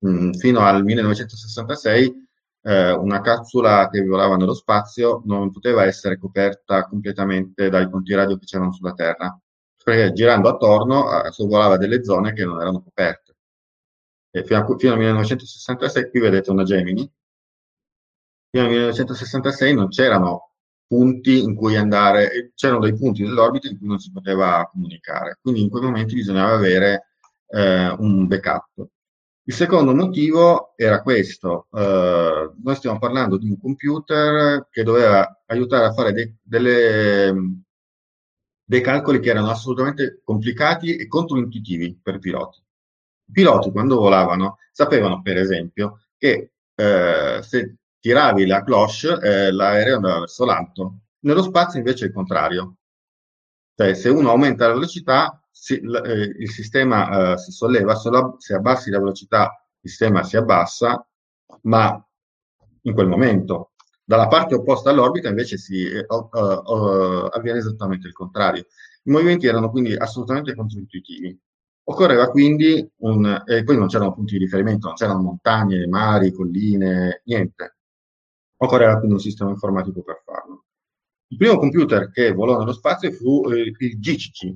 Mm, 0.05 0.31
fino 0.33 0.59
al 0.59 0.83
1966 0.83 2.27
eh, 2.61 2.91
una 2.91 3.21
capsula 3.21 3.89
che 3.89 4.03
volava 4.03 4.35
nello 4.35 4.53
spazio 4.53 5.21
non 5.25 5.51
poteva 5.51 5.85
essere 5.85 6.19
coperta 6.19 6.85
completamente 6.85 7.69
dai 7.69 7.89
punti 7.89 8.13
radio 8.13 8.38
che 8.38 8.45
c'erano 8.45 8.71
sulla 8.73 8.93
Terra, 8.93 9.39
perché 9.83 10.11
girando 10.13 10.49
attorno 10.49 11.23
eh, 11.23 11.31
sorvolava 11.31 11.77
delle 11.77 12.03
zone 12.03 12.33
che 12.33 12.45
non 12.45 12.59
erano 12.59 12.83
coperte. 12.83 13.35
Fino, 14.29 14.59
a, 14.59 14.77
fino 14.77 14.91
al 14.91 14.99
1966 14.99 16.09
qui 16.09 16.19
vedete 16.19 16.51
una 16.51 16.63
Gemini, 16.63 17.09
fino 18.50 18.64
al 18.64 18.70
1966 18.70 19.74
non 19.74 19.89
c'erano 19.89 20.52
punti 20.88 21.41
in 21.43 21.54
cui 21.56 21.76
andare, 21.76 22.52
c'erano 22.56 22.80
dei 22.80 22.95
punti 22.95 23.24
dell'orbita 23.24 23.68
in 23.68 23.78
cui 23.78 23.88
non 23.88 24.00
si 24.00 24.12
poteva 24.12 24.68
comunicare, 24.72 25.38
quindi 25.41 25.62
in 25.62 25.70
quei 25.70 25.84
momenti 25.84 26.16
bisognava 26.16 26.54
avere 26.54 27.08
eh, 27.48 27.89
un 27.89 28.26
backup. 28.28 28.88
Il 29.43 29.54
secondo 29.54 29.95
motivo 29.95 30.74
era 30.76 31.02
questo, 31.02 31.68
eh, 31.72 32.52
noi 32.62 32.76
stiamo 32.76 33.00
parlando 33.00 33.38
di 33.38 33.50
un 33.50 33.60
computer 33.60 34.68
che 34.70 34.84
doveva 34.84 35.41
aiutare 35.45 35.86
a 35.86 35.93
fare 35.93 36.12
dei, 36.12 36.36
delle, 36.41 37.34
dei 38.64 38.82
calcoli 38.82 39.20
che 39.20 39.30
erano 39.30 39.50
assolutamente 39.50 40.22
complicati 40.24 40.98
e 40.98 41.08
controintuitivi 41.08 42.00
per 42.02 42.16
i 42.16 42.20
piloti. 42.20 42.60
I 43.30 43.32
piloti 43.32 43.72
quando 43.72 44.00
volavano 44.00 44.58
sapevano 44.72 45.22
per 45.22 45.38
esempio 45.38 46.02
che 46.18 46.52
eh, 46.76 47.39
se 47.41 47.76
tiravi 48.00 48.45
la 48.45 48.64
cloche, 48.64 49.20
eh, 49.22 49.52
l'aereo 49.52 49.95
andava 49.95 50.20
verso 50.20 50.45
l'alto. 50.45 51.00
Nello 51.20 51.41
spazio 51.41 51.80
invece 51.80 52.06
è 52.06 52.08
il 52.08 52.14
contrario. 52.14 52.76
Cioè, 53.76 53.93
se 53.93 54.10
uno 54.10 54.30
aumenta 54.30 54.68
la 54.68 54.74
velocità, 54.74 55.41
si, 55.52 55.80
l, 55.82 55.95
eh, 55.95 56.36
il 56.39 56.50
sistema 56.50 57.34
eh, 57.34 57.38
si 57.38 57.52
solleva, 57.52 57.95
se 58.38 58.54
abbassi 58.54 58.89
la 58.89 59.00
velocità, 59.00 59.64
il 59.82 59.89
sistema 59.89 60.24
si 60.24 60.38
abbassa, 60.38 61.06
ma 61.64 62.02
in 62.82 62.93
quel 62.93 63.08
momento. 63.08 63.72
Dalla 64.04 64.28
parte 64.28 64.56
opposta 64.56 64.89
all'orbita 64.89 65.28
invece 65.28 65.58
si, 65.58 65.84
uh, 65.84 66.16
uh, 66.16 67.28
avviene 67.30 67.60
esattamente 67.60 68.08
il 68.08 68.14
contrario. 68.14 68.66
I 69.04 69.12
movimenti 69.12 69.48
erano 69.48 69.70
quindi 69.70 69.93
assolutamente 69.95 70.56
controintuitivi. 70.56 71.38
Occorreva 71.84 72.30
quindi 72.30 72.89
un, 72.98 73.43
e 73.45 73.64
poi 73.64 73.78
non 73.78 73.88
c'erano 73.88 74.14
punti 74.14 74.38
di 74.38 74.43
riferimento, 74.43 74.88
non 74.88 74.95
c'erano 74.95 75.22
montagne, 75.22 75.88
mari, 75.88 76.32
colline, 76.32 77.22
niente. 77.26 77.76
Occorreva 78.58 78.97
quindi 78.97 79.14
un 79.14 79.22
sistema 79.22 79.51
informatico 79.51 80.01
per 80.01 80.22
farlo. 80.26 80.66
Il 81.28 81.38
primo 81.38 81.58
computer 81.58 82.10
che 82.10 82.32
volò 82.32 82.58
nello 82.58 82.74
spazio 82.74 83.12
fu 83.12 83.49
eh, 83.51 83.74
il 83.78 83.99
GCC, 83.99 84.55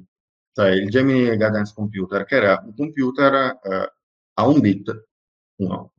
cioè 0.54 0.70
il 0.72 0.90
Gemini 0.90 1.36
Guidance 1.36 1.74
Computer, 1.76 2.24
che 2.26 2.36
era 2.36 2.62
un 2.66 2.74
computer 2.76 3.60
eh, 3.62 3.94
a 4.34 4.48
un 4.48 4.60
bit, 4.60 5.08
uno, 5.58 5.94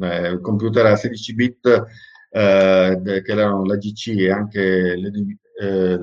eh, 0.00 0.28
il 0.28 0.40
computer 0.40 0.86
a 0.86 0.96
16 0.96 1.34
bit, 1.34 1.84
eh, 2.30 3.00
che 3.02 3.22
erano 3.24 3.64
la 3.64 3.76
GC 3.76 4.08
e 4.18 4.30
anche 4.30 4.94
eh, 5.60 5.96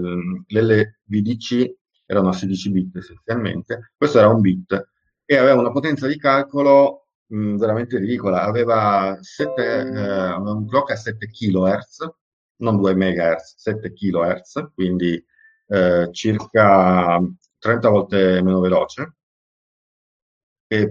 l'LVDC 0.47 1.75
erano 2.05 2.29
a 2.29 2.33
16 2.33 2.71
bit 2.71 2.97
essenzialmente, 2.97 3.93
questo 3.95 4.17
era 4.19 4.27
un 4.27 4.41
bit 4.41 4.89
e 5.25 5.37
aveva 5.37 5.59
una 5.59 5.71
potenza 5.71 6.07
di 6.07 6.17
calcolo 6.17 7.04
mh, 7.27 7.57
veramente 7.57 7.97
ridicola, 7.97 8.43
aveva, 8.43 9.17
7, 9.21 9.63
eh, 9.63 10.33
un 10.33 10.67
clock 10.67 10.91
a 10.91 10.95
7 10.95 11.27
kHz, 11.27 12.09
non 12.57 12.77
2 12.77 12.95
MHz, 12.95 13.55
7 13.57 13.93
kHz, 13.93 14.71
quindi 14.73 15.23
eh, 15.67 16.09
circa 16.11 17.19
30 17.59 17.89
volte 17.89 18.41
meno 18.41 18.59
veloce, 18.59 19.15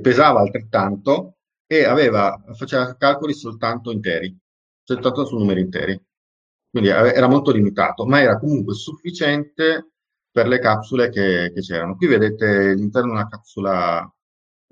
pesava 0.00 0.40
altrettanto 0.40 1.36
e 1.66 1.84
aveva, 1.84 2.42
faceva 2.54 2.96
calcoli 2.96 3.34
soltanto 3.34 3.90
interi, 3.90 4.36
soltanto 4.82 5.24
su 5.24 5.36
numeri 5.36 5.60
interi. 5.60 6.00
Quindi 6.70 6.90
era 6.90 7.28
molto 7.28 7.52
limitato, 7.52 8.04
ma 8.04 8.20
era 8.20 8.38
comunque 8.38 8.74
sufficiente 8.74 9.90
per 10.30 10.48
le 10.48 10.58
capsule 10.58 11.08
che, 11.10 11.52
che 11.54 11.60
c'erano. 11.60 11.96
Qui 11.96 12.06
vedete 12.08 12.74
l'interno 12.74 13.10
di 13.10 13.14
una 13.14 13.28
capsula 13.28 14.13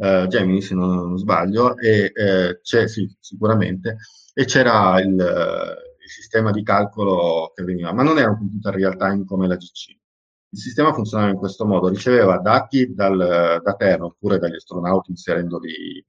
eh, 0.03 0.26
Gemini, 0.28 0.61
se 0.61 0.74
non, 0.74 0.94
non 0.94 1.16
sbaglio, 1.18 1.76
e 1.76 2.11
eh, 2.12 2.61
c'è 2.61 2.88
sì, 2.88 3.09
sicuramente, 3.20 3.98
e 4.34 4.44
c'era 4.44 5.00
il, 5.00 5.11
il, 5.11 6.09
sistema 6.11 6.50
di 6.50 6.62
calcolo 6.64 7.53
che 7.55 7.62
veniva, 7.62 7.92
ma 7.92 8.03
non 8.03 8.18
era 8.18 8.30
un 8.30 8.38
computer 8.38 8.74
real 8.74 8.96
time 8.96 9.24
come 9.24 9.46
la 9.46 9.57
GC. 9.57 9.90
Il 10.50 10.59
sistema 10.59 10.92
funzionava 10.92 11.30
in 11.30 11.36
questo 11.36 11.64
modo, 11.64 11.88
riceveva 11.88 12.38
dati 12.38 12.92
dal, 12.92 13.61
da 13.62 13.74
terra 13.74 14.05
oppure 14.05 14.38
dagli 14.38 14.57
astronauti 14.57 15.11
inserendoli 15.11 16.05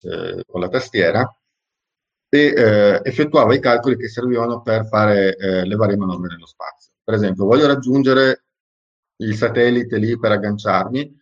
eh, 0.00 0.44
con 0.46 0.60
la 0.60 0.68
tastiera 0.68 1.32
e 2.28 2.38
eh, 2.38 3.00
effettuava 3.04 3.54
i 3.54 3.60
calcoli 3.60 3.96
che 3.96 4.08
servivano 4.08 4.60
per 4.62 4.86
fare 4.86 5.36
eh, 5.36 5.64
le 5.64 5.76
varie 5.76 5.96
manovre 5.96 6.28
nello 6.28 6.46
spazio. 6.46 6.92
Per 7.02 7.14
esempio, 7.14 7.46
voglio 7.46 7.66
raggiungere 7.66 8.44
il 9.20 9.34
satellite 9.34 9.96
lì 9.96 10.18
per 10.18 10.32
agganciarmi, 10.32 11.16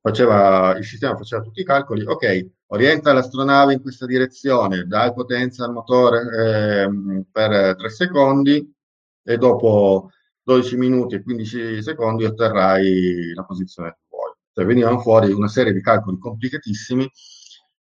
faceva, 0.00 0.76
il 0.76 0.84
sistema 0.84 1.16
faceva 1.16 1.42
tutti 1.42 1.60
i 1.60 1.64
calcoli, 1.64 2.04
ok, 2.04 2.46
orienta 2.66 3.12
l'astronave 3.12 3.74
in 3.74 3.82
questa 3.82 4.06
direzione, 4.06 4.84
dai 4.84 5.12
potenza 5.12 5.64
al 5.64 5.72
motore 5.72 6.20
eh, 6.20 7.24
per 7.30 7.76
3 7.76 7.88
secondi 7.90 8.74
e 9.22 9.36
dopo 9.36 10.10
12 10.42 10.76
minuti 10.76 11.14
e 11.14 11.22
15 11.22 11.82
secondi 11.82 12.24
otterrai 12.24 13.32
la 13.34 13.44
posizione 13.44 13.90
che 13.90 13.98
vuoi. 14.08 14.32
Cioè 14.52 14.64
venivano 14.64 14.98
fuori 15.00 15.30
una 15.32 15.48
serie 15.48 15.72
di 15.72 15.82
calcoli 15.82 16.18
complicatissimi 16.18 17.10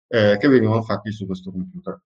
eh, 0.09 0.37
che 0.39 0.49
venivano 0.49 0.83
fatti 0.83 1.13
su 1.13 1.27
questo 1.27 1.51
computer. 1.51 2.01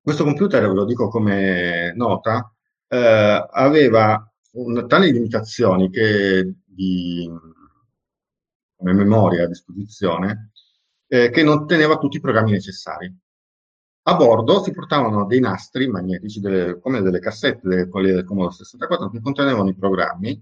Questo 0.00 0.24
computer, 0.24 0.66
ve 0.66 0.74
lo 0.74 0.84
dico 0.84 1.08
come 1.08 1.92
nota, 1.94 2.52
eh, 2.88 3.46
aveva 3.50 4.22
un, 4.52 4.86
tali 4.88 5.12
limitazioni 5.12 5.90
che 5.90 6.54
di, 6.64 7.30
come 8.84 8.92
memoria 8.92 9.44
a 9.44 9.48
disposizione 9.48 10.50
eh, 11.06 11.30
che 11.30 11.42
non 11.42 11.66
teneva 11.66 11.96
tutti 11.96 12.18
i 12.18 12.20
programmi 12.20 12.50
necessari. 12.50 13.12
A 14.06 14.14
bordo 14.16 14.62
si 14.62 14.72
portavano 14.72 15.24
dei 15.24 15.40
nastri 15.40 15.88
magnetici, 15.88 16.40
delle, 16.40 16.78
come 16.78 17.00
delle 17.00 17.20
cassette, 17.20 17.88
quelle 17.88 18.12
del 18.12 18.24
Commodore 18.24 18.52
64, 18.52 19.08
che 19.08 19.20
contenevano 19.22 19.70
i 19.70 19.74
programmi 19.74 20.38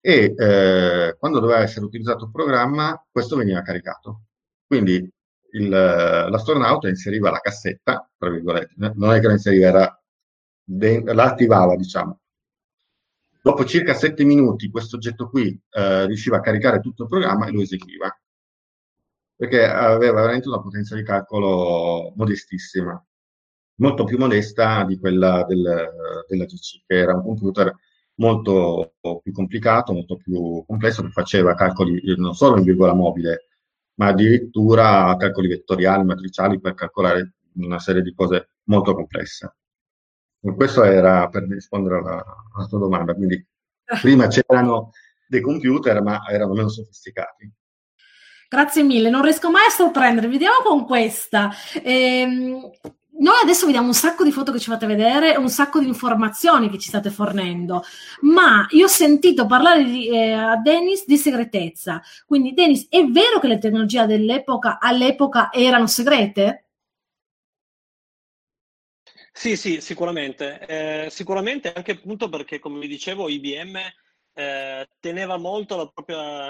e 0.00 0.34
eh, 0.36 1.16
quando 1.18 1.38
doveva 1.38 1.60
essere 1.60 1.84
utilizzato 1.84 2.24
il 2.24 2.32
programma, 2.32 3.00
questo 3.08 3.36
veniva 3.36 3.62
caricato. 3.62 4.22
Quindi 4.66 5.08
il, 5.52 5.68
l'astronauta 5.68 6.88
inseriva 6.88 7.30
la 7.30 7.38
cassetta, 7.38 8.10
tra 8.18 8.30
virgolette, 8.30 8.74
non 8.76 9.12
è 9.12 9.20
che 9.20 9.26
la 9.28 9.32
inseriva, 9.32 9.68
era, 9.68 10.02
la 11.14 11.24
attivava, 11.24 11.76
diciamo. 11.76 12.18
Dopo 13.48 13.64
circa 13.64 13.94
sette 13.94 14.24
minuti 14.24 14.68
questo 14.68 14.96
oggetto 14.96 15.30
qui 15.30 15.58
eh, 15.70 16.04
riusciva 16.04 16.36
a 16.36 16.40
caricare 16.40 16.80
tutto 16.80 17.04
il 17.04 17.08
programma 17.08 17.46
e 17.46 17.50
lo 17.50 17.62
eseguiva, 17.62 18.14
perché 19.36 19.64
aveva 19.64 20.20
veramente 20.20 20.48
una 20.48 20.60
potenza 20.60 20.94
di 20.94 21.02
calcolo 21.02 22.12
modestissima, 22.14 23.02
molto 23.76 24.04
più 24.04 24.18
modesta 24.18 24.84
di 24.84 24.98
quella 24.98 25.46
del, 25.48 25.64
della 26.28 26.44
GC, 26.44 26.82
che 26.86 26.94
era 26.94 27.14
un 27.14 27.22
computer 27.22 27.74
molto 28.16 28.96
più 29.22 29.32
complicato, 29.32 29.94
molto 29.94 30.16
più 30.16 30.62
complesso, 30.66 31.00
che 31.00 31.08
faceva 31.08 31.54
calcoli 31.54 32.02
non 32.18 32.34
solo 32.34 32.58
in 32.58 32.64
virgola 32.64 32.92
mobile, 32.92 33.46
ma 33.94 34.08
addirittura 34.08 35.16
calcoli 35.16 35.48
vettoriali, 35.48 36.04
matriciali 36.04 36.60
per 36.60 36.74
calcolare 36.74 37.36
una 37.54 37.78
serie 37.78 38.02
di 38.02 38.12
cose 38.12 38.50
molto 38.64 38.92
complesse. 38.92 39.54
Questo 40.40 40.84
era 40.84 41.28
per 41.28 41.44
rispondere 41.48 41.98
alla, 41.98 42.24
alla 42.54 42.66
tua 42.66 42.78
domanda, 42.78 43.14
quindi 43.14 43.44
prima 44.00 44.26
c'erano 44.28 44.90
dei 45.26 45.40
computer, 45.40 46.00
ma 46.02 46.22
erano 46.28 46.54
meno 46.54 46.68
sofisticati. 46.68 47.52
Grazie 48.48 48.82
mille, 48.82 49.10
non 49.10 49.22
riesco 49.22 49.50
mai 49.50 49.66
a 49.66 49.70
sorprendervi. 49.70 50.30
Vediamo 50.30 50.62
con 50.62 50.86
questa. 50.86 51.50
Ehm, 51.82 52.70
noi 53.18 53.34
adesso 53.42 53.66
vediamo 53.66 53.88
un 53.88 53.94
sacco 53.94 54.22
di 54.22 54.30
foto 54.30 54.52
che 54.52 54.60
ci 54.60 54.70
fate 54.70 54.86
vedere, 54.86 55.36
un 55.36 55.48
sacco 55.48 55.80
di 55.80 55.86
informazioni 55.88 56.70
che 56.70 56.78
ci 56.78 56.88
state 56.88 57.10
fornendo, 57.10 57.82
ma 58.20 58.64
io 58.70 58.84
ho 58.84 58.88
sentito 58.88 59.44
parlare 59.46 59.82
di, 59.84 60.08
eh, 60.08 60.32
a 60.32 60.56
Dennis 60.56 61.04
di 61.04 61.16
segretezza. 61.16 62.00
Quindi, 62.26 62.54
Dennis, 62.54 62.86
è 62.88 63.04
vero 63.04 63.40
che 63.40 63.48
le 63.48 63.58
tecnologie 63.58 64.06
dell'epoca 64.06 64.78
all'epoca 64.78 65.52
erano 65.52 65.88
segrete? 65.88 66.67
Sì, 69.38 69.56
sì, 69.56 69.80
sicuramente. 69.80 70.58
Eh, 70.66 71.10
sicuramente 71.10 71.72
anche 71.72 71.92
appunto 71.92 72.28
perché, 72.28 72.58
come 72.58 72.80
vi 72.80 72.88
dicevo, 72.88 73.28
IBM 73.28 73.76
eh, 74.32 74.88
teneva 74.98 75.36
molto 75.36 75.92
propria, 75.94 76.46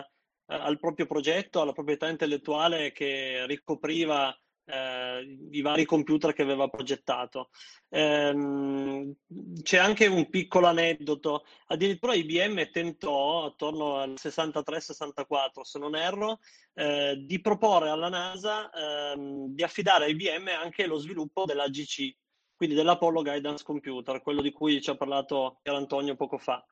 al 0.47 0.79
proprio 0.81 1.05
progetto, 1.07 1.61
alla 1.61 1.75
proprietà 1.75 2.09
intellettuale 2.09 2.91
che 2.93 3.45
ricopriva 3.47 4.35
eh, 4.65 5.39
i 5.51 5.61
vari 5.61 5.85
computer 5.85 6.33
che 6.33 6.41
aveva 6.41 6.69
progettato. 6.69 7.51
Eh, 7.91 9.15
c'è 9.63 9.77
anche 9.77 10.07
un 10.07 10.31
piccolo 10.31 10.67
aneddoto, 10.67 11.45
addirittura 11.67 12.15
IBM 12.15 12.71
tentò 12.71 13.45
attorno 13.45 13.99
al 13.99 14.15
63-64, 14.17 15.61
se 15.61 15.79
non 15.79 15.95
erro, 15.95 16.39
eh, 16.73 17.17
di 17.19 17.39
proporre 17.43 17.91
alla 17.91 18.09
NASA 18.09 18.71
ehm, 18.71 19.49
di 19.49 19.63
affidare 19.63 20.07
a 20.07 20.09
IBM 20.09 20.49
anche 20.59 20.87
lo 20.87 20.97
sviluppo 20.97 21.45
dell'AGC, 21.45 22.17
quindi 22.59 22.75
dell'Apollo 22.75 23.23
Guidance 23.23 23.63
Computer, 23.63 24.21
quello 24.21 24.43
di 24.43 24.51
cui 24.51 24.83
ci 24.83 24.91
ha 24.91 24.97
parlato 24.97 25.61
Antonio 25.63 26.17
poco 26.17 26.39
fa. 26.39 26.63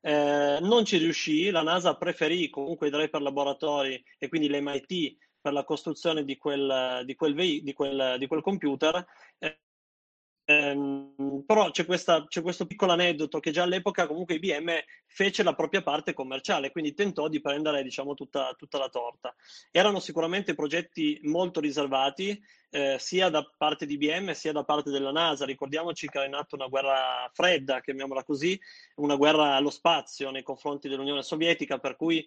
Eh, 0.00 0.58
non 0.60 0.84
ci 0.84 0.96
riuscì, 0.96 1.50
la 1.50 1.62
NASA 1.62 1.94
preferì 1.94 2.50
comunque 2.50 2.88
i 2.88 2.90
Draper 2.90 3.22
Laboratori 3.22 4.02
e 4.18 4.28
quindi 4.28 4.48
l'MIT 4.48 5.16
per 5.40 5.52
la 5.52 5.62
costruzione 5.62 6.24
di 6.24 6.36
quel, 6.36 7.02
di 7.04 7.14
quel, 7.14 7.34
di 7.34 7.72
quel, 7.72 8.16
di 8.18 8.26
quel 8.26 8.42
computer. 8.42 9.06
Eh, 10.50 10.54
ehm, 10.54 11.44
però 11.46 11.70
c'è, 11.70 11.84
questa, 11.84 12.26
c'è, 12.26 12.40
questo 12.40 12.66
piccolo 12.66 12.92
aneddoto 12.92 13.38
che 13.38 13.50
già 13.50 13.64
all'epoca 13.64 14.06
comunque 14.06 14.36
IBM 14.36 14.70
fece 15.06 15.42
la 15.42 15.54
propria 15.54 15.82
parte 15.82 16.14
commerciale, 16.14 16.70
quindi 16.70 16.94
tentò 16.94 17.28
di 17.28 17.40
prendere 17.40 17.82
diciamo, 17.82 18.14
tutta, 18.14 18.54
tutta 18.56 18.78
la 18.78 18.88
torta. 18.88 19.34
Erano 19.70 20.00
sicuramente 20.00 20.54
progetti 20.54 21.20
molto 21.24 21.60
riservati, 21.60 22.40
eh, 22.70 22.96
sia 22.98 23.28
da 23.28 23.44
parte 23.56 23.84
di 23.84 23.94
IBM 23.94 24.32
sia 24.32 24.52
da 24.52 24.64
parte 24.64 24.90
della 24.90 25.12
NASA. 25.12 25.44
Ricordiamoci 25.44 26.08
che 26.08 26.16
era 26.16 26.26
in 26.26 26.34
atto 26.34 26.54
una 26.54 26.68
guerra 26.68 27.30
fredda, 27.32 27.80
chiamiamola 27.80 28.24
così, 28.24 28.58
una 28.96 29.16
guerra 29.16 29.54
allo 29.54 29.70
spazio 29.70 30.30
nei 30.30 30.42
confronti 30.42 30.88
dell'Unione 30.88 31.22
Sovietica, 31.22 31.78
per 31.78 31.96
cui 31.96 32.26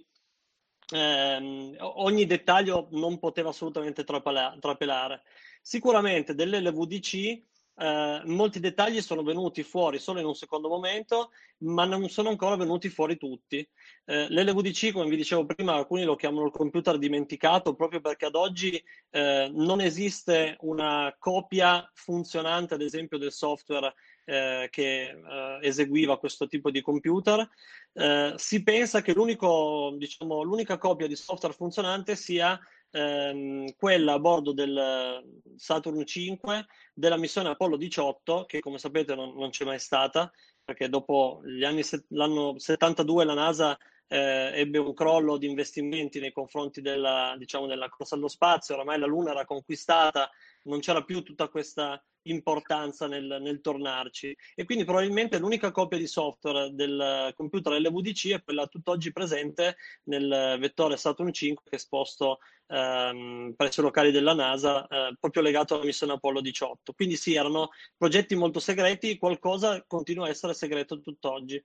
ehm, 0.93 1.75
ogni 1.79 2.25
dettaglio 2.25 2.87
non 2.91 3.17
poteva 3.17 3.49
assolutamente 3.49 4.03
trapelare. 4.03 5.23
Sicuramente 5.63 6.33
dell'LVDC 6.33 7.49
eh, 7.81 8.21
molti 8.25 8.59
dettagli 8.59 9.01
sono 9.01 9.23
venuti 9.23 9.63
fuori 9.63 9.97
solo 9.97 10.19
in 10.19 10.27
un 10.27 10.35
secondo 10.35 10.69
momento, 10.69 11.31
ma 11.63 11.83
non 11.83 12.07
sono 12.09 12.29
ancora 12.29 12.55
venuti 12.55 12.89
fuori 12.89 13.17
tutti. 13.17 13.67
Eh, 14.05 14.27
L'LVDC, 14.29 14.91
come 14.91 15.09
vi 15.09 15.15
dicevo 15.15 15.47
prima, 15.47 15.73
alcuni 15.73 16.03
lo 16.03 16.15
chiamano 16.15 16.45
il 16.45 16.51
computer 16.51 16.99
dimenticato 16.99 17.73
proprio 17.73 17.99
perché 17.99 18.25
ad 18.27 18.35
oggi 18.35 18.81
eh, 19.09 19.49
non 19.51 19.81
esiste 19.81 20.57
una 20.59 21.15
copia 21.17 21.89
funzionante, 21.95 22.75
ad 22.75 22.81
esempio, 22.81 23.17
del 23.17 23.31
software 23.31 23.95
eh, 24.25 24.67
che 24.69 25.01
eh, 25.09 25.59
eseguiva 25.61 26.19
questo 26.19 26.45
tipo 26.45 26.69
di 26.69 26.81
computer. 26.81 27.49
Eh, 27.93 28.33
si 28.37 28.61
pensa 28.61 29.01
che 29.01 29.15
diciamo, 29.15 30.43
l'unica 30.43 30.77
copia 30.77 31.07
di 31.07 31.15
software 31.15 31.55
funzionante 31.55 32.15
sia 32.15 32.59
ehm, 32.91 33.73
quella 33.75 34.13
a 34.13 34.19
bordo 34.19 34.53
del 34.53 35.41
Saturn 35.55 36.05
5 36.05 36.65
della 36.93 37.17
missione 37.17 37.49
Apollo 37.49 37.77
18, 37.77 38.45
che 38.45 38.59
come 38.59 38.77
sapete 38.77 39.15
non, 39.15 39.33
non 39.35 39.49
c'è 39.49 39.65
mai 39.65 39.79
stata, 39.79 40.31
perché 40.63 40.89
dopo 40.89 41.41
gli 41.43 41.63
anni 41.63 41.81
l'anno 42.09 42.57
72 42.57 43.25
la 43.25 43.33
NASA 43.33 43.77
eh, 44.07 44.51
ebbe 44.53 44.77
un 44.77 44.93
crollo 44.93 45.37
di 45.37 45.47
investimenti 45.47 46.19
nei 46.19 46.33
confronti 46.33 46.81
della, 46.81 47.33
diciamo, 47.37 47.65
della 47.65 47.89
corsa 47.89 48.15
allo 48.15 48.27
spazio, 48.27 48.75
oramai 48.75 48.99
la 48.99 49.05
Luna 49.05 49.31
era 49.31 49.45
conquistata 49.45 50.29
non 50.63 50.79
c'era 50.79 51.03
più 51.03 51.21
tutta 51.23 51.47
questa 51.49 52.01
importanza 52.23 53.07
nel, 53.07 53.39
nel, 53.41 53.61
tornarci. 53.61 54.35
E 54.55 54.63
quindi 54.63 54.83
probabilmente 54.83 55.39
l'unica 55.39 55.71
copia 55.71 55.97
di 55.97 56.07
software 56.07 56.73
del 56.73 57.33
computer 57.35 57.73
LVDC 57.79 58.29
è 58.33 58.43
quella 58.43 58.67
tutt'oggi 58.67 59.11
presente 59.11 59.77
nel 60.03 60.57
vettore 60.59 60.97
Saturn 60.97 61.33
5 61.33 61.63
che 61.63 61.71
è 61.71 61.75
esposto 61.75 62.39
ehm, 62.67 63.53
presso 63.55 63.81
i 63.81 63.83
locali 63.83 64.11
della 64.11 64.33
NASA 64.33 64.85
eh, 64.87 65.15
proprio 65.19 65.41
legato 65.41 65.75
alla 65.75 65.85
missione 65.85 66.13
Apollo 66.13 66.41
18 66.41 66.93
quindi 66.93 67.15
sì 67.15 67.33
erano 67.33 67.69
progetti 67.97 68.35
molto 68.35 68.59
segreti 68.59 69.17
qualcosa 69.17 69.83
continua 69.87 70.27
a 70.27 70.29
essere 70.29 70.53
segreto 70.53 71.01
tutt'oggi 71.01 71.63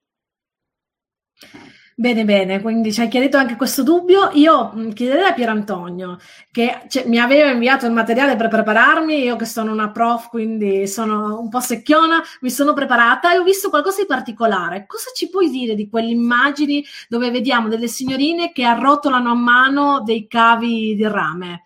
Bene, 1.98 2.26
bene, 2.26 2.60
quindi 2.60 2.92
ci 2.92 3.00
hai 3.00 3.08
chiarito 3.08 3.38
anche 3.38 3.56
questo 3.56 3.82
dubbio. 3.82 4.28
Io 4.34 4.70
chiederei 4.92 5.30
a 5.30 5.32
Pier 5.32 5.48
Antonio, 5.48 6.18
che 6.50 6.84
cioè, 6.88 7.06
mi 7.06 7.18
aveva 7.18 7.50
inviato 7.50 7.86
il 7.86 7.92
materiale 7.92 8.36
per 8.36 8.48
prepararmi, 8.48 9.22
io 9.22 9.36
che 9.36 9.46
sono 9.46 9.72
una 9.72 9.90
prof, 9.90 10.28
quindi 10.28 10.86
sono 10.88 11.40
un 11.40 11.48
po' 11.48 11.60
secchiona, 11.60 12.22
mi 12.42 12.50
sono 12.50 12.74
preparata 12.74 13.32
e 13.32 13.38
ho 13.38 13.42
visto 13.42 13.70
qualcosa 13.70 14.02
di 14.02 14.06
particolare. 14.06 14.84
Cosa 14.86 15.10
ci 15.14 15.30
puoi 15.30 15.48
dire 15.48 15.74
di 15.74 15.88
quelle 15.88 16.10
immagini 16.10 16.84
dove 17.08 17.30
vediamo 17.30 17.68
delle 17.68 17.88
signorine 17.88 18.52
che 18.52 18.64
arrotolano 18.64 19.30
a 19.30 19.34
mano 19.34 20.02
dei 20.02 20.26
cavi 20.26 20.94
di 20.96 21.08
rame? 21.08 21.62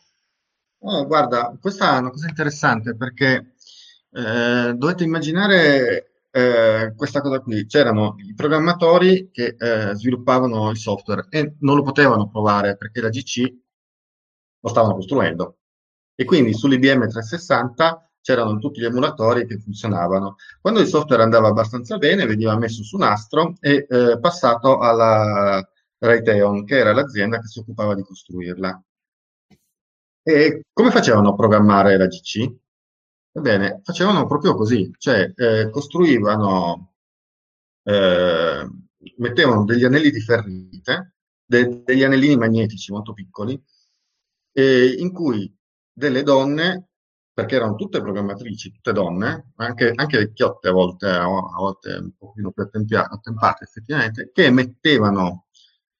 Oh, 0.83 1.07
guarda, 1.07 1.57
questa 1.61 1.97
è 1.97 1.99
una 1.99 2.11
cosa 2.11 2.29
interessante 2.29 2.95
perché 2.95 3.55
eh, 4.13 4.75
dovete 4.77 5.03
immaginare 5.03 6.10
eh, 6.31 6.93
questa 6.97 7.21
cosa 7.21 7.41
qui. 7.41 7.67
C'erano 7.67 8.17
i 8.19 8.35
programmatori 8.35 9.31
che 9.31 9.57
eh, 9.59 9.95
sviluppavano 9.95 10.71
il 10.71 10.77
software 10.79 11.27
e 11.31 11.55
non 11.61 11.77
lo 11.77 11.83
potevano 11.83 12.29
provare 12.29 12.77
perché 12.77 13.01
la 13.01 13.09
GC 13.09 13.55
lo 14.61 14.69
stavano 14.69 14.95
costruendo. 14.95 15.59
E 16.15 16.25
quindi 16.25 16.53
sull'IBM 16.55 17.09
360 17.09 18.11
c'erano 18.21 18.59
tutti 18.59 18.81
gli 18.81 18.85
emulatori 18.85 19.47
che 19.47 19.59
funzionavano. 19.59 20.37
Quando 20.61 20.81
il 20.81 20.87
software 20.87 21.23
andava 21.23 21.49
abbastanza 21.49 21.97
bene, 21.97 22.27
veniva 22.27 22.57
messo 22.57 22.83
su 22.83 22.97
nastro 22.99 23.55
e 23.61 23.87
eh, 23.89 24.19
passato 24.21 24.79
alla 24.79 25.67
Raytheon, 25.99 26.65
che 26.65 26.77
era 26.79 26.93
l'azienda 26.93 27.41
che 27.41 27.47
si 27.47 27.59
occupava 27.61 27.95
di 27.95 28.03
costruirla. 28.03 28.83
E 30.23 30.63
come 30.73 30.91
facevano 30.91 31.31
a 31.31 31.35
programmare 31.35 31.97
la 31.97 32.07
GC? 32.07 32.55
Ebbene, 33.33 33.81
facevano 33.85 34.27
proprio 34.27 34.55
così, 34.55 34.91
cioè 34.99 35.33
eh, 35.37 35.71
costruivano, 35.71 36.95
eh, 37.85 38.69
mettevano 39.19 39.65
degli 39.65 39.85
anelli 39.85 40.11
di 40.11 40.21
ferrite, 40.21 41.15
de- 41.45 41.83
degli 41.85 42.03
anellini 42.03 42.37
magnetici 42.37 42.93
molto 42.93 43.13
piccoli, 43.13 43.61
eh, 44.53 44.95
in 44.99 45.13
cui 45.13 45.53
delle 45.93 46.23
donne, 46.23 46.89
perché 47.33 47.55
erano 47.57 47.75
tutte 47.77 48.01
programmatrici, 48.01 48.73
tutte 48.73 48.93
donne, 48.93 49.53
anche, 49.57 49.93
anche 49.95 50.19
vecchiotte 50.19 50.69
a 50.69 50.73
volte, 50.73 51.07
a 51.09 51.25
volte 51.27 51.93
un 51.95 52.13
pochino 52.19 52.51
più 52.51 52.63
attempia- 52.65 53.09
attempate 53.09 53.65
effettivamente, 53.65 54.31
che 54.33 54.51
mettevano 54.51 55.47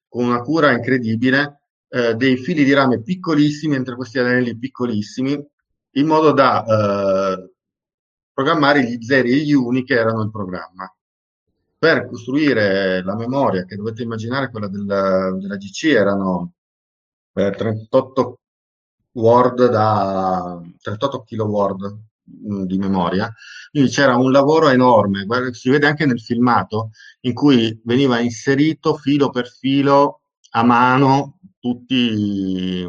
con 0.07 0.25
una 0.25 0.41
cura 0.41 0.71
incredibile 0.71 1.61
eh, 1.89 2.15
dei 2.15 2.37
fili 2.37 2.63
di 2.63 2.73
rame 2.73 3.01
piccolissimi 3.01 3.75
entro 3.75 3.95
questi 3.95 4.19
anelli 4.19 4.57
piccolissimi 4.57 5.43
in 5.93 6.07
modo 6.07 6.31
da 6.31 6.63
eh, 6.65 7.51
programmare 8.33 8.83
gli 8.83 9.01
zeri 9.03 9.31
e 9.31 9.43
gli 9.43 9.53
uni 9.53 9.83
che 9.83 9.95
erano 9.95 10.21
il 10.21 10.31
programma. 10.31 10.93
Per 11.77 12.07
costruire 12.07 13.03
la 13.03 13.15
memoria, 13.15 13.65
che 13.65 13.75
dovete 13.75 14.03
immaginare 14.03 14.49
quella 14.51 14.67
della, 14.67 15.31
della 15.31 15.57
GC, 15.57 15.85
erano 15.85 16.53
eh, 17.33 17.51
38 17.51 18.39
Word 19.13 19.67
da 19.69 20.61
38 20.81 21.23
kilo 21.23 21.45
Word 21.45 21.99
mh, 22.23 22.63
di 22.65 22.77
memoria. 22.77 23.33
Quindi 23.71 23.89
c'era 23.89 24.15
un 24.15 24.31
lavoro 24.31 24.69
enorme, 24.69 25.25
si 25.53 25.69
vede 25.69 25.87
anche 25.87 26.05
nel 26.05 26.21
filmato, 26.21 26.91
in 27.21 27.33
cui 27.33 27.79
veniva 27.83 28.19
inserito 28.19 28.95
filo 28.95 29.29
per 29.29 29.47
filo 29.47 30.21
a 30.51 30.63
mano 30.63 31.39
tutti, 31.59 32.85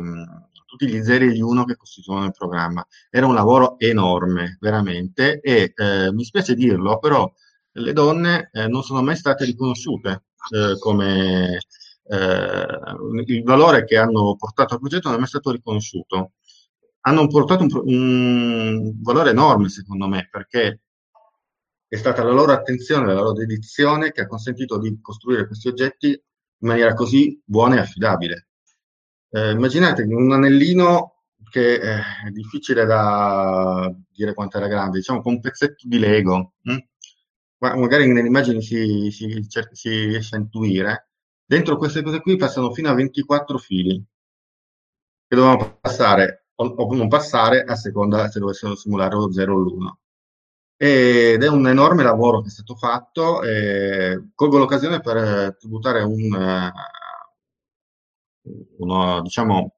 tutti 0.72 0.88
gli 0.88 1.02
zeri 1.02 1.26
e 1.26 1.32
gli 1.32 1.42
uno 1.42 1.64
che 1.64 1.76
costituivano 1.76 2.26
il 2.26 2.32
programma. 2.32 2.86
Era 3.10 3.26
un 3.26 3.34
lavoro 3.34 3.78
enorme, 3.78 4.56
veramente, 4.58 5.38
e 5.40 5.74
eh, 5.76 6.12
mi 6.12 6.24
spiace 6.24 6.54
dirlo, 6.54 6.98
però 6.98 7.30
le 7.72 7.92
donne 7.92 8.48
eh, 8.52 8.68
non 8.68 8.82
sono 8.82 9.02
mai 9.02 9.16
state 9.16 9.44
riconosciute 9.44 10.24
eh, 10.50 10.78
come 10.78 11.58
eh, 12.04 12.66
il 13.26 13.42
valore 13.42 13.84
che 13.84 13.98
hanno 13.98 14.34
portato 14.36 14.74
al 14.74 14.80
progetto 14.80 15.08
non 15.08 15.16
è 15.16 15.20
mai 15.20 15.28
stato 15.28 15.50
riconosciuto. 15.50 16.32
Hanno 17.00 17.26
portato 17.26 17.64
un, 17.64 17.70
un 17.84 18.92
valore 19.02 19.30
enorme, 19.30 19.68
secondo 19.68 20.08
me, 20.08 20.28
perché 20.30 20.80
è 21.86 21.96
stata 21.96 22.22
la 22.22 22.32
loro 22.32 22.52
attenzione, 22.52 23.06
la 23.06 23.14
loro 23.14 23.32
dedizione 23.32 24.10
che 24.12 24.22
ha 24.22 24.26
consentito 24.26 24.78
di 24.78 24.98
costruire 25.02 25.46
questi 25.46 25.68
oggetti 25.68 26.08
in 26.08 26.68
maniera 26.68 26.94
così 26.94 27.38
buona 27.44 27.76
e 27.76 27.80
affidabile. 27.80 28.46
Eh, 29.34 29.52
immaginate 29.52 30.02
un 30.02 30.30
anellino 30.30 31.22
che 31.48 31.74
eh, 31.74 32.00
è 32.26 32.30
difficile 32.30 32.84
da 32.84 33.90
dire 34.10 34.34
quanto 34.34 34.58
era 34.58 34.66
grande, 34.66 34.98
diciamo 34.98 35.22
con 35.22 35.34
un 35.34 35.40
pezzetto 35.40 35.88
di 35.88 35.98
Lego, 35.98 36.52
hm? 36.62 36.76
magari 37.78 38.06
nelle 38.12 38.26
immagini 38.26 38.60
si, 38.60 39.10
si, 39.10 39.46
si, 39.72 39.88
riesce 40.06 40.36
a 40.36 40.38
intuire. 40.38 41.08
Dentro 41.46 41.78
queste 41.78 42.02
cose 42.02 42.20
qui 42.20 42.36
passano 42.36 42.72
fino 42.74 42.90
a 42.90 42.94
24 42.94 43.56
fili 43.56 44.04
che 45.26 45.36
dovevano 45.36 45.78
passare 45.80 46.46
o, 46.56 46.66
o 46.66 46.94
non 46.94 47.08
passare 47.08 47.62
a 47.62 47.74
seconda 47.74 48.28
se 48.28 48.38
dovessero 48.38 48.74
simulare 48.74 49.14
lo 49.14 49.32
0 49.32 49.54
o 49.54 49.58
l'1 49.58 49.92
ed 50.76 51.42
è 51.42 51.48
un 51.48 51.68
enorme 51.68 52.02
lavoro 52.02 52.40
che 52.40 52.48
è 52.48 52.50
stato 52.50 52.74
fatto. 52.74 53.40
Colgo 54.34 54.58
l'occasione 54.58 55.00
per 55.00 55.56
tributare 55.56 56.02
un, 56.02 56.34
uno, 58.78 59.20
diciamo, 59.22 59.74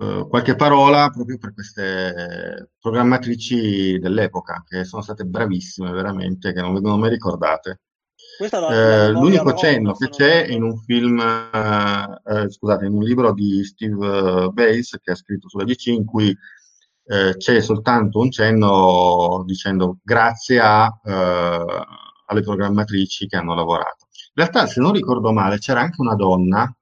eh, 0.00 0.26
qualche 0.28 0.54
parola 0.54 1.10
proprio 1.10 1.38
per 1.38 1.52
queste 1.54 2.70
programmatrici 2.78 3.98
dell'epoca, 3.98 4.62
che 4.66 4.84
sono 4.84 5.02
state 5.02 5.24
bravissime 5.24 5.90
veramente, 5.90 6.52
che 6.52 6.60
non 6.60 6.72
vengono 6.72 6.98
mai 6.98 7.10
ricordate. 7.10 7.80
Eh, 8.70 9.10
l'unico 9.10 9.54
cenno 9.54 9.94
che 9.94 10.08
c'è 10.08 10.46
in 10.46 10.62
un 10.62 10.78
film, 10.78 11.18
eh, 11.20 12.20
eh, 12.24 12.50
scusate, 12.50 12.86
in 12.86 12.92
un 12.94 13.02
libro 13.02 13.32
di 13.32 13.64
Steve 13.64 14.50
Bates 14.50 14.98
che 15.02 15.10
ha 15.12 15.14
scritto 15.16 15.48
sulla 15.48 15.64
DC, 15.64 15.86
in 15.86 16.04
cui 16.04 16.36
eh, 17.10 17.34
c'è 17.36 17.60
soltanto 17.60 18.20
un 18.20 18.30
cenno 18.30 19.42
dicendo 19.46 19.98
grazie 20.02 20.60
a, 20.60 21.00
eh, 21.04 21.64
alle 22.26 22.42
programmatrici 22.42 23.26
che 23.26 23.36
hanno 23.36 23.54
lavorato. 23.54 24.07
In 24.38 24.44
realtà, 24.44 24.68
se 24.68 24.80
non 24.80 24.92
ricordo 24.92 25.32
male, 25.32 25.58
c'era 25.58 25.80
anche 25.80 26.00
una 26.00 26.14
donna 26.14 26.72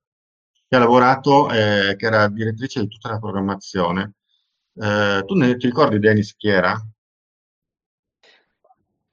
che 0.69 0.77
ha 0.77 0.79
lavorato, 0.79 1.51
eh, 1.51 1.97
che 1.97 2.05
era 2.05 2.29
direttrice 2.29 2.81
di 2.81 2.89
tutta 2.89 3.09
la 3.09 3.19
programmazione. 3.19 4.17
Eh, 4.75 5.23
tu 5.25 5.35
ne, 5.35 5.57
ti 5.57 5.65
ricordi, 5.65 5.99
Dennis, 5.99 6.37
chi 6.37 6.49
era? 6.49 6.79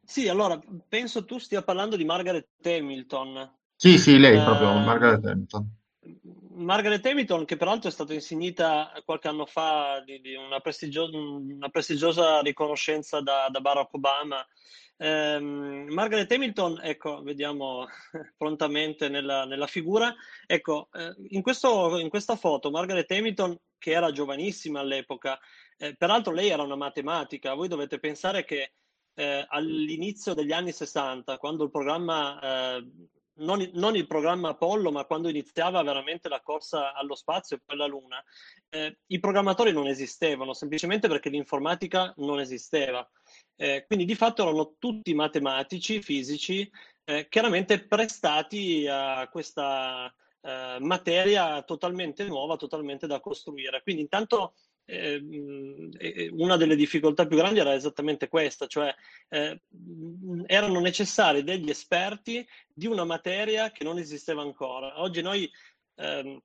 Sì, 0.03 0.27
allora, 0.27 0.59
penso 0.89 1.23
tu 1.23 1.37
stia 1.37 1.63
parlando 1.63 1.95
di 1.95 2.03
Margaret 2.03 2.49
Hamilton. 2.61 3.49
Sì, 3.77 3.97
sì, 3.97 4.19
lei 4.19 4.37
eh, 4.37 4.43
proprio, 4.43 4.73
Margaret 4.73 5.25
Hamilton. 5.25 5.77
Margaret 6.55 7.05
Hamilton, 7.05 7.45
che 7.45 7.55
peraltro 7.55 7.87
è 7.87 7.93
stata 7.93 8.13
insignita 8.13 8.91
qualche 9.05 9.29
anno 9.29 9.45
fa 9.45 10.03
di, 10.05 10.19
di 10.19 10.35
una, 10.35 10.59
prestigio- 10.59 11.09
una, 11.09 11.69
prestigiosa 11.69 12.41
riconoscenza 12.41 13.21
da, 13.21 13.47
da 13.49 13.61
Barack 13.61 13.93
Obama 13.93 14.45
Um, 14.97 15.87
Margaret 15.89 16.31
Hamilton, 16.31 16.79
ecco, 16.81 17.21
vediamo 17.23 17.87
prontamente 18.37 19.09
nella, 19.09 19.45
nella 19.45 19.67
figura. 19.67 20.13
Ecco, 20.45 20.89
eh, 20.93 21.13
in, 21.29 21.41
questo, 21.41 21.97
in, 21.97 22.09
questa 22.09 22.35
foto 22.35 22.71
Margaret 22.71 23.09
Hamilton, 23.11 23.57
che 23.77 23.91
era 23.91 24.11
giovanissima 24.11 24.79
all'epoca, 24.79 25.37
eh, 25.77 25.95
peraltro 25.95 26.31
lei 26.31 26.49
era 26.49 26.63
una 26.63 26.75
matematica, 26.75 27.53
voi 27.53 27.67
dovete 27.67 27.99
pensare 27.99 28.45
che 28.45 28.73
eh, 29.15 29.45
all'inizio 29.47 30.33
degli 30.33 30.51
anni 30.51 30.71
60, 30.71 31.37
quando 31.37 31.63
il 31.63 31.71
programma, 31.71 32.39
eh, 32.77 32.87
non, 33.35 33.69
non, 33.73 33.95
il 33.95 34.07
programma 34.07 34.49
Apollo, 34.49 34.91
ma 34.91 35.05
quando 35.05 35.29
iniziava 35.29 35.81
veramente 35.83 36.29
la 36.29 36.41
corsa 36.41 36.93
allo 36.93 37.15
spazio 37.15 37.55
e 37.57 37.61
poi 37.63 37.75
alla 37.75 37.87
Luna, 37.87 38.23
eh, 38.69 38.99
i 39.07 39.19
programmatori 39.19 39.71
non 39.71 39.87
esistevano, 39.87 40.53
semplicemente 40.53 41.07
perché 41.07 41.29
l'informatica 41.29 42.13
non 42.17 42.39
esisteva. 42.39 43.07
Eh, 43.55 43.85
quindi 43.85 44.05
di 44.05 44.15
fatto 44.15 44.41
erano 44.41 44.75
tutti 44.77 45.13
matematici, 45.13 46.01
fisici, 46.01 46.69
eh, 47.05 47.27
chiaramente 47.29 47.85
prestati 47.85 48.87
a 48.89 49.27
questa 49.29 50.13
eh, 50.41 50.77
materia 50.79 51.61
totalmente 51.63 52.25
nuova, 52.25 52.55
totalmente 52.57 53.07
da 53.07 53.19
costruire. 53.19 53.81
Quindi 53.81 54.01
intanto 54.01 54.53
ehm, 54.85 55.89
una 56.31 56.57
delle 56.57 56.75
difficoltà 56.75 57.25
più 57.25 57.37
grandi 57.37 57.59
era 57.59 57.73
esattamente 57.73 58.27
questa, 58.27 58.67
cioè 58.67 58.93
eh, 59.29 59.61
erano 60.47 60.79
necessari 60.79 61.43
degli 61.43 61.69
esperti 61.69 62.45
di 62.73 62.87
una 62.87 63.05
materia 63.05 63.71
che 63.71 63.83
non 63.83 63.97
esisteva 63.97 64.41
ancora. 64.41 65.01
Oggi 65.01 65.21
noi 65.21 65.49
ehm, 65.95 66.41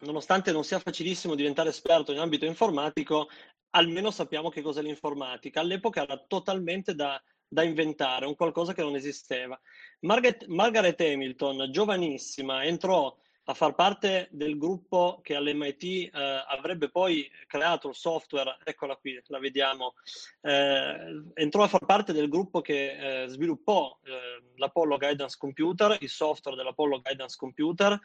nonostante 0.00 0.52
non 0.52 0.64
sia 0.64 0.78
facilissimo 0.78 1.34
diventare 1.34 1.70
esperto 1.70 2.12
in 2.12 2.18
ambito 2.18 2.44
informatico, 2.44 3.28
almeno 3.70 4.10
sappiamo 4.10 4.48
che 4.48 4.62
cos'è 4.62 4.82
l'informatica. 4.82 5.60
All'epoca 5.60 6.02
era 6.02 6.16
totalmente 6.26 6.94
da, 6.94 7.20
da 7.46 7.62
inventare, 7.62 8.26
un 8.26 8.34
qualcosa 8.34 8.72
che 8.72 8.82
non 8.82 8.94
esisteva. 8.94 9.58
Margaret, 10.00 10.46
Margaret 10.46 11.00
Hamilton, 11.00 11.68
giovanissima, 11.70 12.64
entrò 12.64 13.14
a 13.44 13.54
far 13.54 13.74
parte 13.74 14.28
del 14.30 14.58
gruppo 14.58 15.20
che 15.22 15.34
all'MIT 15.34 15.82
eh, 15.82 16.10
avrebbe 16.58 16.90
poi 16.90 17.30
creato 17.46 17.88
il 17.88 17.94
software, 17.94 18.58
eccola 18.64 18.96
qui, 18.96 19.20
la 19.26 19.38
vediamo, 19.38 19.94
eh, 20.42 21.22
entrò 21.34 21.62
a 21.62 21.68
far 21.68 21.84
parte 21.84 22.12
del 22.12 22.28
gruppo 22.28 22.60
che 22.60 23.22
eh, 23.24 23.28
sviluppò 23.28 23.98
eh, 24.04 24.42
l'Apollo 24.56 24.98
Guidance 24.98 25.36
Computer, 25.38 25.96
il 26.00 26.08
software 26.08 26.56
dell'Apollo 26.56 27.00
Guidance 27.00 27.36
Computer, 27.38 27.98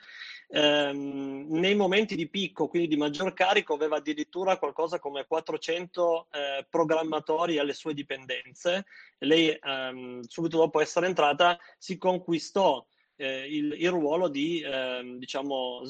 ehm, 0.49 1.47
nei 1.49 1.75
momenti 1.75 2.15
di 2.15 2.29
picco, 2.29 2.67
quindi 2.67 2.87
di 2.87 2.97
maggior 2.97 3.33
carico, 3.33 3.73
aveva 3.73 3.97
addirittura 3.97 4.57
qualcosa 4.57 4.99
come 4.99 5.25
400 5.25 6.27
eh, 6.31 6.65
programmatori 6.69 7.57
alle 7.57 7.73
sue 7.73 7.93
dipendenze. 7.93 8.85
Lei, 9.19 9.49
ehm, 9.49 10.21
subito 10.21 10.57
dopo 10.57 10.79
essere 10.79 11.07
entrata, 11.07 11.57
si 11.77 11.97
conquistò 11.97 12.85
eh, 13.15 13.47
il, 13.47 13.75
il, 13.77 13.89
ruolo 13.89 14.27
di 14.27 14.61
eh, 14.61 15.15
diciamo, 15.17 15.81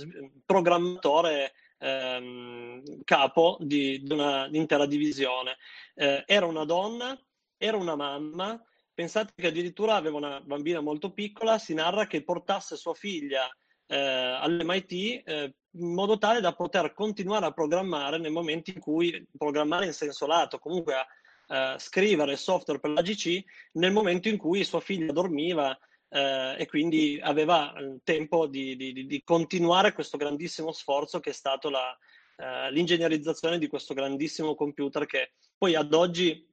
programmatore 0.45 1.53
ehm, 1.83 3.03
capo 3.03 3.57
di, 3.59 4.01
di 4.01 4.13
un'intera 4.13 4.85
divisione. 4.85 5.57
Eh, 5.93 6.23
era 6.25 6.45
una 6.45 6.63
donna, 6.63 7.19
era 7.57 7.77
una 7.77 7.95
mamma, 7.95 8.61
pensate 8.93 9.33
che 9.35 9.47
addirittura 9.47 9.95
aveva 9.95 10.17
una 10.17 10.41
bambina 10.41 10.79
molto 10.79 11.11
piccola, 11.11 11.57
si 11.57 11.73
narra 11.73 12.07
che 12.07 12.23
portasse 12.23 12.77
sua 12.77 12.93
figlia 12.93 13.49
eh, 13.87 13.97
all'MIT 13.97 14.91
eh, 15.25 15.53
in 15.75 15.93
modo 15.93 16.17
tale 16.17 16.39
da 16.39 16.53
poter 16.53 16.93
continuare 16.93 17.45
a 17.47 17.51
programmare 17.51 18.17
nel 18.17 18.31
momento 18.31 18.71
in 18.71 18.79
cui, 18.79 19.27
programmare 19.37 19.85
in 19.85 19.93
senso 19.93 20.25
lato, 20.25 20.59
comunque 20.59 20.93
a 20.93 21.05
eh, 21.47 21.79
scrivere 21.79 22.37
software 22.37 22.79
per 22.79 22.91
la 22.91 23.01
GC 23.01 23.43
nel 23.73 23.91
momento 23.91 24.29
in 24.29 24.37
cui 24.37 24.63
sua 24.63 24.79
figlia 24.79 25.11
dormiva 25.11 25.77
eh, 26.13 26.55
e 26.59 26.67
quindi 26.67 27.19
aveva 27.21 27.73
il 27.79 28.01
tempo 28.03 28.45
di, 28.45 28.75
di, 28.75 29.07
di, 29.07 29.23
continuare 29.23 29.93
questo 29.93 30.15
grandissimo 30.15 30.71
sforzo 30.71 31.19
che 31.19 31.31
è 31.31 31.33
stato 31.33 31.71
la, 31.71 31.97
eh, 32.37 32.71
l'ingegnerizzazione 32.71 33.57
di 33.57 33.67
questo 33.67 33.95
grandissimo 33.95 34.53
computer 34.53 35.07
che 35.07 35.31
poi 35.57 35.73
ad 35.73 35.91
oggi 35.91 36.47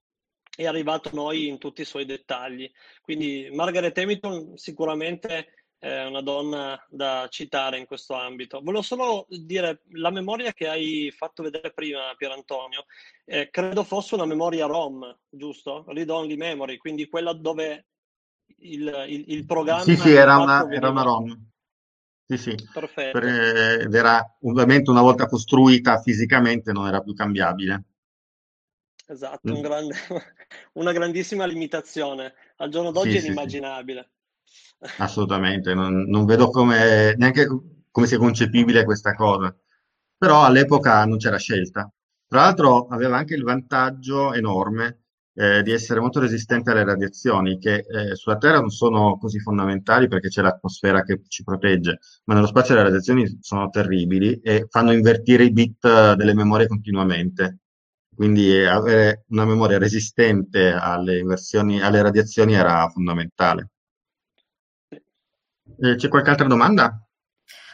è 0.57 0.65
arrivato 0.65 1.11
a 1.11 1.13
noi 1.15 1.47
in 1.47 1.59
tutti 1.59 1.83
i 1.83 1.87
suoi 1.87 2.07
dettagli. 2.07 2.71
Quindi 3.03 3.51
Margaret 3.53 3.97
Hamilton 3.99 4.57
sicuramente 4.57 5.53
è 5.79 6.05
una 6.05 6.23
donna 6.23 6.83
da 6.89 7.27
citare 7.31 7.79
in 7.79 7.85
questo 7.85 8.15
ambito. 8.15 8.61
Volevo 8.63 8.83
solo 8.83 9.27
dire, 9.29 9.83
la 9.93 10.11
memoria 10.11 10.55
che 10.55 10.69
hai 10.69 11.13
fatto 11.15 11.43
vedere 11.43 11.73
prima, 11.73 12.15
Pier 12.17 12.33
Antonio, 12.33 12.87
eh, 13.27 13.51
credo 13.51 13.85
fosse 13.85 14.15
una 14.15 14.27
memoria 14.27 14.67
ROM, 14.67 15.19
giusto? 15.29 15.85
Read 15.89 16.09
Only 16.09 16.37
Memory, 16.37 16.77
quindi 16.79 17.09
quella 17.09 17.33
dove 17.33 17.87
il, 18.59 19.05
il, 19.09 19.25
il 19.29 19.47
programma... 19.47 19.83
Sì, 19.83 19.97
sì, 19.97 20.11
era 20.11 20.39
una, 20.39 20.71
era 20.71 20.91
una 20.91 21.03
ROM. 21.03 21.51
Sì, 22.27 22.37
sì. 22.37 22.69
Perfetto. 22.73 23.19
Per, 23.19 23.29
ed 23.83 23.95
era 23.95 24.25
ovviamente 24.43 24.91
una 24.91 25.01
volta 25.03 25.27
costruita 25.27 26.01
fisicamente 26.01 26.73
non 26.73 26.87
era 26.87 27.01
più 27.01 27.13
cambiabile. 27.15 27.85
Esatto, 29.07 29.51
mm. 29.51 29.55
un 29.55 29.61
grande, 29.61 29.95
una 30.75 30.93
grandissima 30.93 31.45
limitazione. 31.45 32.35
Al 32.59 32.71
giorno 32.71 32.93
d'oggi 32.93 33.13
sì, 33.13 33.17
è 33.17 33.21
inimmaginabile. 33.23 34.11
Assolutamente, 34.99 35.75
non, 35.75 36.05
non 36.09 36.25
vedo 36.25 36.51
come, 36.51 37.15
neanche 37.17 37.47
come 37.91 38.07
sia 38.07 38.19
concepibile 38.19 38.85
questa 38.85 39.15
cosa. 39.15 39.55
Però 40.17 40.45
all'epoca 40.45 41.05
non 41.07 41.19
c'era 41.19 41.39
scelta. 41.39 41.91
Tra 42.29 42.43
l'altro 42.43 42.87
aveva 42.87 43.17
anche 43.17 43.35
il 43.35 43.43
vantaggio 43.43 44.33
enorme 44.33 45.00
eh, 45.35 45.63
di 45.63 45.73
essere 45.73 46.01
molto 46.01 46.21
resistente 46.21 46.71
alle 46.71 46.85
radiazioni, 46.85 47.59
che 47.59 47.85
eh, 47.87 48.15
sulla 48.15 48.37
Terra 48.37 48.61
non 48.61 48.71
sono 48.71 49.19
così 49.19 49.39
fondamentali 49.41 50.09
perché 50.09 50.29
c'è 50.29 50.43
l'atmosfera 50.43 51.03
che 51.03 51.23
ci 51.29 51.45
protegge, 51.45 51.99
ma 52.25 52.35
nello 52.35 52.47
spazio 52.47 52.75
le 52.75 52.83
radiazioni 52.83 53.39
sono 53.41 53.69
terribili 53.71 54.41
e 54.41 54.67
fanno 54.69 54.93
invertire 54.93 55.45
i 55.45 55.53
bit 55.53 55.85
eh, 55.85 56.15
delle 56.17 56.35
memorie 56.35 56.67
continuamente. 56.67 57.59
Quindi 58.15 58.55
eh, 58.55 58.67
avere 58.67 59.25
una 59.29 59.45
memoria 59.47 59.79
resistente 59.79 60.73
alle, 60.73 61.23
alle 61.23 62.03
radiazioni 62.03 62.55
era 62.55 62.89
fondamentale. 62.89 63.71
Eh, 65.79 65.95
c'è 65.97 66.09
qualche 66.09 66.31
altra 66.31 66.47
domanda? 66.47 67.03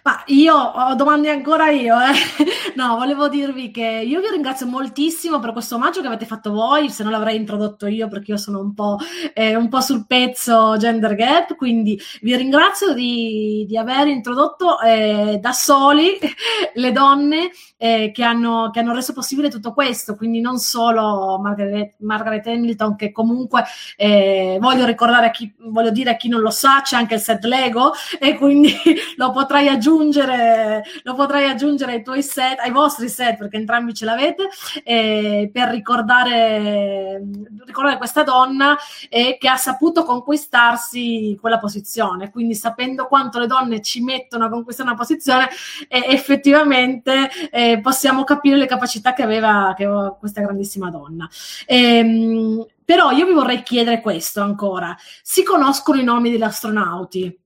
Ma 0.07 0.23
io 0.27 0.55
ho 0.55 0.95
domande 0.95 1.31
ancora 1.31 1.69
io, 1.71 1.97
eh? 1.99 2.45
No, 2.77 2.95
volevo 2.97 3.27
dirvi 3.29 3.73
che 3.73 4.05
io 4.07 4.21
vi 4.21 4.29
ringrazio 4.31 4.65
moltissimo 4.67 5.41
per 5.41 5.51
questo 5.51 5.75
omaggio 5.75 6.01
che 6.01 6.07
avete 6.07 6.27
fatto 6.27 6.53
voi, 6.53 6.91
se 6.91 7.03
non 7.03 7.11
l'avrei 7.11 7.35
introdotto 7.35 7.89
io 7.89 8.07
perché 8.07 8.31
io 8.31 8.37
sono 8.37 8.61
un 8.61 8.73
po', 8.73 8.99
eh, 9.35 9.57
un 9.57 9.69
po 9.69 9.81
sul 9.81 10.07
pezzo 10.07 10.77
gender 10.77 11.17
gap, 11.17 11.57
quindi 11.57 12.01
vi 12.21 12.37
ringrazio 12.37 12.93
di, 12.93 13.65
di 13.67 13.77
aver 13.77 14.07
introdotto 14.07 14.79
eh, 14.81 15.39
da 15.41 15.51
soli 15.51 16.17
le 16.75 16.93
donne 16.93 17.51
eh, 17.77 18.11
che, 18.13 18.23
hanno, 18.23 18.71
che, 18.73 18.81
hanno, 18.81 18.95
reso 18.95 19.13
possibile 19.13 19.51
tutto 19.51 19.73
questo, 19.73 20.15
quindi 20.15 20.41
non 20.41 20.59
solo 20.59 21.39
Margaret, 21.41 21.95
Margaret 21.99 22.47
Hamilton 22.47 22.97
che 22.97 23.13
comunque 23.13 23.65
eh, 23.97 24.59
voglio 24.61 24.87
ricordare 24.87 25.27
a 25.27 25.31
chi, 25.31 25.53
voglio 25.59 25.91
dire 25.91 26.11
a 26.11 26.17
chi 26.17 26.29
non 26.29 26.41
lo 26.41 26.51
sa, 26.51 26.81
c'è 26.83 26.97
anche 26.97 27.15
il 27.15 27.21
set 27.21 27.45
Lego 27.45 27.93
e 28.19 28.37
quindi 28.37 28.75
lo 29.17 29.31
potrai 29.31 29.69
aggiungere 29.69 30.83
lo 31.03 31.15
potrai 31.15 31.49
aggiungere 31.49 31.93
ai 31.93 32.03
tuoi 32.03 32.23
set, 32.23 32.59
ai 32.61 32.71
vostri 32.71 33.09
set, 33.09 33.37
perché 33.37 33.57
entrambi 33.57 33.95
ce 33.95 34.05
l'avete, 34.05 34.49
eh, 34.85 35.51
per 35.53 35.69
ricordare, 35.69 37.23
ricordare 37.65 37.97
questa 37.97 38.23
donna 38.23 38.77
eh, 39.09 39.37
che 39.39 39.49
ha 39.49 39.57
saputo 39.57 40.05
conquistarsi 40.05 41.37
quella 41.41 41.59
posizione. 41.59 42.31
Quindi 42.31 42.55
sapendo 42.55 43.07
quanto 43.07 43.39
le 43.39 43.47
donne 43.47 43.81
ci 43.81 44.03
mettono 44.03 44.47
a 44.47 44.49
conquistare 44.49 44.89
una 44.89 44.99
posizione, 44.99 45.49
eh, 45.89 46.05
effettivamente 46.09 47.31
eh, 47.51 47.66
possiamo 47.83 48.25
capire 48.25 48.57
le 48.57 48.67
capacità 48.67 49.13
che 49.13 49.23
aveva, 49.23 49.75
che 49.77 49.85
aveva 49.85 50.17
questa 50.19 50.41
grandissima 50.41 50.91
donna. 50.91 51.29
Ehm, 51.67 52.67
però 52.85 53.11
io 53.11 53.27
vi 53.27 53.33
vorrei 53.33 53.63
chiedere 53.63 54.01
questo 54.01 54.41
ancora. 54.41 54.97
Si 55.23 55.43
conoscono 55.43 56.01
i 56.01 56.05
nomi 56.05 56.31
degli 56.31 56.43
astronauti? 56.43 57.41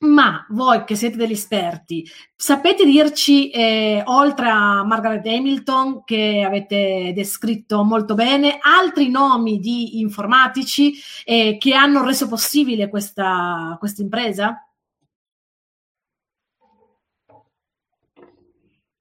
Ma 0.00 0.44
voi 0.50 0.84
che 0.84 0.96
siete 0.96 1.16
degli 1.16 1.32
esperti, 1.32 2.06
sapete 2.36 2.84
dirci, 2.84 3.50
eh, 3.50 4.02
oltre 4.04 4.48
a 4.50 4.84
Margaret 4.84 5.24
Hamilton, 5.26 6.04
che 6.04 6.44
avete 6.46 7.12
descritto 7.14 7.82
molto 7.84 8.14
bene, 8.14 8.58
altri 8.60 9.08
nomi 9.08 9.60
di 9.60 10.00
informatici 10.00 10.94
eh, 11.24 11.56
che 11.58 11.74
hanno 11.74 12.04
reso 12.04 12.28
possibile 12.28 12.88
questa, 12.88 13.76
questa 13.78 14.02
impresa? 14.02 14.68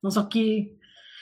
Non 0.03 0.11
so 0.11 0.27
chi, 0.27 0.69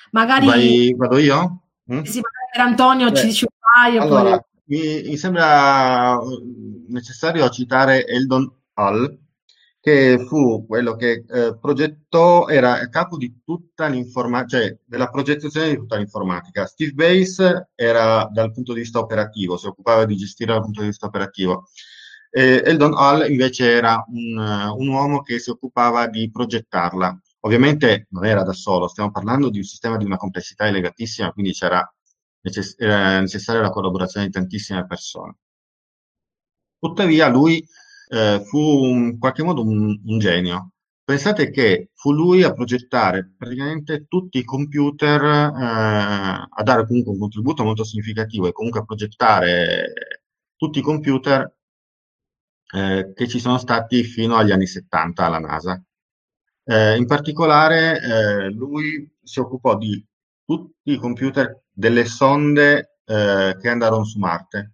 magari... 0.09 0.45
Vai, 0.47 0.93
vado 0.97 1.17
io? 1.19 1.65
Mm? 1.93 2.01
Sì, 2.01 2.19
magari 2.19 2.69
Antonio 2.69 3.11
Beh, 3.11 3.15
ci 3.15 3.25
dice 3.27 3.45
un 3.45 3.57
paio. 3.59 4.01
Allora, 4.01 4.39
poi... 4.39 4.41
mi, 4.65 5.09
mi 5.09 5.17
sembra 5.17 6.19
necessario 6.87 7.47
citare 7.49 8.07
Eldon 8.07 8.51
Hall, 8.73 9.19
che 9.79 10.25
fu 10.27 10.65
quello 10.65 10.95
che 10.95 11.25
eh, 11.27 11.57
progettò, 11.59 12.47
era 12.47 12.79
a 12.79 12.89
capo 12.89 13.17
di 13.17 13.41
tutta 13.45 13.85
l'informatica, 13.85 14.57
cioè 14.57 14.77
della 14.83 15.09
progettazione 15.09 15.69
di 15.69 15.77
tutta 15.77 15.97
l'informatica. 15.97 16.65
Steve 16.65 16.93
Base 16.93 17.69
era 17.75 18.27
dal 18.31 18.51
punto 18.51 18.73
di 18.73 18.79
vista 18.79 18.97
operativo, 18.97 19.57
si 19.57 19.67
occupava 19.67 20.05
di 20.05 20.15
gestire 20.15 20.53
dal 20.53 20.63
punto 20.63 20.81
di 20.81 20.87
vista 20.87 21.05
operativo. 21.05 21.67
E 22.31 22.63
Eldon 22.65 22.95
Hall 22.95 23.29
invece 23.29 23.69
era 23.69 24.03
un, 24.07 24.37
un 24.75 24.87
uomo 24.87 25.21
che 25.21 25.37
si 25.37 25.51
occupava 25.51 26.07
di 26.07 26.31
progettarla. 26.31 27.21
Ovviamente 27.41 28.07
non 28.11 28.25
era 28.25 28.43
da 28.43 28.53
solo, 28.53 28.87
stiamo 28.87 29.11
parlando 29.11 29.49
di 29.49 29.57
un 29.57 29.63
sistema 29.63 29.97
di 29.97 30.05
una 30.05 30.17
complessità 30.17 30.67
elevatissima, 30.67 31.31
quindi 31.31 31.53
c'era 31.53 31.81
necess- 32.41 32.75
era 32.79 33.19
necessaria 33.19 33.61
la 33.61 33.69
collaborazione 33.71 34.27
di 34.27 34.31
tantissime 34.31 34.85
persone. 34.85 35.37
Tuttavia 36.79 37.27
lui 37.27 37.63
eh, 38.09 38.41
fu 38.45 38.57
in 38.85 39.17
qualche 39.19 39.43
modo 39.43 39.63
un, 39.63 39.99
un, 40.03 40.19
genio. 40.19 40.71
Pensate 41.03 41.49
che 41.51 41.89
fu 41.93 42.11
lui 42.11 42.43
a 42.43 42.53
progettare 42.53 43.33
praticamente 43.37 44.05
tutti 44.07 44.39
i 44.39 44.43
computer, 44.43 45.23
eh, 45.23 46.47
a 46.49 46.63
dare 46.63 46.85
comunque 46.85 47.11
un 47.13 47.19
contributo 47.19 47.63
molto 47.63 47.83
significativo 47.83 48.47
e 48.47 48.51
comunque 48.51 48.81
a 48.81 48.83
progettare 48.85 49.93
tutti 50.55 50.79
i 50.79 50.81
computer 50.81 51.53
eh, 52.73 53.11
che 53.13 53.27
ci 53.27 53.39
sono 53.39 53.57
stati 53.57 54.03
fino 54.03 54.35
agli 54.35 54.51
anni 54.51 54.65
70 54.67 55.25
alla 55.25 55.39
NASA. 55.39 55.81
Eh, 56.63 56.95
in 56.97 57.05
particolare 57.07 57.99
eh, 58.01 58.49
lui 58.51 59.09
si 59.23 59.39
occupò 59.39 59.77
di 59.77 60.05
tutti 60.45 60.91
i 60.91 60.97
computer 60.97 61.63
delle 61.71 62.05
sonde 62.05 62.97
eh, 63.05 63.57
che 63.59 63.69
andarono 63.69 64.03
su 64.03 64.19
Marte 64.19 64.73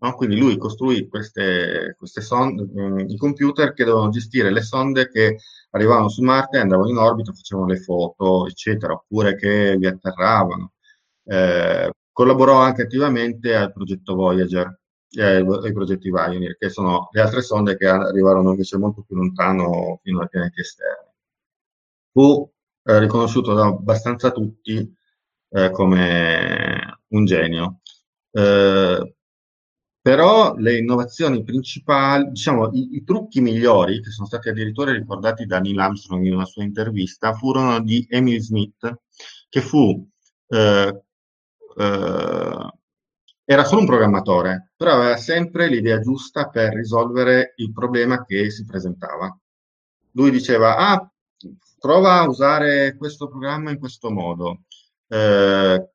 No? 0.00 0.14
Quindi 0.14 0.36
lui 0.38 0.56
costruì 0.58 1.08
queste, 1.08 1.94
queste 1.98 2.20
sonde, 2.20 2.62
mh, 2.64 3.06
i 3.08 3.16
computer 3.16 3.72
che 3.72 3.84
dovevano 3.84 4.10
gestire 4.10 4.50
le 4.50 4.62
sonde 4.62 5.08
che 5.10 5.38
arrivavano 5.70 6.08
su 6.08 6.22
Marte, 6.22 6.58
andavano 6.58 6.88
in 6.88 6.96
orbita, 6.96 7.32
facevano 7.32 7.66
le 7.66 7.78
foto, 7.78 8.46
eccetera, 8.46 8.92
oppure 8.92 9.34
che 9.36 9.76
vi 9.76 9.86
atterravano. 9.86 10.72
Eh, 11.24 11.90
collaborò 12.12 12.60
anche 12.60 12.82
attivamente 12.82 13.54
al 13.56 13.72
progetto 13.72 14.14
Voyager 14.14 14.78
e 15.10 15.22
ai, 15.22 15.72
progetti 15.72 16.10
Pioneer, 16.10 16.56
che 16.56 16.68
sono 16.68 17.08
le 17.12 17.20
altre 17.20 17.42
sonde 17.42 17.76
che 17.76 17.86
arrivarono 17.86 18.50
invece 18.50 18.76
molto 18.78 19.02
più 19.02 19.16
lontano 19.16 20.00
fino 20.02 20.20
ai 20.20 20.28
pianeti 20.28 20.60
esterni. 20.60 21.12
Fu 22.12 22.50
eh, 22.84 22.98
riconosciuto 22.98 23.54
da 23.54 23.66
abbastanza 23.66 24.30
tutti 24.30 24.94
eh, 25.50 25.70
come 25.70 27.00
un 27.08 27.24
genio. 27.24 27.80
Eh, 28.30 29.14
però 30.00 30.54
le 30.56 30.78
innovazioni 30.78 31.42
principali, 31.42 32.30
diciamo, 32.30 32.70
i, 32.72 32.96
i, 32.96 33.04
trucchi 33.04 33.40
migliori, 33.40 34.00
che 34.00 34.10
sono 34.10 34.26
stati 34.26 34.48
addirittura 34.48 34.92
ricordati 34.92 35.44
da 35.44 35.60
Neil 35.60 35.78
Armstrong 35.78 36.24
in 36.24 36.34
una 36.34 36.46
sua 36.46 36.62
intervista, 36.64 37.34
furono 37.34 37.80
di 37.80 38.06
Emil 38.08 38.40
Smith, 38.40 39.00
che 39.50 39.60
fu, 39.60 40.08
eh, 40.48 41.02
eh, 41.76 42.72
era 43.50 43.64
solo 43.64 43.80
un 43.80 43.86
programmatore, 43.86 44.72
però 44.76 44.92
aveva 44.92 45.16
sempre 45.16 45.68
l'idea 45.68 46.00
giusta 46.00 46.50
per 46.50 46.74
risolvere 46.74 47.54
il 47.56 47.72
problema 47.72 48.22
che 48.22 48.50
si 48.50 48.66
presentava. 48.66 49.34
Lui 50.10 50.30
diceva, 50.30 50.76
ah, 50.76 51.10
prova 51.78 52.20
a 52.20 52.28
usare 52.28 52.94
questo 52.98 53.26
programma 53.26 53.70
in 53.70 53.78
questo 53.78 54.10
modo. 54.10 54.64
Eh, 55.08 55.88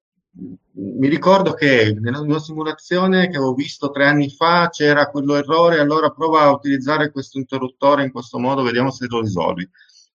mi 0.71 1.07
ricordo 1.07 1.53
che 1.53 1.95
nella 1.99 2.23
mia 2.23 2.39
simulazione 2.39 3.29
che 3.29 3.37
avevo 3.37 3.53
visto 3.53 3.91
tre 3.91 4.07
anni 4.07 4.31
fa 4.31 4.69
c'era 4.69 5.11
quello 5.11 5.35
errore, 5.35 5.77
allora 5.77 6.09
prova 6.09 6.41
a 6.41 6.53
utilizzare 6.53 7.11
questo 7.11 7.37
interruttore 7.37 8.03
in 8.03 8.11
questo 8.11 8.39
modo, 8.39 8.63
vediamo 8.63 8.89
se 8.89 9.05
lo 9.07 9.21
risolvi. 9.21 9.69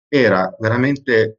Era 0.08 0.52
veramente, 0.58 1.38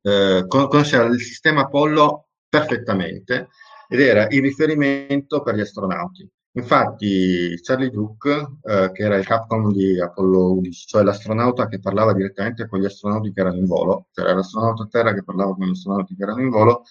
eh, 0.00 0.46
conosceva 0.48 1.04
il 1.04 1.20
sistema 1.20 1.60
Apollo 1.60 2.28
perfettamente 2.48 3.48
ed 3.88 4.00
era 4.00 4.26
il 4.28 4.42
riferimento 4.42 5.42
per 5.42 5.54
gli 5.54 5.60
astronauti. 5.60 6.28
Infatti 6.52 7.58
Charlie 7.62 7.90
Duke, 7.90 8.58
eh, 8.62 8.90
che 8.92 9.02
era 9.02 9.16
il 9.16 9.26
Capcom 9.26 9.70
di 9.72 10.00
Apollo 10.00 10.52
11, 10.52 10.86
cioè 10.86 11.02
l'astronauta 11.02 11.68
che 11.68 11.80
parlava 11.80 12.14
direttamente 12.14 12.66
con 12.66 12.80
gli 12.80 12.86
astronauti 12.86 13.32
che 13.32 13.40
erano 13.40 13.58
in 13.58 13.66
volo, 13.66 14.08
cioè 14.12 14.32
l'astronauta 14.32 14.84
a 14.84 14.88
terra 14.88 15.12
che 15.12 15.22
parlava 15.22 15.54
con 15.54 15.66
gli 15.66 15.72
astronauti 15.72 16.16
che 16.16 16.22
erano 16.22 16.40
in 16.40 16.48
volo, 16.48 16.84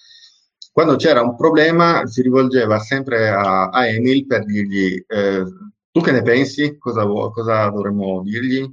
quando 0.72 0.94
c'era 0.96 1.22
un 1.22 1.34
problema 1.34 2.06
si 2.06 2.22
rivolgeva 2.22 2.78
sempre 2.78 3.28
a, 3.28 3.70
a 3.70 3.86
Emil 3.88 4.26
per 4.26 4.44
dirgli 4.44 5.02
eh, 5.06 5.44
tu 5.96 6.02
che 6.02 6.12
ne 6.12 6.20
pensi, 6.20 6.76
cosa, 6.76 7.06
cosa, 7.06 7.70
dovremmo 7.70 8.20
dirgli? 8.22 8.70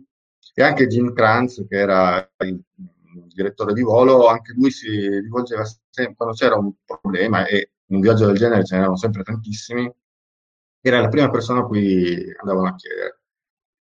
E 0.53 0.61
anche 0.61 0.87
Jim 0.87 1.13
Kranz, 1.13 1.65
che 1.69 1.77
era 1.77 2.29
il 2.39 2.61
direttore 3.33 3.71
di 3.71 3.81
volo, 3.81 4.27
anche 4.27 4.51
lui 4.51 4.69
si 4.69 4.89
rivolgeva 4.89 5.63
sempre 5.63 6.15
quando 6.15 6.35
c'era 6.35 6.57
un 6.57 6.73
problema 6.85 7.45
e 7.45 7.71
in 7.93 7.99
un 7.99 8.01
viaggio 8.01 8.25
del 8.25 8.37
genere 8.37 8.65
ce 8.65 8.75
n'erano 8.75 8.97
sempre 8.97 9.21
tantissimi, 9.21 9.91
era 10.81 10.99
la 10.99 11.09
prima 11.09 11.29
persona 11.29 11.59
a 11.59 11.65
cui 11.65 12.33
andavano 12.39 12.67
a 12.67 12.75
chiedere. 12.75 13.19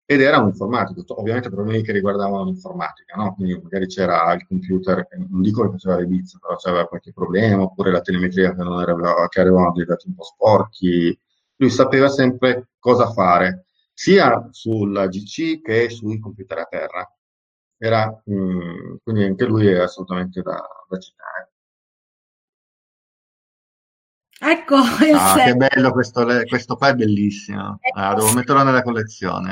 Ed 0.06 0.20
era 0.20 0.40
un 0.40 0.48
informatico, 0.48 1.04
ovviamente 1.20 1.50
problemi 1.50 1.82
che 1.82 1.94
riguardavano 1.94 2.44
l'informatica, 2.44 3.16
no? 3.16 3.34
Quindi 3.34 3.58
magari 3.62 3.88
c'era 3.88 4.34
il 4.34 4.46
computer, 4.46 5.08
non 5.30 5.42
dico 5.42 5.64
che 5.64 5.72
faceva 5.72 5.96
le 5.98 6.06
bizze, 6.06 6.38
però 6.42 6.58
c'era 6.58 6.86
qualche 6.86 7.14
problema, 7.14 7.64
oppure 7.64 7.92
la 7.92 8.02
telemetria 8.02 8.54
che, 8.54 8.62
non 8.62 8.82
era, 8.82 8.94
che 9.30 9.40
arrivavano 9.40 9.72
dei 9.72 9.86
dati 9.86 10.08
un 10.08 10.16
po' 10.16 10.24
sporchi. 10.24 11.18
Lui 11.56 11.70
sapeva 11.70 12.10
sempre 12.10 12.72
cosa 12.80 13.10
fare, 13.12 13.68
sia 13.94 14.50
sulla 14.52 15.08
GC 15.08 15.62
che 15.62 15.90
sui 15.90 16.20
computer 16.20 16.58
a 16.58 16.66
terra. 16.66 17.16
Era, 17.78 18.22
mh, 18.26 18.34
mm, 18.36 18.96
quindi 19.04 19.24
anche 19.24 19.46
lui 19.46 19.68
è 19.68 19.80
assolutamente 19.80 20.42
da, 20.42 20.62
da 20.90 20.98
citare. 21.00 21.51
Ecco, 24.44 24.76
ah, 25.14 25.44
che 25.44 25.54
bello 25.54 25.92
questo, 25.92 26.26
questo 26.48 26.76
qua 26.76 26.90
è 26.90 26.96
bellissimo. 26.96 27.80
Ah, 27.94 28.16
devo 28.16 28.32
metterlo 28.34 28.64
nella 28.64 28.82
collezione. 28.82 29.52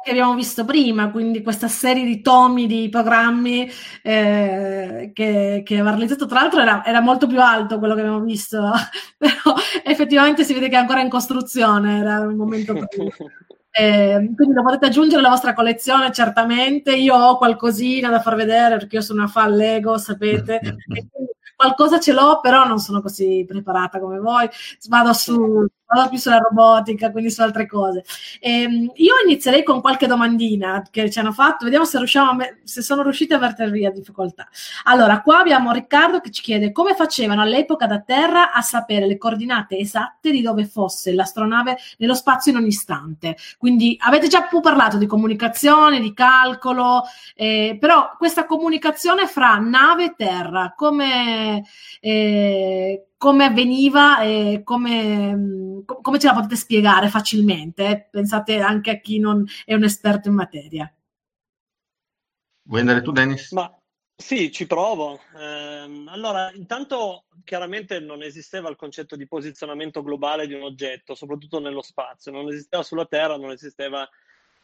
Che 0.00 0.10
abbiamo 0.10 0.36
visto 0.36 0.64
prima, 0.64 1.10
quindi 1.10 1.42
questa 1.42 1.66
serie 1.66 2.04
di 2.04 2.22
tomi 2.22 2.68
di 2.68 2.88
programmi 2.88 3.68
eh, 4.00 5.10
che, 5.12 5.62
che 5.64 5.74
aveva 5.74 5.90
realizzato, 5.90 6.26
tra 6.26 6.42
l'altro 6.42 6.60
era, 6.60 6.84
era, 6.84 7.00
molto 7.00 7.26
più 7.26 7.40
alto 7.40 7.80
quello 7.80 7.94
che 7.94 8.00
abbiamo 8.00 8.20
visto, 8.20 8.62
però 9.18 9.56
effettivamente 9.84 10.44
si 10.44 10.54
vede 10.54 10.68
che 10.68 10.76
è 10.76 10.78
ancora 10.78 11.00
in 11.00 11.10
costruzione, 11.10 11.98
era 11.98 12.18
il 12.18 12.36
momento 12.36 12.74
prima. 12.88 13.10
Eh, 13.70 14.32
quindi 14.34 14.54
lo 14.54 14.62
potete 14.62 14.86
aggiungere 14.86 15.18
alla 15.18 15.30
vostra 15.30 15.52
collezione 15.52 16.12
certamente. 16.12 16.94
Io 16.94 17.16
ho 17.16 17.36
qualcosina 17.36 18.08
da 18.08 18.20
far 18.20 18.36
vedere 18.36 18.76
perché 18.76 18.96
io 18.96 19.02
sono 19.02 19.22
una 19.22 19.28
fan 19.28 19.54
Lego, 19.54 19.98
sapete. 19.98 20.60
Qualcosa 21.58 21.98
ce 21.98 22.12
l'ho, 22.12 22.38
però 22.40 22.64
non 22.64 22.78
sono 22.78 23.02
così 23.02 23.44
preparata 23.46 23.98
come 23.98 24.20
voi. 24.20 24.48
Vado 24.88 25.12
su 25.12 25.66
vado 25.88 26.08
più 26.10 26.18
sulla 26.18 26.38
robotica, 26.38 27.10
quindi 27.10 27.30
su 27.30 27.40
altre 27.40 27.66
cose. 27.66 28.04
Ehm, 28.40 28.92
io 28.94 29.14
inizierei 29.24 29.62
con 29.62 29.80
qualche 29.80 30.06
domandina 30.06 30.82
che 30.90 31.10
ci 31.10 31.18
hanno 31.18 31.32
fatto, 31.32 31.64
vediamo 31.64 31.84
se, 31.84 31.98
me- 32.36 32.60
se 32.64 32.82
sono 32.82 33.02
riusciti 33.02 33.32
a 33.32 33.38
vertere 33.38 33.70
via 33.70 33.90
difficoltà. 33.90 34.48
Allora, 34.84 35.22
qua 35.22 35.38
abbiamo 35.38 35.72
Riccardo 35.72 36.20
che 36.20 36.30
ci 36.30 36.42
chiede 36.42 36.72
come 36.72 36.94
facevano 36.94 37.40
all'epoca 37.40 37.86
da 37.86 38.00
Terra 38.00 38.52
a 38.52 38.60
sapere 38.60 39.06
le 39.06 39.16
coordinate 39.16 39.78
esatte 39.78 40.30
di 40.30 40.42
dove 40.42 40.66
fosse 40.66 41.12
l'astronave 41.12 41.76
nello 41.98 42.14
spazio 42.14 42.52
in 42.52 42.58
un 42.58 42.66
istante. 42.66 43.36
Quindi 43.56 43.96
avete 44.00 44.28
già 44.28 44.42
più 44.42 44.60
parlato 44.60 44.98
di 44.98 45.06
comunicazione, 45.06 46.00
di 46.00 46.12
calcolo, 46.12 47.04
eh, 47.34 47.76
però 47.80 48.14
questa 48.18 48.44
comunicazione 48.46 49.26
fra 49.26 49.56
nave 49.56 50.04
e 50.04 50.14
terra, 50.16 50.74
come, 50.76 51.64
eh, 52.00 53.07
come 53.18 53.44
avveniva 53.44 54.20
e 54.20 54.62
come, 54.64 55.84
come, 55.84 56.18
ce 56.18 56.28
la 56.28 56.34
potete 56.34 56.56
spiegare 56.56 57.08
facilmente? 57.08 58.08
Pensate 58.10 58.60
anche 58.60 58.90
a 58.92 59.00
chi 59.00 59.18
non 59.18 59.44
è 59.64 59.74
un 59.74 59.82
esperto 59.82 60.28
in 60.28 60.34
materia. 60.34 60.90
Vuoi 62.62 62.80
andare 62.80 63.02
tu, 63.02 63.10
Dennis? 63.10 63.50
Ma 63.52 63.76
sì, 64.14 64.52
ci 64.52 64.66
provo. 64.66 65.20
Eh, 65.36 66.04
allora, 66.06 66.52
intanto 66.52 67.24
chiaramente 67.44 67.98
non 67.98 68.22
esisteva 68.22 68.68
il 68.68 68.76
concetto 68.76 69.16
di 69.16 69.26
posizionamento 69.26 70.02
globale 70.02 70.46
di 70.46 70.54
un 70.54 70.62
oggetto, 70.62 71.14
soprattutto 71.14 71.58
nello 71.60 71.82
spazio. 71.82 72.30
Non 72.30 72.48
esisteva 72.48 72.82
sulla 72.82 73.06
Terra, 73.06 73.36
non 73.36 73.50
esisteva 73.50 74.08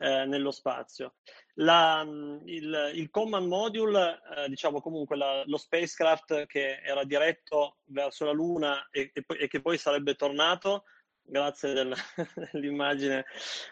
eh, 0.04 0.26
nello 0.26 0.50
spazio. 0.50 1.14
La, 1.54 2.04
il, 2.04 2.90
il, 2.94 3.10
command 3.10 3.46
module, 3.46 4.20
eh, 4.36 4.48
diciamo 4.48 4.82
comunque 4.82 5.16
la, 5.16 5.42
lo 5.46 5.56
spacecraft 5.56 6.46
che 6.46 6.80
era 6.82 7.04
diretto 7.04 7.78
verso 7.86 8.26
la 8.26 8.32
Luna 8.32 8.88
e, 8.90 9.10
e, 9.14 9.24
e 9.26 9.48
che 9.48 9.62
poi 9.62 9.78
sarebbe 9.78 10.14
tornato, 10.14 10.84
grazie 11.22 11.72
del, 11.72 11.94
dell'immagine 12.52 13.24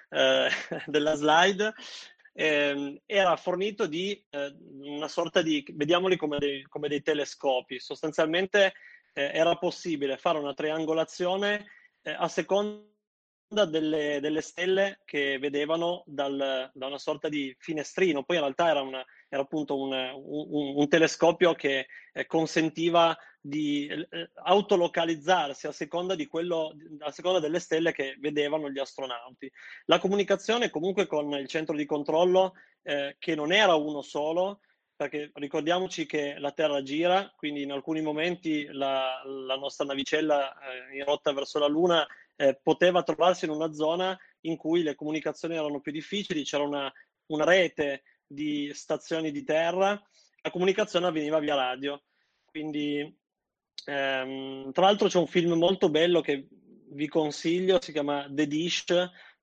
eh, 0.09 0.49
della 0.87 1.15
slide, 1.17 1.75
eh, 2.33 3.03
era 3.05 3.37
fornito 3.37 3.87
di 3.87 4.25
eh, 4.31 4.57
una 4.81 5.09
sorta 5.09 5.43
di, 5.43 5.63
vediamoli 5.75 6.17
come 6.17 6.39
dei, 6.39 6.63
come 6.63 6.89
dei 6.89 7.03
telescopi, 7.03 7.79
sostanzialmente 7.79 8.73
eh, 9.13 9.33
era 9.35 9.57
possibile 9.57 10.17
fare 10.17 10.39
una 10.39 10.55
triangolazione 10.55 11.67
eh, 12.01 12.13
a 12.13 12.29
seconda 12.29 12.91
delle, 13.53 14.19
delle, 14.21 14.41
stelle 14.41 15.01
che 15.05 15.39
vedevano 15.39 16.03
dal, 16.07 16.71
da 16.73 16.87
una 16.87 16.99
sorta 16.99 17.29
di 17.29 17.55
finestrino. 17.59 18.23
Poi 18.25 18.37
in 18.37 18.43
realtà 18.43 18.69
era, 18.69 18.81
una, 18.81 19.05
era 19.29 19.43
appunto 19.43 19.79
un, 19.79 19.93
un, 19.93 20.77
un, 20.77 20.89
telescopio 20.89 21.55
che 21.55 21.87
eh, 22.13 22.27
consentiva 22.27 23.17
di 23.41 23.87
eh, 23.87 24.31
autolocalizzarsi 24.35 25.67
a 25.67 25.73
seconda, 25.73 26.15
di 26.15 26.27
quello, 26.27 26.75
a 27.01 27.11
seconda 27.11 27.41
delle 27.41 27.59
stelle 27.59 27.93
che 27.93 28.17
vedevano 28.19 28.71
gli 28.71 28.79
astronauti. 28.79 29.51
La 29.85 29.99
comunicazione 29.99 30.71
comunque 30.71 31.07
con 31.07 31.31
il 31.33 31.49
centro 31.49 31.77
di 31.77 31.85
controllo, 31.85 32.55
eh, 32.83 33.17
che 33.19 33.35
non 33.35 33.53
era 33.53 33.75
uno 33.75 34.01
solo, 34.01 34.61
perché 35.03 35.31
ricordiamoci 35.35 36.07
che 36.07 36.37
la 36.39 36.53
Terra 36.53 36.83
gira, 36.83 37.33
quindi 37.37 37.63
in 37.63 37.73
alcuni 37.73 38.01
momenti 38.01 38.67
la, 38.71 39.21
la 39.25 39.57
nostra 39.57 39.85
navicella 39.85 40.53
eh, 40.53 40.97
in 40.97 41.05
rotta 41.05 41.33
verso 41.33 41.59
la 41.59 41.67
Luna 41.67 42.07
eh, 42.37 42.59
poteva 42.63 43.03
trovarsi 43.03 43.45
in 43.45 43.51
una 43.51 43.73
zona 43.73 44.19
in 44.41 44.57
cui 44.57 44.83
le 44.83 44.95
comunicazioni 44.95 45.55
erano 45.55 45.81
più 45.81 45.93
difficili, 45.93 46.45
c'era 46.45 46.65
una, 46.65 46.93
una 47.27 47.45
rete 47.45 48.03
di 48.27 48.71
stazioni 48.75 49.31
di 49.31 49.45
terra, 49.45 50.01
la 50.43 50.51
comunicazione 50.51 51.07
avveniva 51.07 51.39
via 51.39 51.55
radio. 51.55 52.03
Quindi, 52.45 53.01
ehm, 53.87 54.73
tra 54.73 54.85
l'altro 54.85 55.09
c'è 55.09 55.19
un 55.19 55.27
film 55.27 55.53
molto 55.53 55.89
bello 55.89 56.21
che 56.21 56.49
vi 56.91 57.09
consiglio, 57.09 57.81
si 57.81 57.93
chiama 57.93 58.27
The 58.29 58.47
Dish, 58.47 58.85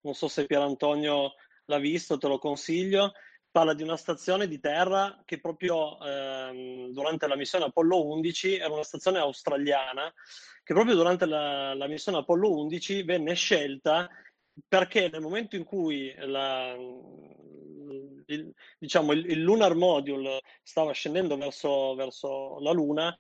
non 0.02 0.14
so 0.14 0.28
se 0.28 0.46
Pier 0.46 0.62
Antonio 0.62 1.34
l'ha 1.66 1.80
visto, 1.80 2.18
te 2.18 2.28
lo 2.28 2.38
consiglio, 2.38 3.14
parla 3.60 3.74
di 3.74 3.84
una 3.84 3.98
stazione 3.98 4.48
di 4.48 4.58
terra 4.62 5.22
che 5.26 5.42
proprio 5.42 6.00
ehm, 6.00 6.94
durante 6.94 7.28
la 7.28 7.36
missione 7.36 7.66
Apollo 7.66 8.06
11 8.06 8.56
era 8.56 8.72
una 8.72 8.84
stazione 8.84 9.20
australiana 9.20 10.14
che 10.64 10.74
proprio 10.74 10.96
durante 10.96 11.26
la, 11.26 11.74
la 11.74 11.88
missione 11.88 12.20
Apollo 12.20 12.58
11 12.58 13.04
venne 13.04 13.34
scelta 13.34 14.08
perché 14.66 15.10
nel 15.10 15.20
momento 15.20 15.58
in 15.58 15.66
cui 15.66 16.14
la, 16.20 16.74
il, 18.28 18.54
diciamo, 18.78 19.12
il, 19.12 19.30
il, 19.30 19.42
Lunar 19.42 19.76
Module 19.76 20.40
stava 20.64 20.94
scendendo 20.94 21.36
verso, 21.36 21.96
verso 21.96 22.60
la 22.60 22.72
Luna, 22.72 23.20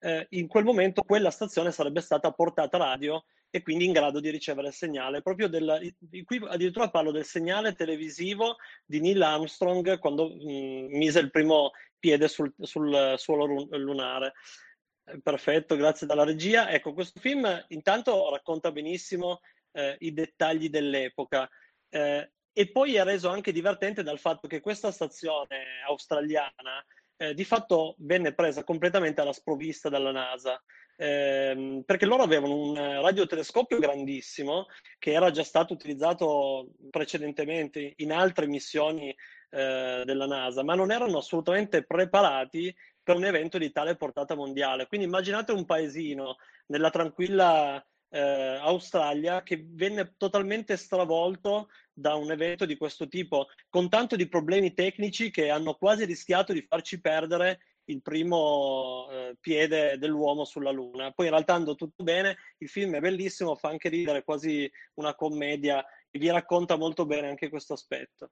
eh, 0.00 0.26
in 0.30 0.48
quel 0.48 0.64
momento 0.64 1.02
quella 1.02 1.30
stazione 1.30 1.70
sarebbe 1.70 2.00
stata 2.00 2.32
portata 2.32 2.78
radio 2.78 3.24
e 3.54 3.62
quindi 3.62 3.84
in 3.84 3.92
grado 3.92 4.18
di 4.18 4.30
ricevere 4.30 4.68
il 4.68 4.72
segnale. 4.72 5.20
Proprio 5.20 5.46
del, 5.46 5.94
qui 6.24 6.42
addirittura 6.48 6.88
parlo 6.88 7.10
del 7.10 7.26
segnale 7.26 7.74
televisivo 7.74 8.56
di 8.86 8.98
Neil 8.98 9.20
Armstrong 9.20 9.98
quando 9.98 10.30
mh, 10.30 10.50
mm, 10.50 10.96
mise 10.96 11.20
il 11.20 11.30
primo 11.30 11.72
piede 11.98 12.28
sul, 12.28 12.50
sul 12.60 13.14
suolo 13.18 13.66
lunare. 13.76 14.32
Eh, 15.04 15.20
perfetto, 15.20 15.76
grazie 15.76 16.06
dalla 16.06 16.24
regia. 16.24 16.70
Ecco, 16.70 16.94
questo 16.94 17.20
film 17.20 17.46
intanto 17.68 18.30
racconta 18.30 18.72
benissimo 18.72 19.40
eh, 19.72 19.96
i 20.00 20.14
dettagli 20.14 20.70
dell'epoca 20.70 21.46
eh, 21.90 22.32
e 22.54 22.70
poi 22.70 22.94
è 22.94 23.04
reso 23.04 23.28
anche 23.28 23.52
divertente 23.52 24.02
dal 24.02 24.18
fatto 24.18 24.48
che 24.48 24.60
questa 24.60 24.90
stazione 24.90 25.82
australiana 25.86 26.82
eh, 27.16 27.34
di 27.34 27.44
fatto 27.44 27.96
venne 27.98 28.32
presa 28.32 28.64
completamente 28.64 29.20
alla 29.20 29.34
sprovvista 29.34 29.90
dalla 29.90 30.10
NASA. 30.10 30.58
Ehm, 31.02 31.82
perché 31.84 32.06
loro 32.06 32.22
avevano 32.22 32.54
un 32.54 32.76
radiotelescopio 32.76 33.80
grandissimo 33.80 34.66
che 35.00 35.10
era 35.10 35.32
già 35.32 35.42
stato 35.42 35.72
utilizzato 35.72 36.68
precedentemente 36.90 37.94
in 37.96 38.12
altre 38.12 38.46
missioni 38.46 39.08
eh, 39.08 40.02
della 40.04 40.26
NASA, 40.26 40.62
ma 40.62 40.76
non 40.76 40.92
erano 40.92 41.18
assolutamente 41.18 41.82
preparati 41.82 42.72
per 43.02 43.16
un 43.16 43.24
evento 43.24 43.58
di 43.58 43.72
tale 43.72 43.96
portata 43.96 44.36
mondiale. 44.36 44.86
Quindi 44.86 45.08
immaginate 45.08 45.50
un 45.50 45.64
paesino 45.64 46.36
nella 46.66 46.90
tranquilla 46.90 47.84
eh, 48.08 48.20
Australia 48.60 49.42
che 49.42 49.60
venne 49.70 50.14
totalmente 50.16 50.76
stravolto 50.76 51.70
da 51.92 52.14
un 52.14 52.30
evento 52.30 52.64
di 52.64 52.76
questo 52.76 53.08
tipo, 53.08 53.48
con 53.68 53.88
tanto 53.88 54.14
di 54.14 54.28
problemi 54.28 54.72
tecnici 54.72 55.32
che 55.32 55.50
hanno 55.50 55.74
quasi 55.74 56.04
rischiato 56.04 56.52
di 56.52 56.62
farci 56.62 57.00
perdere 57.00 57.58
il 57.86 58.02
primo 58.02 59.08
eh, 59.10 59.36
piede 59.40 59.98
dell'uomo 59.98 60.44
sulla 60.44 60.70
Luna. 60.70 61.10
Poi 61.10 61.26
in 61.26 61.32
realtà 61.32 61.54
andò 61.54 61.74
tutto 61.74 62.04
bene, 62.04 62.36
il 62.58 62.68
film 62.68 62.94
è 62.94 63.00
bellissimo, 63.00 63.56
fa 63.56 63.68
anche 63.68 63.88
ridere, 63.88 64.24
quasi 64.24 64.70
una 64.94 65.14
commedia 65.14 65.84
e 66.10 66.18
vi 66.18 66.30
racconta 66.30 66.76
molto 66.76 67.06
bene 67.06 67.28
anche 67.28 67.48
questo 67.48 67.72
aspetto. 67.72 68.30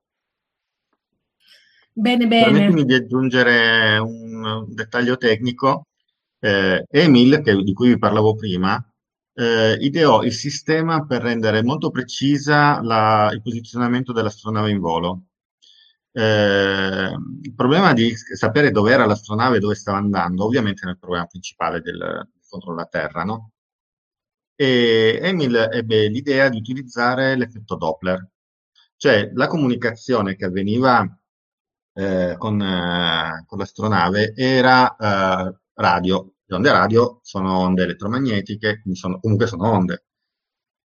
Bene, 1.93 2.27
bene. 2.27 2.45
Permettimi 2.45 2.85
di 2.85 2.95
aggiungere 2.95 3.99
un 3.99 4.67
dettaglio 4.69 5.17
tecnico. 5.17 5.87
Eh, 6.39 6.85
Emil, 6.89 7.43
che, 7.43 7.55
di 7.57 7.73
cui 7.73 7.89
vi 7.89 7.99
parlavo 7.99 8.35
prima, 8.35 8.83
eh, 9.35 9.77
ideò 9.81 10.23
il 10.23 10.33
sistema 10.33 11.05
per 11.05 11.23
rendere 11.23 11.63
molto 11.63 11.91
precisa 11.91 12.81
la, 12.83 13.31
il 13.33 13.43
posizionamento 13.43 14.13
dell'astronave 14.13 14.71
in 14.71 14.79
volo. 14.79 15.23
Eh, 16.13 17.11
il 17.43 17.55
problema 17.55 17.93
di 17.93 18.15
sapere 18.17 18.71
dove 18.73 18.93
era 18.93 19.07
l'astronave 19.07 19.57
e 19.57 19.61
dove 19.61 19.75
stava 19.75 19.99
andando, 19.99 20.45
ovviamente 20.45 20.89
il 20.89 20.99
problema 20.99 21.27
principale 21.27 21.81
del 21.81 22.29
controllo 22.49 22.77
della 22.77 22.89
Terra, 22.89 23.25
no? 23.25 23.53
E 24.57 25.19
Emil 25.23 25.55
ebbe 25.73 26.09
l'idea 26.09 26.49
di 26.49 26.59
utilizzare 26.59 27.35
l'effetto 27.37 27.77
Doppler, 27.77 28.29
cioè 28.97 29.31
la 29.35 29.47
comunicazione 29.47 30.37
che 30.37 30.45
avveniva 30.45 31.07
eh, 31.95 32.35
con, 32.39 32.61
eh, 32.61 33.45
con 33.47 33.59
l'astronave 33.59 34.35
era 34.37 34.95
eh, 34.97 35.59
radio, 35.75 36.35
le 36.45 36.57
onde 36.57 36.71
radio 36.73 37.21
sono 37.23 37.59
onde 37.59 37.85
elettromagnetiche, 37.85 38.81
quindi 38.83 38.99
sono, 38.99 39.19
comunque 39.21 39.47
sono 39.47 39.71
onde. 39.71 40.05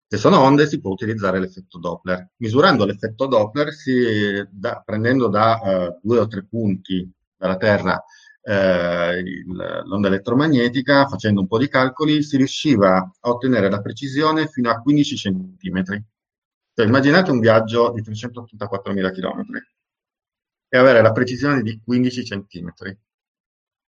Se 0.07 0.17
sono 0.17 0.39
onde 0.39 0.67
si 0.67 0.79
può 0.79 0.91
utilizzare 0.91 1.39
l'effetto 1.39 1.79
Doppler. 1.79 2.29
Misurando 2.37 2.85
l'effetto 2.85 3.25
Doppler, 3.25 3.73
si, 3.73 4.45
da, 4.49 4.81
prendendo 4.85 5.27
da 5.27 5.59
uh, 5.61 5.99
due 6.01 6.19
o 6.19 6.27
tre 6.27 6.45
punti 6.45 7.11
dalla 7.35 7.57
Terra 7.57 8.03
eh, 8.47 9.17
il, 9.17 9.83
l'onda 9.85 10.07
elettromagnetica, 10.07 11.07
facendo 11.07 11.41
un 11.41 11.47
po' 11.47 11.57
di 11.57 11.67
calcoli, 11.67 12.21
si 12.21 12.37
riusciva 12.37 12.97
a 12.97 13.29
ottenere 13.29 13.69
la 13.69 13.81
precisione 13.81 14.47
fino 14.47 14.69
a 14.69 14.79
15 14.79 15.15
cm. 15.15 15.83
Cioè, 16.75 16.85
immaginate 16.85 17.31
un 17.31 17.39
viaggio 17.39 17.91
di 17.91 18.01
384.000 18.01 19.11
km 19.11 19.45
e 20.67 20.77
avere 20.77 21.01
la 21.01 21.11
precisione 21.11 21.61
di 21.61 21.81
15 21.83 22.23
cm 22.23 22.73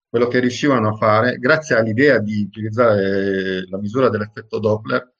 quello 0.09 0.28
che 0.28 0.39
riuscivano 0.39 0.89
a 0.89 0.95
fare, 0.95 1.38
grazie 1.38 1.76
all'idea 1.76 2.20
di 2.20 2.43
utilizzare 2.43 3.68
la 3.68 3.78
misura 3.78 4.09
dell'effetto 4.09 4.57
Doppler 4.57 5.15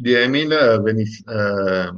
di 0.00 0.14
Emil, 0.14 0.80
veniss- 0.82 1.26
eh, 1.28 1.92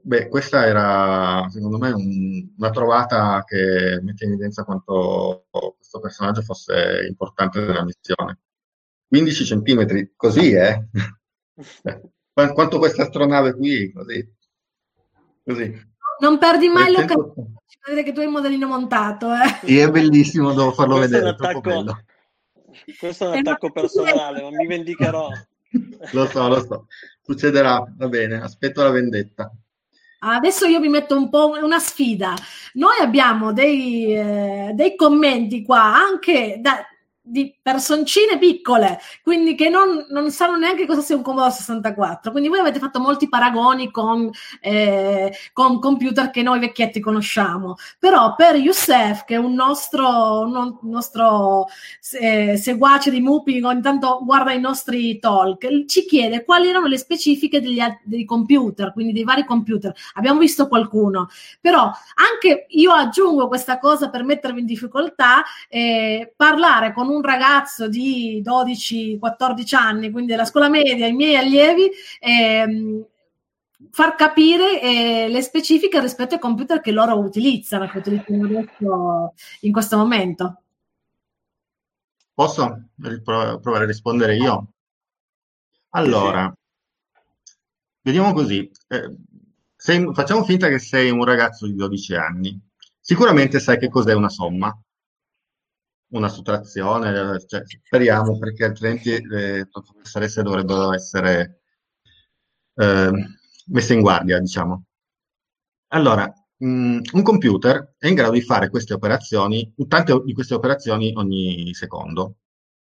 beh, 0.00 0.28
questa 0.28 0.66
era 0.66 1.46
secondo 1.50 1.78
me 1.78 1.90
un, 1.90 2.48
una 2.56 2.70
trovata 2.70 3.42
che 3.44 4.00
mette 4.02 4.24
in 4.24 4.32
evidenza 4.32 4.64
quanto 4.64 5.46
questo 5.76 5.98
personaggio 6.00 6.42
fosse 6.42 7.06
importante 7.08 7.60
nella 7.60 7.84
missione. 7.84 8.38
15 9.08 9.44
centimetri, 9.44 10.12
così 10.14 10.52
eh? 10.52 10.86
quanto 12.32 12.78
questa 12.78 13.02
astronave 13.02 13.54
qui, 13.54 13.90
così. 13.92 14.34
così. 15.44 15.86
Non 16.20 16.38
perdi 16.38 16.68
mai 16.68 16.92
l'occasione 16.92 17.32
di 17.34 17.78
vedere 17.84 18.02
che 18.04 18.12
tu 18.12 18.20
hai 18.20 18.26
il 18.26 18.32
modellino 18.32 18.66
montato. 18.66 19.32
Eh. 19.32 19.66
Sì, 19.66 19.78
è 19.78 19.90
bellissimo, 19.90 20.52
devo 20.52 20.72
farlo 20.72 20.96
questo 20.96 21.16
vedere. 21.16 21.30
È 21.30 21.32
attacco, 21.32 22.02
questo 22.98 23.24
è 23.24 23.28
un 23.28 23.38
attacco 23.38 23.70
personale, 23.70 24.42
ma 24.42 24.50
mi 24.50 24.66
vendicherò. 24.66 25.28
Lo 26.12 26.26
so, 26.26 26.48
lo 26.48 26.60
so. 26.60 26.86
Succederà, 27.22 27.84
va 27.96 28.08
bene, 28.08 28.40
aspetto 28.40 28.82
la 28.82 28.90
vendetta. 28.90 29.52
Adesso 30.20 30.66
io 30.66 30.80
vi 30.80 30.88
metto 30.88 31.16
un 31.16 31.28
po' 31.28 31.50
una 31.62 31.78
sfida. 31.78 32.34
Noi 32.74 32.98
abbiamo 33.00 33.52
dei, 33.52 34.14
eh, 34.16 34.72
dei 34.74 34.96
commenti 34.96 35.62
qua 35.62 35.94
anche 35.94 36.58
da, 36.60 36.84
di 37.28 37.54
personcine 37.60 38.38
piccole, 38.38 38.98
quindi 39.22 39.54
che 39.54 39.68
non, 39.68 40.06
non, 40.08 40.30
sanno 40.30 40.56
neanche 40.56 40.86
cosa 40.86 41.00
sia 41.00 41.16
un 41.16 41.22
Commodore 41.22 41.52
64. 41.52 42.30
Quindi 42.30 42.48
voi 42.48 42.58
avete 42.58 42.78
fatto 42.78 43.00
molti 43.00 43.28
paragoni 43.28 43.90
con, 43.90 44.30
eh, 44.60 45.32
con 45.52 45.78
computer 45.78 46.30
che 46.30 46.42
noi 46.42 46.58
vecchietti 46.58 47.00
conosciamo. 47.00 47.76
Però 47.98 48.34
per 48.34 48.56
Youssef, 48.56 49.24
che 49.24 49.34
è 49.34 49.38
un 49.38 49.52
nostro, 49.52 50.40
un 50.40 50.78
nostro 50.82 51.66
eh, 52.18 52.56
seguace 52.56 53.10
di 53.10 53.20
Mupi, 53.20 53.60
ogni 53.62 53.82
tanto 53.82 54.20
guarda 54.24 54.52
i 54.52 54.60
nostri 54.60 55.18
talk, 55.18 55.84
ci 55.84 56.06
chiede 56.06 56.44
quali 56.44 56.68
erano 56.68 56.86
le 56.86 56.98
specifiche 56.98 57.60
degli, 57.60 57.80
dei 58.04 58.24
computer, 58.24 58.92
quindi 58.92 59.12
dei 59.12 59.24
vari 59.24 59.44
computer. 59.44 59.94
Abbiamo 60.14 60.40
visto 60.40 60.66
qualcuno, 60.66 61.28
però 61.60 61.90
anche 62.14 62.66
io 62.70 62.92
aggiungo 62.92 63.48
questa 63.48 63.78
cosa 63.78 64.08
per 64.08 64.24
mettervi 64.24 64.60
in 64.60 64.66
difficoltà, 64.66 65.42
eh, 65.68 66.32
parlare 66.34 66.92
con 66.92 67.08
un 67.08 67.17
un 67.18 67.22
ragazzo 67.22 67.88
di 67.88 68.42
12-14 68.44 69.74
anni, 69.74 70.10
quindi 70.10 70.30
della 70.30 70.44
scuola 70.44 70.68
media, 70.68 71.06
i 71.06 71.12
miei 71.12 71.36
allievi, 71.36 71.90
ehm, 72.20 73.04
far 73.90 74.14
capire 74.14 74.80
eh, 74.80 75.28
le 75.28 75.42
specifiche 75.42 76.00
rispetto 76.00 76.34
ai 76.34 76.40
computer 76.40 76.80
che 76.80 76.90
loro 76.90 77.18
utilizzano, 77.18 77.88
che 77.88 77.98
utilizzano 77.98 78.44
adesso 78.44 79.34
in 79.60 79.72
questo 79.72 79.96
momento. 79.96 80.62
Posso 82.34 82.88
provare 83.24 83.84
a 83.84 83.86
rispondere 83.86 84.36
io? 84.36 84.72
Allora, 85.90 86.52
vediamo 88.02 88.32
così. 88.32 88.70
Eh, 88.88 89.16
sei, 89.74 90.08
facciamo 90.12 90.44
finta 90.44 90.68
che 90.68 90.78
sei 90.78 91.10
un 91.10 91.24
ragazzo 91.24 91.66
di 91.66 91.74
12 91.74 92.14
anni. 92.14 92.60
Sicuramente 93.00 93.58
sai 93.58 93.78
che 93.78 93.88
cos'è 93.88 94.12
una 94.12 94.28
somma 94.28 94.76
una 96.10 96.28
sottrazione, 96.28 97.38
cioè, 97.46 97.62
speriamo 97.64 98.38
perché 98.38 98.64
altrimenti 98.64 99.20
le 99.26 99.68
professoresse 99.70 100.42
dovrebbero 100.42 100.92
essere 100.92 101.60
eh, 102.74 103.10
messe 103.66 103.94
in 103.94 104.00
guardia, 104.00 104.38
diciamo. 104.38 104.84
Allora, 105.88 106.32
mh, 106.58 107.00
un 107.12 107.22
computer 107.22 107.94
è 107.98 108.06
in 108.08 108.14
grado 108.14 108.32
di 108.32 108.42
fare 108.42 108.70
queste 108.70 108.94
operazioni, 108.94 109.74
tante 109.86 110.20
di 110.24 110.32
queste 110.32 110.54
operazioni 110.54 111.12
ogni 111.16 111.72
secondo. 111.74 112.36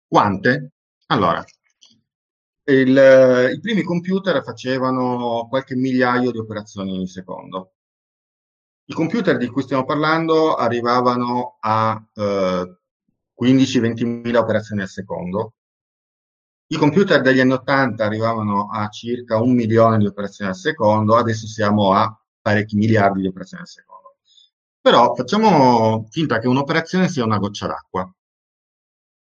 Quante? 0.07 0.73
Allora, 1.07 1.45
il, 2.64 3.51
i 3.55 3.61
primi 3.61 3.83
computer 3.83 4.43
facevano 4.43 5.47
qualche 5.49 5.75
migliaio 5.75 6.31
di 6.31 6.39
operazioni 6.39 6.93
ogni 6.93 7.09
secondo. 7.09 7.75
I 8.85 8.95
computer 8.95 9.37
di 9.37 9.47
cui 9.49 9.62
stiamo 9.62 9.85
parlando 9.85 10.55
arrivavano 10.55 11.57
a 11.61 12.05
eh, 12.14 12.77
15-20 13.41 14.05
mila 14.05 14.41
operazioni 14.41 14.83
al 14.83 14.89
secondo. 14.89 15.55
I 16.68 16.76
computer 16.76 17.20
degli 17.20 17.41
anni 17.41 17.53
80 17.53 18.05
arrivavano 18.05 18.70
a 18.70 18.89
circa 18.89 19.41
un 19.41 19.53
milione 19.55 19.99
di 19.99 20.07
operazioni 20.07 20.51
al 20.51 20.57
secondo, 20.57 21.16
adesso 21.16 21.47
siamo 21.47 21.93
a 21.93 22.18
parecchi 22.41 22.76
miliardi 22.76 23.20
di 23.20 23.26
operazioni 23.26 23.62
al 23.62 23.68
secondo. 23.68 24.16
Però 24.80 25.14
facciamo 25.14 26.07
finta 26.11 26.39
che 26.39 26.49
un'operazione 26.49 27.09
sia 27.09 27.24
una 27.24 27.39
goccia 27.39 27.66
d'acqua 27.66 28.11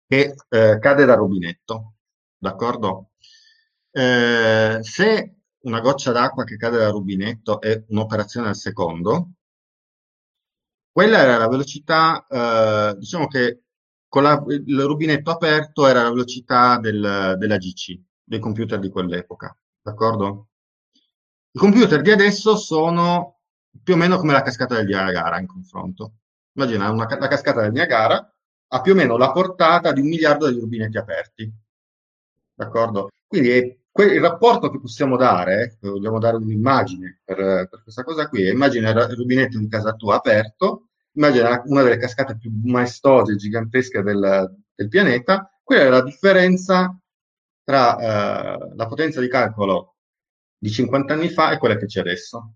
che 0.06 0.34
eh, 0.48 0.78
cade 0.80 1.04
dal 1.04 1.16
rubinetto, 1.16 1.94
d'accordo? 2.38 3.10
Eh, 3.90 4.78
se 4.82 5.36
una 5.60 5.80
goccia 5.80 6.12
d'acqua 6.12 6.44
che 6.44 6.56
cade 6.56 6.78
dal 6.78 6.92
rubinetto 6.92 7.60
è 7.60 7.84
un'operazione 7.88 8.48
al 8.48 8.56
secondo, 8.56 9.30
quella 10.92 11.18
era 11.18 11.36
la 11.36 11.48
velocità, 11.48 12.26
eh, 12.26 12.96
diciamo 12.98 13.26
che 13.26 13.64
con 14.16 14.22
la, 14.22 14.42
il 14.48 14.80
rubinetto 14.80 15.30
aperto 15.30 15.86
era 15.86 16.02
la 16.02 16.08
velocità 16.08 16.78
del, 16.78 17.34
della 17.36 17.56
GC, 17.58 18.00
dei 18.24 18.38
computer 18.38 18.78
di 18.78 18.88
quell'epoca, 18.88 19.54
d'accordo? 19.82 20.48
I 21.50 21.58
computer 21.58 22.00
di 22.00 22.10
adesso 22.10 22.56
sono 22.56 23.40
più 23.82 23.92
o 23.92 23.96
meno 23.98 24.16
come 24.16 24.32
la 24.32 24.40
cascata 24.40 24.76
del 24.76 24.86
Niagara 24.86 25.38
in 25.38 25.46
confronto. 25.46 26.14
Immagina 26.54 26.90
una, 26.90 27.06
la 27.06 27.28
cascata 27.28 27.60
del 27.60 27.72
Niagara 27.72 28.34
ha 28.68 28.80
più 28.80 28.92
o 28.92 28.94
meno 28.94 29.18
la 29.18 29.32
portata 29.32 29.92
di 29.92 30.00
un 30.00 30.08
miliardo 30.08 30.48
di 30.48 30.60
rubinetti 30.60 30.96
aperti, 30.96 31.52
d'accordo? 32.54 33.10
Quindi 33.26 33.50
è 33.50 33.78
il 34.14 34.20
rapporto 34.22 34.70
che 34.70 34.80
possiamo 34.80 35.18
dare, 35.18 35.76
vogliamo 35.82 36.18
dare 36.18 36.36
un'immagine 36.36 37.20
per, 37.22 37.68
per 37.68 37.82
questa 37.82 38.02
cosa 38.02 38.30
qui, 38.30 38.48
immagina 38.48 38.88
il 38.88 39.14
rubinetto 39.14 39.58
di 39.58 39.68
casa 39.68 39.92
tua 39.92 40.14
aperto, 40.14 40.85
immagina 41.16 41.62
una 41.66 41.82
delle 41.82 41.98
cascate 41.98 42.36
più 42.38 42.50
maestose 42.64 43.32
e 43.32 43.36
gigantesche 43.36 44.02
del, 44.02 44.54
del 44.74 44.88
pianeta, 44.88 45.50
quella 45.62 45.82
è 45.82 45.88
la 45.88 46.02
differenza 46.02 46.96
tra 47.64 47.98
eh, 47.98 48.74
la 48.74 48.86
potenza 48.86 49.20
di 49.20 49.28
calcolo 49.28 49.96
di 50.58 50.70
50 50.70 51.12
anni 51.12 51.28
fa 51.28 51.50
e 51.50 51.58
quella 51.58 51.76
che 51.76 51.86
c'è 51.86 52.00
adesso. 52.00 52.54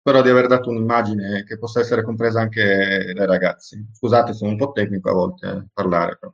Spero 0.00 0.22
di 0.22 0.30
aver 0.30 0.46
dato 0.46 0.70
un'immagine 0.70 1.44
che 1.44 1.58
possa 1.58 1.80
essere 1.80 2.02
compresa 2.02 2.40
anche 2.40 3.12
dai 3.14 3.26
ragazzi. 3.26 3.86
Scusate, 3.92 4.32
sono 4.32 4.52
un 4.52 4.56
po' 4.56 4.72
tecnico 4.72 5.10
a 5.10 5.12
volte 5.12 5.46
a 5.46 5.66
parlare. 5.72 6.16
Però. 6.18 6.32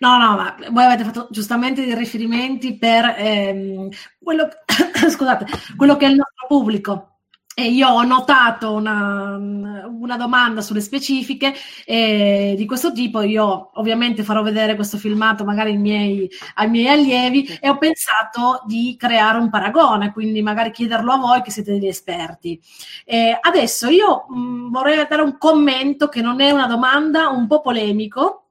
No, 0.00 0.18
no, 0.18 0.36
ma 0.36 0.56
voi 0.70 0.84
avete 0.84 1.04
fatto 1.04 1.28
giustamente 1.30 1.84
dei 1.84 1.94
riferimenti 1.94 2.76
per 2.76 3.14
ehm, 3.16 3.88
quello, 4.18 4.48
scusate, 5.10 5.46
quello 5.76 5.96
che 5.96 6.06
è 6.06 6.10
il 6.10 6.16
nostro 6.16 6.46
pubblico. 6.46 7.15
E 7.58 7.70
io 7.70 7.88
ho 7.88 8.02
notato 8.04 8.74
una, 8.74 9.34
una 9.38 10.16
domanda 10.18 10.60
sulle 10.60 10.82
specifiche 10.82 11.54
eh, 11.86 12.54
di 12.54 12.66
questo 12.66 12.92
tipo. 12.92 13.22
Io 13.22 13.70
ovviamente 13.78 14.22
farò 14.24 14.42
vedere 14.42 14.74
questo 14.74 14.98
filmato 14.98 15.42
magari 15.42 15.70
ai 15.70 15.78
miei, 15.78 16.30
ai 16.56 16.68
miei 16.68 16.88
allievi 16.88 17.58
e 17.58 17.70
ho 17.70 17.78
pensato 17.78 18.62
di 18.66 18.94
creare 18.98 19.38
un 19.38 19.48
paragone, 19.48 20.12
quindi 20.12 20.42
magari 20.42 20.70
chiederlo 20.70 21.12
a 21.12 21.16
voi 21.16 21.40
che 21.40 21.50
siete 21.50 21.72
degli 21.72 21.86
esperti. 21.86 22.60
Eh, 23.06 23.38
adesso 23.40 23.88
io 23.88 24.26
mh, 24.28 24.70
vorrei 24.70 25.06
dare 25.08 25.22
un 25.22 25.38
commento 25.38 26.08
che 26.08 26.20
non 26.20 26.42
è 26.42 26.50
una 26.50 26.66
domanda, 26.66 27.28
un 27.30 27.46
po' 27.46 27.62
polemico, 27.62 28.45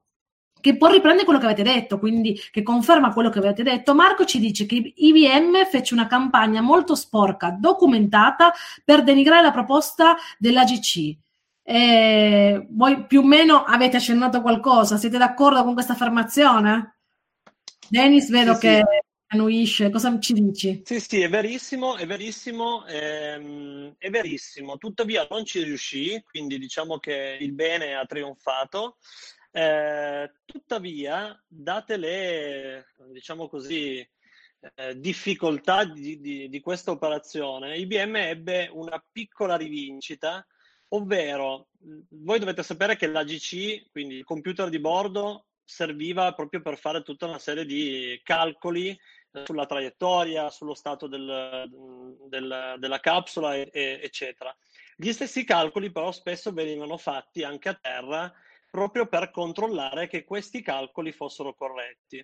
che 0.66 0.78
poi 0.78 0.94
riprende 0.94 1.26
quello 1.26 1.38
che 1.38 1.46
avete 1.46 1.62
detto, 1.62 2.00
quindi 2.00 2.42
che 2.50 2.64
conferma 2.64 3.14
quello 3.14 3.30
che 3.30 3.38
avete 3.38 3.62
detto. 3.62 3.94
Marco 3.94 4.26
ci 4.26 4.40
dice 4.40 4.66
che 4.66 4.94
IBM 4.96 5.64
fece 5.68 5.94
una 5.94 6.08
campagna 6.08 6.60
molto 6.60 6.96
sporca, 6.96 7.56
documentata, 7.56 8.52
per 8.84 9.04
denigrare 9.04 9.44
la 9.44 9.52
proposta 9.52 10.16
dell'AGC. 10.40 11.18
Eh, 11.62 12.66
voi 12.72 13.06
più 13.06 13.20
o 13.20 13.24
meno 13.24 13.64
avete 13.64 13.98
accennato 13.98 14.42
qualcosa, 14.42 14.98
siete 14.98 15.20
d'accordo 15.20 15.64
con 15.64 15.76
questa 15.76 15.94
affermazione? 15.94 16.96
Dennis, 17.88 18.32
vedo 18.32 18.56
sì, 18.56 18.62
che 18.62 18.78
sì. 18.78 19.36
annuisce, 19.36 19.92
cosa 19.92 20.18
ci 20.18 20.34
dici? 20.34 20.82
Sì, 20.84 21.00
sì, 21.00 21.22
è 21.22 21.30
verissimo, 21.30 21.96
è 21.96 22.08
verissimo, 22.08 22.88
ehm, 22.88 23.94
è 24.00 24.10
verissimo. 24.10 24.80
Tuttavia 24.80 25.28
non 25.30 25.46
ci 25.46 25.62
riuscì, 25.62 26.24
quindi 26.28 26.58
diciamo 26.58 26.98
che 26.98 27.38
il 27.40 27.52
bene 27.52 27.94
ha 27.94 28.06
trionfato. 28.08 28.98
Eh, 29.58 30.32
tuttavia, 30.44 31.42
date 31.48 31.96
le, 31.96 32.88
diciamo 33.14 33.48
così, 33.48 34.06
eh, 34.76 35.00
difficoltà 35.00 35.86
di, 35.86 36.20
di, 36.20 36.50
di, 36.50 36.60
questa 36.60 36.92
operazione, 36.92 37.78
IBM 37.78 38.18
ebbe 38.18 38.70
una 38.74 39.02
piccola 39.10 39.56
rivincita, 39.56 40.46
ovvero 40.90 41.70
voi 42.10 42.40
dovete 42.40 42.64
sapere 42.64 42.98
che 42.98 43.08
l'AGC, 43.08 43.92
quindi 43.92 44.16
il 44.16 44.26
computer 44.26 44.68
di 44.68 44.80
bordo, 44.82 45.46
serviva 45.64 46.34
proprio 46.34 46.62
per 46.62 46.78
fare 46.78 47.02
tutta 47.02 47.26
una 47.26 47.40
serie 47.40 47.64
di 47.64 48.20
calcoli 48.26 48.90
eh, 48.90 49.44
sulla 49.46 49.66
traiettoria, 49.66 50.50
sullo 50.50 50.74
stato 50.74 51.08
del, 51.08 51.72
del, 52.28 52.76
della 52.78 53.00
capsula, 53.00 53.56
e, 53.56 53.70
e, 53.72 54.00
eccetera. 54.04 54.54
Gli 54.98 55.14
stessi 55.14 55.46
calcoli 55.46 55.94
però 55.94 56.12
spesso 56.12 56.52
venivano 56.52 56.98
fatti 56.98 57.44
anche 57.44 57.70
a 57.70 57.80
terra 57.82 58.34
proprio 58.76 59.08
per 59.08 59.32
controllare 59.32 60.08
che 60.08 60.26
questi 60.26 60.62
calcoli 60.62 61.14
fossero 61.14 61.54
corretti. 61.54 62.22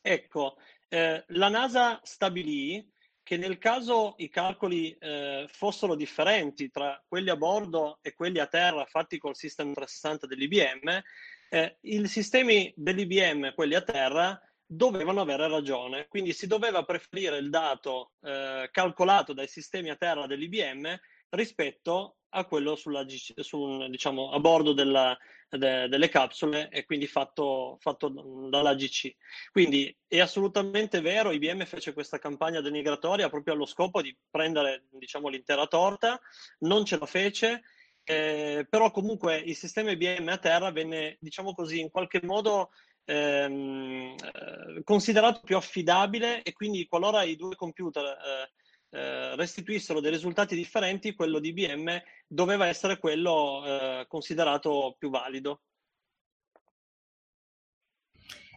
Ecco, 0.00 0.56
eh, 0.88 1.22
la 1.28 1.48
NASA 1.48 2.00
stabilì 2.02 2.82
che 3.22 3.36
nel 3.36 3.58
caso 3.58 4.14
i 4.16 4.30
calcoli 4.30 4.96
eh, 4.98 5.46
fossero 5.52 5.94
differenti 5.94 6.70
tra 6.70 6.98
quelli 7.06 7.28
a 7.28 7.36
bordo 7.36 7.98
e 8.00 8.14
quelli 8.14 8.38
a 8.38 8.46
terra 8.46 8.86
fatti 8.86 9.18
col 9.18 9.36
System 9.36 9.74
360 9.74 10.26
dell'IBM, 10.26 11.02
eh, 11.50 11.76
i 11.82 12.06
sistemi 12.08 12.72
dell'IBM, 12.74 13.52
quelli 13.52 13.74
a 13.74 13.82
terra, 13.82 14.40
dovevano 14.64 15.20
avere 15.20 15.48
ragione. 15.48 16.08
Quindi 16.08 16.32
si 16.32 16.46
doveva 16.46 16.82
preferire 16.82 17.36
il 17.36 17.50
dato 17.50 18.12
eh, 18.22 18.70
calcolato 18.72 19.34
dai 19.34 19.48
sistemi 19.48 19.90
a 19.90 19.96
terra 19.96 20.26
dell'IBM 20.26 20.98
rispetto 21.28 22.19
a 22.30 22.44
quello 22.44 22.76
sulla, 22.76 23.04
su, 23.08 23.86
diciamo, 23.88 24.30
a 24.30 24.38
bordo 24.38 24.72
della, 24.72 25.16
de, 25.48 25.88
delle 25.88 26.08
capsule 26.08 26.68
e 26.70 26.84
quindi 26.84 27.06
fatto, 27.06 27.76
fatto 27.80 28.08
dalla 28.48 28.74
GC. 28.74 29.14
Quindi 29.50 29.94
è 30.06 30.20
assolutamente 30.20 31.00
vero, 31.00 31.32
IBM 31.32 31.64
fece 31.64 31.92
questa 31.92 32.18
campagna 32.18 32.60
denigratoria 32.60 33.28
proprio 33.28 33.54
allo 33.54 33.66
scopo 33.66 34.00
di 34.02 34.16
prendere 34.30 34.84
diciamo, 34.90 35.28
l'intera 35.28 35.66
torta, 35.66 36.20
non 36.60 36.84
ce 36.84 36.98
la 36.98 37.06
fece, 37.06 37.62
eh, 38.04 38.66
però 38.68 38.90
comunque 38.90 39.36
il 39.36 39.56
sistema 39.56 39.90
IBM 39.90 40.28
a 40.28 40.38
terra 40.38 40.70
venne, 40.70 41.16
diciamo 41.20 41.52
così, 41.52 41.80
in 41.80 41.90
qualche 41.90 42.20
modo 42.22 42.70
ehm, 43.04 44.14
eh, 44.14 44.82
considerato 44.84 45.40
più 45.44 45.56
affidabile 45.56 46.42
e 46.42 46.52
quindi 46.52 46.86
qualora 46.86 47.22
i 47.22 47.36
due 47.36 47.56
computer 47.56 48.04
eh, 48.04 48.50
eh, 48.90 49.36
restituissero 49.36 50.00
dei 50.00 50.10
risultati 50.10 50.54
differenti, 50.54 51.14
quello 51.14 51.38
di 51.38 51.48
IBM 51.48 52.00
doveva 52.26 52.66
essere 52.66 52.98
quello 52.98 53.64
eh, 53.64 54.06
considerato 54.08 54.96
più 54.98 55.10
valido. 55.10 55.62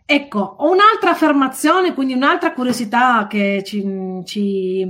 Ecco, 0.06 0.40
ho 0.40 0.70
un'altra 0.70 1.12
affermazione, 1.12 1.94
quindi 1.94 2.14
un'altra 2.14 2.52
curiosità 2.52 3.26
che 3.26 3.64
ci, 3.66 3.82
ci, 4.26 4.86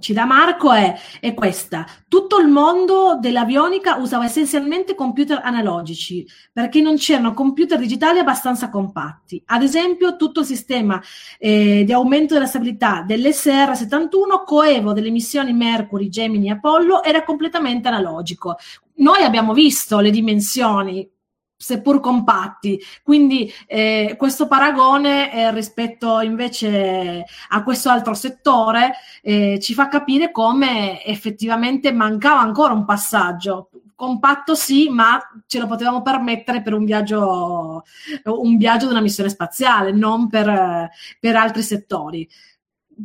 ci 0.00 0.12
dà 0.12 0.24
Marco 0.24 0.72
è, 0.72 0.92
è, 1.20 1.34
questa. 1.34 1.86
Tutto 2.08 2.40
il 2.40 2.48
mondo 2.48 3.16
dell'avionica 3.20 3.94
usava 3.94 4.24
essenzialmente 4.24 4.96
computer 4.96 5.40
analogici 5.44 6.26
perché 6.52 6.80
non 6.80 6.96
c'erano 6.96 7.32
computer 7.32 7.78
digitali 7.78 8.18
abbastanza 8.18 8.68
compatti. 8.68 9.40
Ad 9.46 9.62
esempio, 9.62 10.16
tutto 10.16 10.40
il 10.40 10.46
sistema 10.46 11.00
eh, 11.38 11.84
di 11.84 11.92
aumento 11.92 12.34
della 12.34 12.46
stabilità 12.46 13.04
dell'SR-71 13.06 14.44
coevo 14.44 14.92
delle 14.92 15.10
missioni 15.10 15.52
Mercury, 15.52 16.08
Gemini 16.08 16.48
e 16.48 16.52
Apollo 16.52 17.04
era 17.04 17.22
completamente 17.22 17.86
analogico. 17.86 18.56
Noi 18.96 19.22
abbiamo 19.22 19.52
visto 19.52 20.00
le 20.00 20.10
dimensioni 20.10 21.08
seppur 21.56 22.00
compatti. 22.00 22.80
Quindi 23.02 23.52
eh, 23.66 24.14
questo 24.18 24.46
paragone 24.46 25.32
eh, 25.32 25.52
rispetto 25.52 26.20
invece 26.20 27.24
a 27.48 27.62
questo 27.62 27.88
altro 27.88 28.14
settore 28.14 28.94
eh, 29.22 29.58
ci 29.60 29.74
fa 29.74 29.88
capire 29.88 30.30
come 30.30 31.04
effettivamente 31.04 31.92
mancava 31.92 32.40
ancora 32.40 32.72
un 32.72 32.84
passaggio. 32.84 33.70
Compatto 33.94 34.54
sì, 34.54 34.90
ma 34.90 35.18
ce 35.46 35.58
lo 35.58 35.66
potevamo 35.66 36.02
permettere 36.02 36.60
per 36.60 36.74
un 36.74 36.84
viaggio, 36.84 37.82
un 38.24 38.56
viaggio 38.58 38.86
di 38.86 38.92
una 38.92 39.00
missione 39.00 39.30
spaziale, 39.30 39.90
non 39.90 40.28
per, 40.28 40.90
per 41.18 41.36
altri 41.36 41.62
settori. 41.62 42.28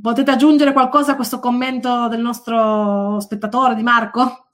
Potete 0.01 0.31
aggiungere 0.31 0.73
qualcosa 0.73 1.13
a 1.13 1.15
questo 1.15 1.39
commento 1.39 2.09
del 2.09 2.19
nostro 2.19 3.21
spettatore, 3.21 3.75
di 3.75 3.83
Marco? 3.83 4.50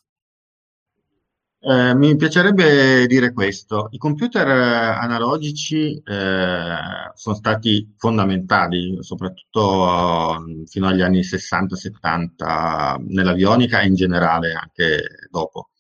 Eh, 1.70 1.94
mi 1.96 2.16
piacerebbe 2.16 3.06
dire 3.08 3.34
questo. 3.34 3.90
I 3.92 3.98
computer 3.98 4.48
eh, 4.48 4.54
analogici 5.02 6.02
eh, 6.02 6.78
sono 7.14 7.36
stati 7.36 7.94
fondamentali, 7.98 8.98
soprattutto 9.04 10.36
eh, 10.38 10.64
fino 10.68 10.88
agli 10.88 11.02
anni 11.02 11.24
60-70 11.24 12.96
nell'avionica 13.08 13.82
e 13.82 13.88
in 13.88 13.96
generale 13.96 14.54
anche 14.54 15.28
dopo. 15.30 15.72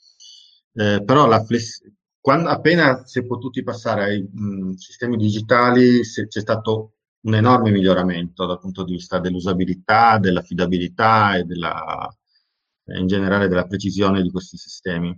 Eh, 0.73 1.03
però 1.05 1.26
la 1.26 1.41
fless- 1.45 1.81
quando, 2.19 2.49
appena 2.49 3.05
si 3.05 3.19
è 3.19 3.26
potuti 3.26 3.64
passare 3.64 4.03
ai 4.03 4.30
mh, 4.30 4.72
sistemi 4.73 5.15
digitali 5.15 6.03
se, 6.03 6.27
c'è 6.27 6.41
stato 6.41 6.95
un 7.22 7.35
enorme 7.35 7.72
miglioramento 7.72 8.45
dal 8.45 8.59
punto 8.59 8.84
di 8.84 8.91
vista 8.93 9.19
dell'usabilità, 9.19 10.18
dell'affidabilità 10.18 11.38
e 11.38 11.43
della 11.45 12.09
in 12.95 13.07
generale 13.07 13.47
della 13.47 13.65
precisione 13.65 14.22
di 14.22 14.31
questi 14.31 14.57
sistemi, 14.57 15.14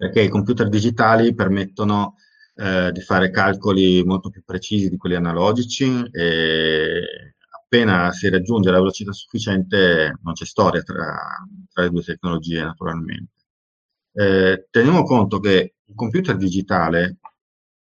perché 0.00 0.22
i 0.22 0.30
computer 0.30 0.66
digitali 0.70 1.34
permettono 1.34 2.14
eh, 2.54 2.90
di 2.90 3.02
fare 3.02 3.28
calcoli 3.30 4.02
molto 4.02 4.30
più 4.30 4.42
precisi 4.42 4.88
di 4.88 4.96
quelli 4.96 5.14
analogici 5.14 6.08
e 6.10 7.34
appena 7.50 8.10
si 8.10 8.30
raggiunge 8.30 8.70
la 8.70 8.78
velocità 8.78 9.12
sufficiente 9.12 10.18
non 10.22 10.32
c'è 10.32 10.46
storia 10.46 10.80
tra, 10.80 11.04
tra 11.70 11.82
le 11.82 11.90
due 11.90 12.02
tecnologie 12.02 12.62
naturalmente. 12.62 13.32
Eh, 14.14 14.68
teniamo 14.70 15.02
conto 15.02 15.38
che 15.38 15.74
un 15.84 15.94
computer 15.94 16.34
digitale, 16.34 17.18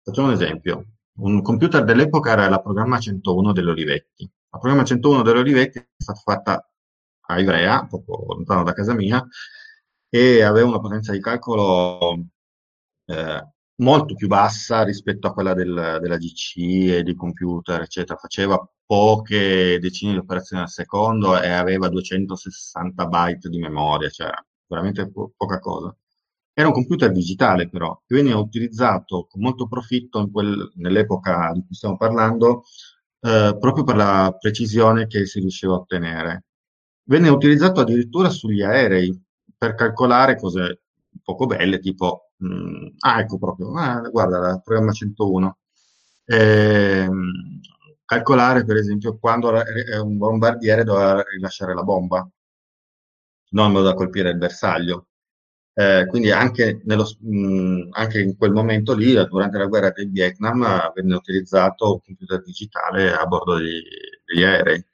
facciamo 0.01 0.29
un 0.29 0.35
esempio, 0.35 0.85
un 1.15 1.43
computer 1.43 1.83
dell'epoca 1.83 2.31
era 2.31 2.49
la 2.49 2.61
programma 2.61 3.01
101 3.01 3.53
dell'Olivetti. 3.53 4.31
La 4.51 4.59
programma 4.59 4.85
101 4.85 5.23
dell'Olivetti 5.23 5.79
è 5.79 5.87
stata 5.97 6.21
fatta 6.21 6.71
a 7.29 7.41
Ivrea, 7.41 7.85
poco 7.87 8.33
lontano 8.33 8.63
da 8.63 8.73
casa 8.73 8.95
mia, 8.95 9.27
e 10.09 10.43
aveva 10.43 10.69
una 10.69 10.81
potenza 10.81 11.13
di 11.13 11.21
calcolo 11.21 12.27
eh, 13.07 13.49
molto 13.77 14.15
più 14.15 14.27
bassa 14.29 14.83
rispetto 14.83 15.27
a 15.27 15.33
quella 15.33 15.55
del, 15.55 15.99
della 16.01 16.17
GC 16.17 16.57
e 16.91 17.03
di 17.03 17.15
computer, 17.15 17.83
eccetera. 17.83 18.19
Faceva 18.19 18.59
poche 18.85 19.79
decine 19.81 20.13
di 20.13 20.19
operazioni 20.19 20.63
al 20.63 20.71
secondo 20.71 21.41
e 21.41 21.49
aveva 21.51 21.89
260 21.89 23.07
byte 23.07 23.49
di 23.49 23.59
memoria, 23.59 24.09
cioè 24.09 24.31
veramente 24.67 25.11
po- 25.11 25.33
poca 25.37 25.59
cosa. 25.59 25.95
Era 26.53 26.69
un 26.69 26.75
computer 26.75 27.13
digitale 27.13 27.69
però, 27.69 28.01
che 28.07 28.15
veniva 28.15 28.39
utilizzato 28.39 29.27
con 29.29 29.43
molto 29.43 29.69
profitto 29.69 30.29
quel, 30.31 30.73
nell'epoca 30.77 31.53
di 31.53 31.63
cui 31.67 31.75
stiamo 31.75 31.97
parlando, 31.99 32.63
eh, 33.21 33.57
proprio 33.61 33.85
per 33.85 33.97
la 33.97 34.35
precisione 34.39 35.07
che 35.07 35.27
si 35.27 35.41
riusciva 35.41 35.75
a 35.75 35.77
ottenere. 35.79 36.45
Venne 37.09 37.29
utilizzato 37.29 37.81
addirittura 37.81 38.31
sugli 38.31 38.63
aerei 38.63 39.26
per 39.67 39.75
calcolare 39.75 40.37
cose 40.37 40.83
poco 41.23 41.47
belle, 41.47 41.79
tipo, 41.81 42.31
mh, 42.37 42.47
mm, 42.47 42.87
ah 43.01 43.21
ecco 43.21 43.39
proprio, 43.39 43.73
ah, 43.77 44.01
guarda, 44.11 44.51
il 44.51 44.63
programma 44.63 44.93
101. 44.93 45.59
Eh, 46.25 47.09
calcolare 48.05 48.65
per 48.65 48.77
esempio 48.77 49.19
quando 49.19 49.53
un 50.03 50.17
bombardiere 50.19 50.85
doveva 50.85 51.23
rilasciare 51.23 51.75
la 51.75 51.83
bomba, 51.83 52.29
non 53.51 53.73
da 53.83 53.95
colpire 53.95 54.31
il 54.31 54.39
bersaglio. 54.39 55.09
Eh, 55.75 56.07
quindi 56.09 56.31
anche, 56.31 56.81
nello, 56.85 57.07
mh, 57.21 57.89
anche, 57.93 58.21
in 58.21 58.37
quel 58.37 58.53
momento 58.53 58.95
lì, 58.95 59.13
durante 59.27 59.59
la 59.59 59.67
guerra 59.67 59.91
del 59.91 60.11
Vietnam, 60.11 60.93
venne 60.95 61.15
utilizzato 61.15 61.95
un 61.95 62.01
computer 62.05 62.43
digitale 62.43 63.13
a 63.13 63.27
bordo 63.27 63.57
degli, 63.57 63.83
degli 64.25 64.43
aerei. 64.43 64.85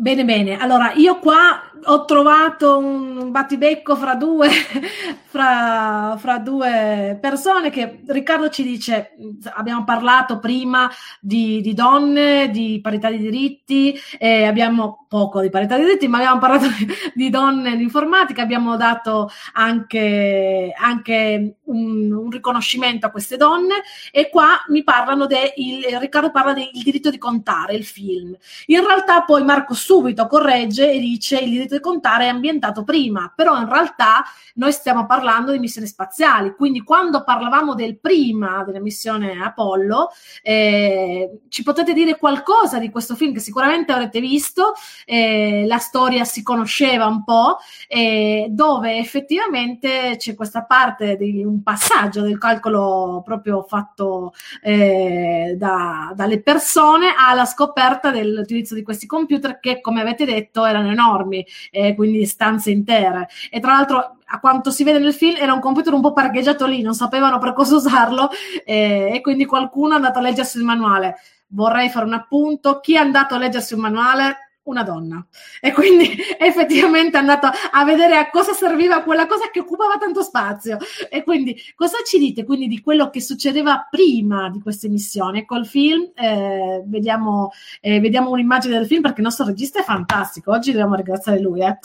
Bene, 0.00 0.24
bene. 0.24 0.56
Allora, 0.56 0.92
io 0.92 1.18
qua 1.18 1.67
ho 1.84 2.04
trovato 2.04 2.78
un 2.78 3.30
battibecco 3.30 3.96
fra 3.96 4.14
due, 4.14 4.48
fra, 5.26 6.16
fra, 6.18 6.38
due 6.38 7.18
persone 7.20 7.70
che 7.70 8.00
Riccardo 8.06 8.48
ci 8.48 8.62
dice, 8.62 9.12
abbiamo 9.54 9.84
parlato 9.84 10.38
prima 10.38 10.90
di, 11.20 11.60
di 11.60 11.74
donne, 11.74 12.50
di 12.50 12.80
parità 12.82 13.10
di 13.10 13.18
diritti, 13.18 13.98
eh, 14.18 14.44
abbiamo 14.44 15.06
poco 15.08 15.40
di 15.40 15.48
parità 15.48 15.76
di 15.76 15.84
diritti, 15.84 16.06
ma 16.06 16.18
abbiamo 16.18 16.38
parlato 16.38 16.66
di, 16.68 16.86
di 17.14 17.30
donne 17.30 17.70
in 17.70 17.80
informatica, 17.80 18.42
abbiamo 18.42 18.76
dato 18.76 19.30
anche, 19.54 20.72
anche 20.76 21.56
un, 21.64 22.12
un, 22.12 22.30
riconoscimento 22.30 23.06
a 23.06 23.10
queste 23.10 23.36
donne 23.36 23.82
e 24.12 24.28
qua 24.28 24.62
mi 24.68 24.84
parlano 24.84 25.26
del, 25.26 25.52
Riccardo 25.98 26.30
parla 26.30 26.52
del 26.52 26.70
diritto 26.72 27.10
di 27.10 27.18
contare, 27.18 27.74
il 27.74 27.84
film. 27.84 28.36
In 28.66 28.86
realtà 28.86 29.22
poi 29.22 29.42
Marco 29.44 29.74
subito 29.74 30.26
corregge 30.26 30.92
e 30.92 30.98
dice 30.98 31.38
il 31.38 31.50
diritto 31.50 31.67
di 31.76 31.80
contare 31.80 32.24
è 32.24 32.28
ambientato 32.28 32.84
prima, 32.84 33.32
però 33.34 33.58
in 33.58 33.68
realtà 33.68 34.24
noi 34.54 34.72
stiamo 34.72 35.06
parlando 35.06 35.52
di 35.52 35.58
missioni 35.58 35.86
spaziali, 35.86 36.54
quindi 36.54 36.82
quando 36.82 37.24
parlavamo 37.24 37.74
del 37.74 37.98
prima 37.98 38.64
della 38.64 38.80
missione 38.80 39.42
Apollo, 39.42 40.10
eh, 40.42 41.40
ci 41.48 41.62
potete 41.62 41.92
dire 41.92 42.18
qualcosa 42.18 42.78
di 42.78 42.90
questo 42.90 43.14
film 43.14 43.32
che 43.32 43.40
sicuramente 43.40 43.92
avrete 43.92 44.20
visto, 44.20 44.72
eh, 45.04 45.64
la 45.66 45.78
storia 45.78 46.24
si 46.24 46.42
conosceva 46.42 47.06
un 47.06 47.24
po', 47.24 47.58
eh, 47.86 48.46
dove 48.50 48.98
effettivamente 48.98 50.16
c'è 50.16 50.34
questa 50.34 50.64
parte 50.64 51.16
di 51.16 51.44
un 51.44 51.62
passaggio 51.62 52.22
del 52.22 52.38
calcolo 52.38 53.22
proprio 53.24 53.62
fatto 53.62 54.32
eh, 54.62 55.54
da, 55.56 56.12
dalle 56.14 56.40
persone 56.40 57.14
alla 57.16 57.44
scoperta 57.44 58.10
dell'utilizzo 58.10 58.74
di 58.74 58.82
questi 58.82 59.06
computer 59.06 59.60
che 59.60 59.80
come 59.80 60.00
avete 60.00 60.24
detto 60.24 60.64
erano 60.64 60.90
enormi, 60.90 61.44
eh, 61.70 61.94
quindi 61.94 62.24
stanze 62.26 62.70
intere. 62.70 63.28
E 63.50 63.60
tra 63.60 63.72
l'altro 63.72 64.16
a 64.30 64.40
quanto 64.40 64.70
si 64.70 64.84
vede 64.84 64.98
nel 64.98 65.14
film, 65.14 65.36
era 65.38 65.54
un 65.54 65.60
computer 65.60 65.92
un 65.92 66.00
po' 66.00 66.12
parcheggiato 66.12 66.66
lì, 66.66 66.82
non 66.82 66.94
sapevano 66.94 67.38
per 67.38 67.54
cosa 67.54 67.76
usarlo 67.76 68.28
eh, 68.64 69.10
e 69.14 69.20
quindi 69.20 69.46
qualcuno 69.46 69.92
è 69.92 69.96
andato 69.96 70.18
a 70.18 70.22
leggersi 70.22 70.58
il 70.58 70.64
manuale. 70.64 71.16
Vorrei 71.48 71.88
fare 71.88 72.04
un 72.04 72.12
appunto, 72.12 72.80
chi 72.80 72.94
è 72.94 72.98
andato 72.98 73.34
a 73.34 73.38
leggersi 73.38 73.74
un 73.74 73.80
manuale? 73.80 74.47
Una 74.68 74.82
donna. 74.82 75.26
E 75.60 75.72
quindi 75.72 76.14
effettivamente 76.38 77.16
è 77.16 77.20
andato 77.20 77.46
a 77.46 77.84
vedere 77.84 78.16
a 78.16 78.28
cosa 78.28 78.52
serviva 78.52 79.02
quella 79.02 79.26
cosa 79.26 79.50
che 79.50 79.60
occupava 79.60 79.96
tanto 79.96 80.22
spazio. 80.22 80.76
E 81.10 81.22
quindi 81.22 81.58
cosa 81.74 81.98
ci 82.04 82.18
dite 82.18 82.44
quindi 82.44 82.68
di 82.68 82.80
quello 82.80 83.08
che 83.08 83.22
succedeva 83.22 83.86
prima 83.90 84.50
di 84.50 84.60
queste 84.60 84.88
missioni? 84.88 85.46
Col 85.46 85.66
film 85.66 86.10
eh, 86.14 86.82
vediamo, 86.84 87.50
eh, 87.80 87.98
vediamo 88.00 88.30
un'immagine 88.30 88.76
del 88.76 88.86
film 88.86 89.00
perché 89.00 89.20
il 89.20 89.26
nostro 89.26 89.46
regista 89.46 89.80
è 89.80 89.84
fantastico. 89.84 90.52
Oggi 90.52 90.72
dobbiamo 90.72 90.94
ringraziare 90.94 91.40
lui. 91.40 91.62
Eh. 91.62 91.78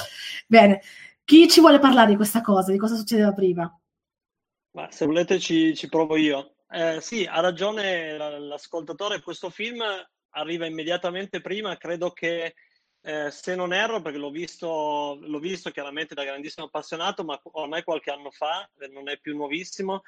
Bene. 0.46 0.82
Chi 1.26 1.48
ci 1.48 1.62
vuole 1.62 1.80
parlare 1.80 2.10
di 2.10 2.16
questa 2.18 2.42
cosa, 2.42 2.72
di 2.74 2.78
cosa 2.78 2.96
succedeva 2.96 3.32
prima? 3.32 3.80
Ma 4.72 4.92
se 4.92 5.06
volete 5.06 5.40
ci, 5.40 5.74
ci 5.74 5.88
provo 5.88 6.18
io. 6.18 6.56
Eh, 6.70 7.00
sì, 7.00 7.24
ha 7.24 7.40
ragione 7.40 8.18
l'ascoltatore, 8.18 9.22
questo 9.22 9.50
film 9.50 9.82
arriva 10.32 10.66
immediatamente 10.66 11.42
prima, 11.42 11.78
credo 11.78 12.12
che 12.12 12.56
eh, 13.06 13.32
se 13.32 13.56
non 13.56 13.74
erro, 13.74 14.02
perché 14.02 14.18
l'ho 14.18 14.32
visto, 14.32 15.18
l'ho 15.22 15.40
visto 15.40 15.72
chiaramente 15.72 16.16
da 16.16 16.24
grandissimo 16.24 16.68
appassionato, 16.68 17.24
ma 17.24 17.40
ormai 17.52 17.84
qualche 17.84 18.12
anno 18.12 18.32
fa, 18.32 18.70
eh, 18.80 18.88
non 18.88 19.10
è 19.10 19.20
più 19.20 19.36
nuovissimo, 19.36 20.04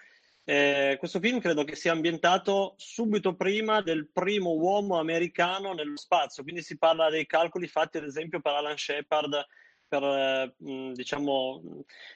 eh, 0.46 0.96
questo 0.98 1.20
film 1.20 1.40
credo 1.40 1.64
che 1.64 1.76
sia 1.76 1.92
ambientato 1.92 2.76
subito 2.78 3.36
prima 3.36 3.82
del 3.82 4.08
primo 4.12 4.52
uomo 4.54 4.98
americano 4.98 5.74
nello 5.74 5.98
spazio, 5.98 6.44
quindi 6.44 6.62
si 6.62 6.78
parla 6.78 7.10
dei 7.10 7.26
calcoli 7.26 7.68
fatti 7.68 7.98
ad 7.98 8.06
esempio 8.06 8.40
per 8.40 8.54
Alan 8.54 8.78
Shepard 8.78 9.46
per 9.88 10.54
diciamo, 10.58 11.62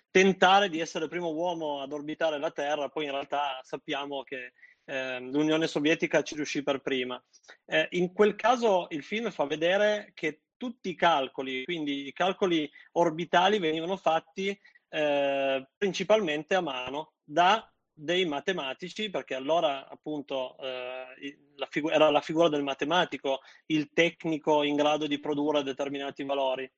tentare 0.10 0.70
di 0.70 0.80
essere 0.80 1.06
il 1.06 1.10
primo 1.10 1.32
uomo 1.32 1.82
ad 1.82 1.92
orbitare 1.92 2.40
la 2.40 2.52
Terra, 2.52 2.90
poi 2.90 3.06
in 3.06 3.12
realtà 3.12 3.60
sappiamo 3.64 4.24
che 4.24 4.54
eh, 4.86 5.20
l'Unione 5.20 5.68
Sovietica 5.68 6.24
ci 6.24 6.36
riuscì 6.36 6.64
per 6.64 6.82
prima. 6.82 7.22
Eh, 7.66 7.88
in 7.92 8.12
quel 8.12 8.36
caso 8.36 8.88
il 8.90 9.04
film 9.04 9.30
fa 9.30 9.46
vedere 9.46 10.12
che 10.14 10.42
tutti 10.60 10.90
i 10.90 10.96
calcoli, 10.96 11.64
quindi 11.64 12.08
i 12.08 12.14
calcoli 12.14 12.70
orbitali, 12.92 13.58
venivano 13.58 13.96
fatti 13.96 14.60
eh, 14.90 15.68
principalmente 15.78 16.56
a 16.56 16.62
mano 16.62 17.14
da 17.24 17.72
dei 17.92 18.26
matematici, 18.26 19.10
perché 19.10 19.36
allora 19.36 19.88
appunto 19.88 20.58
eh, 20.60 21.38
la 21.56 21.68
figu- 21.70 21.92
era 21.92 22.10
la 22.10 22.22
figura 22.22 22.50
del 22.50 22.64
matematico, 22.64 23.42
il 23.68 23.92
tecnico 23.94 24.64
in 24.64 24.76
grado 24.76 25.08
di 25.08 25.20
produrre 25.20 25.64
determinati 25.64 26.24
valori. 26.24 26.70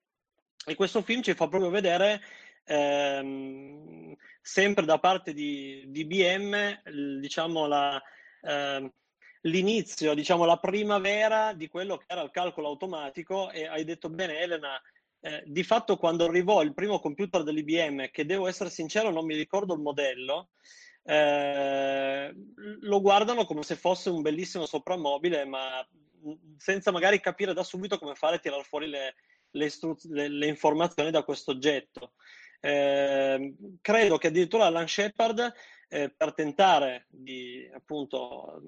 E 0.66 0.76
questo 0.76 1.02
film 1.02 1.22
ci 1.22 1.34
fa 1.34 1.48
proprio 1.48 1.70
vedere, 1.70 2.22
ehm, 2.66 4.16
sempre 4.42 4.86
da 4.86 5.00
parte 5.00 5.34
di, 5.34 5.86
di 5.88 6.02
IBM, 6.02 7.20
diciamo 7.20 7.68
la, 7.68 8.02
eh, 8.42 8.92
l'inizio, 9.42 10.14
diciamo 10.14 10.46
la 10.46 10.58
primavera 10.58 11.54
di 11.54 11.68
quello 11.68 11.98
che 11.98 12.06
era 12.08 12.22
il 12.22 12.32
calcolo 12.32 12.68
automatico 12.68 13.50
e 13.52 13.66
hai 13.66 13.84
detto 13.84 14.10
bene 14.10 14.40
Elena, 14.40 14.80
eh, 15.22 15.44
di 15.46 15.64
fatto 15.64 15.98
quando 15.98 16.26
arrivò 16.26 16.62
il 16.62 16.74
primo 16.74 17.00
computer 17.00 17.44
dell'IBM, 17.44 18.10
che 18.12 18.26
devo 18.26 18.48
essere 18.48 18.70
sincero 18.70 19.12
non 19.12 19.26
mi 19.26 19.36
ricordo 19.36 19.74
il 19.74 19.82
modello, 19.82 20.50
eh, 21.04 22.34
lo 22.82 23.02
guardano 23.02 23.46
come 23.46 23.64
se 23.64 23.76
fosse 23.76 24.10
un 24.10 24.22
bellissimo 24.22 24.66
soprammobile, 24.66 25.46
ma 25.46 25.86
senza 26.58 26.92
magari 26.92 27.20
capire 27.20 27.54
da 27.54 27.64
subito 27.64 27.98
come 27.98 28.16
fare 28.16 28.36
a 28.36 28.40
tirare 28.40 28.64
fuori 28.64 28.88
le, 28.88 29.16
le, 29.52 29.66
istru- 29.66 30.04
le, 30.10 30.28
le 30.28 30.48
informazioni 30.48 31.12
da 31.12 31.24
questo 31.24 31.52
oggetto. 31.52 32.14
Eh, 32.60 33.56
credo 33.82 34.18
che 34.18 34.28
addirittura 34.28 34.66
Alan 34.66 34.88
Shepard, 34.88 35.54
eh, 35.94 36.10
per 36.10 36.34
tentare 36.34 37.06
di 37.10 37.70
appunto 37.74 38.62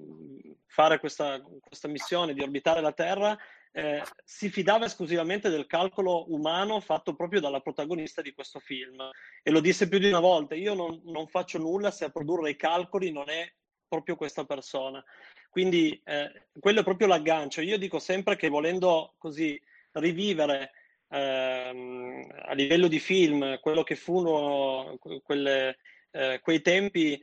fare 0.66 1.00
questa, 1.00 1.40
questa 1.40 1.88
missione, 1.88 2.34
di 2.34 2.42
orbitare 2.42 2.82
la 2.82 2.92
Terra, 2.92 3.36
eh, 3.72 4.02
si 4.22 4.50
fidava 4.50 4.84
esclusivamente 4.84 5.48
del 5.48 5.66
calcolo 5.66 6.30
umano 6.32 6.80
fatto 6.80 7.14
proprio 7.14 7.40
dalla 7.40 7.60
protagonista 7.60 8.20
di 8.20 8.34
questo 8.34 8.60
film. 8.60 9.10
E 9.42 9.50
lo 9.50 9.60
disse 9.60 9.88
più 9.88 9.98
di 9.98 10.08
una 10.08 10.20
volta, 10.20 10.54
io 10.54 10.74
non, 10.74 11.00
non 11.06 11.26
faccio 11.26 11.56
nulla 11.56 11.90
se 11.90 12.04
a 12.04 12.10
produrre 12.10 12.50
i 12.50 12.56
calcoli 12.56 13.10
non 13.10 13.30
è 13.30 13.50
proprio 13.88 14.16
questa 14.16 14.44
persona. 14.44 15.02
Quindi 15.48 15.98
eh, 16.04 16.48
quello 16.60 16.80
è 16.80 16.84
proprio 16.84 17.06
l'aggancio. 17.06 17.62
Io 17.62 17.78
dico 17.78 17.98
sempre 17.98 18.36
che 18.36 18.50
volendo 18.50 19.14
così 19.16 19.58
rivivere 19.92 20.72
ehm, 21.08 22.26
a 22.42 22.52
livello 22.52 22.86
di 22.86 22.98
film, 22.98 23.58
quello 23.60 23.82
che 23.82 23.96
furono 23.96 24.98
quelle, 25.22 25.78
eh, 26.14 26.38
quei 26.40 26.62
tempi, 26.62 27.20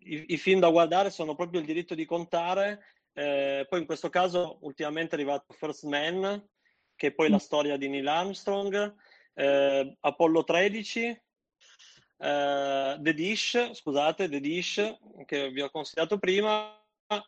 i, 0.00 0.24
i, 0.28 0.36
film 0.36 0.60
da 0.60 0.68
guardare 0.68 1.08
sono 1.10 1.34
proprio 1.34 1.60
il 1.60 1.66
diritto 1.66 1.94
di 1.94 2.04
contare. 2.04 2.84
Eh, 3.14 3.64
poi 3.68 3.80
in 3.80 3.86
questo 3.86 4.10
caso 4.10 4.58
ultimamente 4.60 5.12
è 5.12 5.18
arrivato 5.18 5.54
First 5.54 5.84
Man, 5.84 6.46
che 6.94 7.08
è 7.08 7.12
poi 7.12 7.30
la 7.30 7.38
storia 7.38 7.78
di 7.78 7.88
Neil 7.88 8.06
Armstrong, 8.06 8.94
eh, 9.34 9.96
Apollo 10.00 10.44
13, 10.44 11.22
Uh, 12.16 12.96
The 13.02 13.12
Dish, 13.12 13.72
scusate, 13.72 14.28
The 14.28 14.40
Dish, 14.40 14.80
che 15.26 15.50
vi 15.50 15.60
ho 15.60 15.68
consigliato 15.68 16.16
prima, 16.16 16.80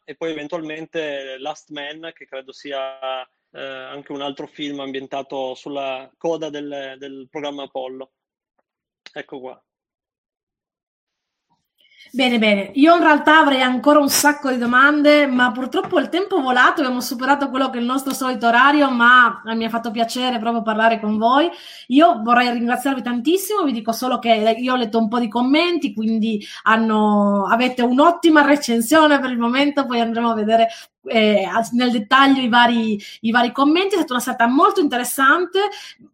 e 0.04 0.14
poi 0.14 0.30
eventualmente 0.30 1.36
Last 1.38 1.70
Man, 1.70 2.12
che 2.14 2.24
credo 2.24 2.52
sia 2.52 3.20
uh, 3.20 3.58
anche 3.58 4.12
un 4.12 4.22
altro 4.22 4.46
film 4.46 4.80
ambientato 4.80 5.54
sulla 5.54 6.10
coda 6.16 6.48
del, 6.50 6.94
del 6.98 7.26
programma 7.28 7.64
Apollo. 7.64 8.12
Ecco 9.12 9.40
qua. 9.40 9.65
Bene, 12.12 12.38
bene. 12.38 12.70
Io 12.74 12.94
in 12.94 13.02
realtà 13.02 13.38
avrei 13.40 13.60
ancora 13.60 13.98
un 13.98 14.08
sacco 14.08 14.50
di 14.50 14.58
domande, 14.58 15.26
ma 15.26 15.52
purtroppo 15.52 15.98
il 15.98 16.08
tempo 16.08 16.38
è 16.38 16.42
volato, 16.42 16.80
abbiamo 16.80 17.00
superato 17.00 17.50
quello 17.50 17.68
che 17.68 17.78
è 17.78 17.80
il 17.80 17.86
nostro 17.86 18.14
solito 18.14 18.46
orario, 18.46 18.90
ma 18.90 19.42
mi 19.44 19.64
ha 19.64 19.68
fatto 19.68 19.90
piacere 19.90 20.38
proprio 20.38 20.62
parlare 20.62 20.98
con 20.98 21.18
voi. 21.18 21.50
Io 21.88 22.22
vorrei 22.22 22.50
ringraziarvi 22.52 23.02
tantissimo, 23.02 23.64
vi 23.64 23.72
dico 23.72 23.92
solo 23.92 24.18
che 24.18 24.56
io 24.58 24.72
ho 24.72 24.76
letto 24.76 24.98
un 24.98 25.08
po' 25.08 25.18
di 25.18 25.28
commenti, 25.28 25.92
quindi 25.92 26.42
hanno, 26.62 27.46
avete 27.46 27.82
un'ottima 27.82 28.42
recensione 28.42 29.18
per 29.20 29.30
il 29.30 29.38
momento, 29.38 29.84
poi 29.84 30.00
andremo 30.00 30.30
a 30.30 30.34
vedere 30.34 30.68
eh, 31.06 31.48
nel 31.72 31.90
dettaglio 31.90 32.40
i 32.40 32.48
vari, 32.48 33.00
i 33.20 33.30
vari 33.30 33.52
commenti, 33.52 33.94
è 33.94 33.98
stata 33.98 34.14
una 34.14 34.22
serata 34.22 34.46
molto 34.46 34.80
interessante, 34.80 35.60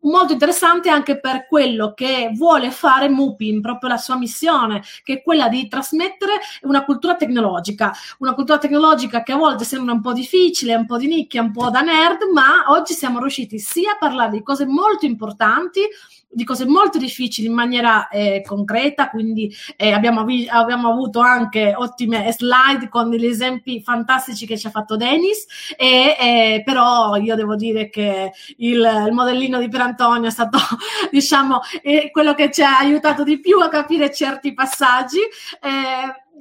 molto 0.00 0.32
interessante 0.32 0.88
anche 0.88 1.18
per 1.18 1.46
quello 1.46 1.92
che 1.94 2.30
vuole 2.34 2.70
fare 2.70 3.08
Mupin, 3.08 3.60
proprio 3.60 3.90
la 3.90 3.96
sua 3.96 4.16
missione, 4.16 4.82
che 5.02 5.14
è 5.14 5.22
quella 5.22 5.48
di 5.48 5.68
trasmettere 5.68 6.32
una 6.62 6.84
cultura 6.84 7.16
tecnologica, 7.16 7.92
una 8.18 8.34
cultura 8.34 8.58
tecnologica 8.58 9.22
che 9.22 9.32
a 9.32 9.36
volte 9.36 9.64
sembra 9.64 9.92
un 9.92 10.00
po' 10.00 10.12
difficile, 10.12 10.74
un 10.74 10.86
po' 10.86 10.98
di 10.98 11.06
nicchia, 11.06 11.42
un 11.42 11.52
po' 11.52 11.70
da 11.70 11.80
nerd, 11.80 12.22
ma 12.32 12.64
oggi 12.68 12.94
siamo 12.94 13.18
riusciti 13.18 13.58
sia 13.58 13.92
a 13.92 13.98
parlare 13.98 14.30
di 14.30 14.42
cose 14.42 14.66
molto 14.66 15.06
importanti, 15.06 15.80
di 16.32 16.44
cose 16.44 16.64
molto 16.64 16.98
difficili 16.98 17.46
in 17.46 17.54
maniera 17.54 18.08
eh, 18.08 18.42
concreta, 18.44 19.10
quindi 19.10 19.54
eh, 19.76 19.92
abbiamo, 19.92 20.24
abbiamo, 20.48 20.88
avuto 20.88 21.20
anche 21.20 21.74
ottime 21.76 22.32
slide 22.32 22.88
con 22.88 23.10
degli 23.10 23.26
esempi 23.26 23.82
fantastici 23.82 24.46
che 24.46 24.58
ci 24.58 24.66
ha 24.66 24.70
fatto 24.70 24.96
Dennis, 24.96 25.46
e, 25.76 26.16
eh, 26.18 26.62
però 26.64 27.16
io 27.16 27.34
devo 27.34 27.56
dire 27.56 27.90
che 27.90 28.32
il, 28.58 29.04
il 29.06 29.12
modellino 29.12 29.58
di 29.58 29.68
Pierantonio 29.68 30.28
è 30.28 30.32
stato, 30.32 30.58
diciamo, 31.10 31.60
quello 32.10 32.34
che 32.34 32.50
ci 32.50 32.62
ha 32.62 32.78
aiutato 32.78 33.22
di 33.22 33.38
più 33.40 33.58
a 33.60 33.68
capire 33.68 34.12
certi 34.12 34.54
passaggi. 34.54 35.20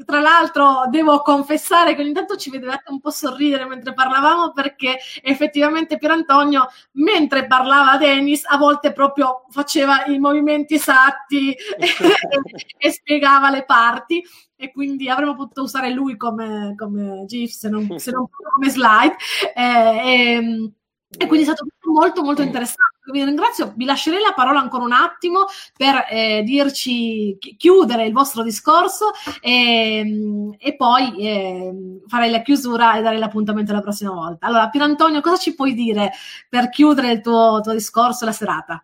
Tra 0.06 0.22
l'altro 0.22 0.86
devo 0.90 1.22
confessare 1.22 1.94
che 1.96 2.02
ogni 2.02 2.14
tanto 2.14 2.38
ci 2.38 2.50
vedevate 2.50 2.90
un 2.92 3.00
po' 3.00 3.10
sorridere 3.10 3.66
mentre 3.66 3.94
parlavamo 3.94 4.52
perché 4.52 4.98
effettivamente 5.22 5.98
Pier 5.98 6.12
Antonio 6.12 6.70
mentre 6.94 7.46
parlava 7.46 7.98
Dennis 7.98 8.44
a 8.46 8.58
volte 8.58 8.94
proprio 8.94 9.46
faceva 9.50 10.06
i 10.06 10.18
movimenti 10.18 10.76
esatti 10.76 11.52
e, 11.52 11.88
e, 12.78 12.92
spiegava 12.92 13.50
le 13.50 13.66
parti 13.66 14.24
e 14.56 14.72
quindi 14.72 15.10
avremmo 15.10 15.36
potuto 15.36 15.64
usare 15.64 15.92
lui 15.92 16.16
come, 16.16 16.74
come 16.78 17.26
GIF 17.26 17.52
se 17.52 17.70
non, 17.70 18.00
se 18.00 18.12
non 18.12 18.28
come 18.30 18.70
slide 18.70 19.16
eh, 19.54 19.64
e, 20.06 20.72
e 21.18 21.28
quindi 21.28 21.46
è 21.46 21.54
stato 21.54 21.66
molto 21.84 22.24
molto 22.24 22.42
interessante. 22.42 23.01
Vi 23.12 23.24
ringrazio, 23.24 23.74
vi 23.76 23.86
lascerei 23.86 24.22
la 24.22 24.34
parola 24.34 24.60
ancora 24.60 24.84
un 24.84 24.94
attimo 24.94 25.46
per 25.76 26.06
eh, 26.10 26.44
dirci, 26.44 27.38
chiudere 27.58 28.06
il 28.06 28.14
vostro 28.14 28.44
discorso 28.44 29.12
e, 29.42 29.98
ehm, 29.98 30.56
e 30.58 30.76
poi 30.76 31.18
eh, 31.18 32.02
farei 32.08 32.32
la 32.32 32.42
chiusura 32.42 32.98
e 32.98 33.02
dare 33.02 33.18
l'appuntamento 33.18 33.74
la 33.74 33.82
prossima 33.82 34.12
volta. 34.12 34.48
Allora, 34.48 34.70
Pier 34.70 34.84
Antonio, 34.84 35.22
cosa 35.22 35.38
ci 35.38 35.54
puoi 35.54 35.74
dire 35.74 36.12
per 36.50 36.70
chiudere 36.70 37.12
il 37.12 37.22
tuo, 37.22 37.60
tuo 37.62 37.74
discorso, 37.74 38.26
la 38.26 38.32
serata? 38.32 38.84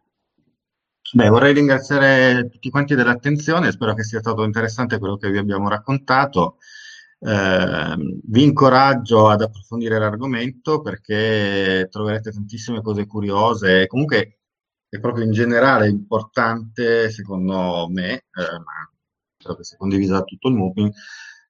Beh, 1.13 1.29
vorrei 1.29 1.53
ringraziare 1.53 2.49
tutti 2.51 2.69
quanti 2.69 2.93
dell'attenzione, 2.93 3.71
spero 3.71 3.93
che 3.93 4.03
sia 4.03 4.19
stato 4.19 4.43
interessante 4.43 4.99
quello 4.99 5.15
che 5.15 5.31
vi 5.31 5.37
abbiamo 5.37 5.69
raccontato. 5.69 6.57
Eh, 7.19 7.95
vi 8.26 8.44
incoraggio 8.44 9.27
ad 9.27 9.41
approfondire 9.41 9.98
l'argomento 9.98 10.81
perché 10.81 11.88
troverete 11.89 12.31
tantissime 12.31 12.81
cose 12.81 13.06
curiose. 13.06 13.84
E 13.84 13.88
comunque 13.88 14.39
è 14.89 14.99
proprio 14.99 15.26
in 15.26 15.31
generale 15.31 15.88
importante, 15.89 17.10
secondo 17.10 17.88
me, 17.89 18.14
eh, 18.14 18.22
ma 18.34 18.89
credo 19.38 19.56
che 19.57 19.64
sia 19.64 19.77
condivisa 19.77 20.14
da 20.14 20.23
tutto 20.23 20.48
il 20.49 20.56
MUPIN, 20.56 20.91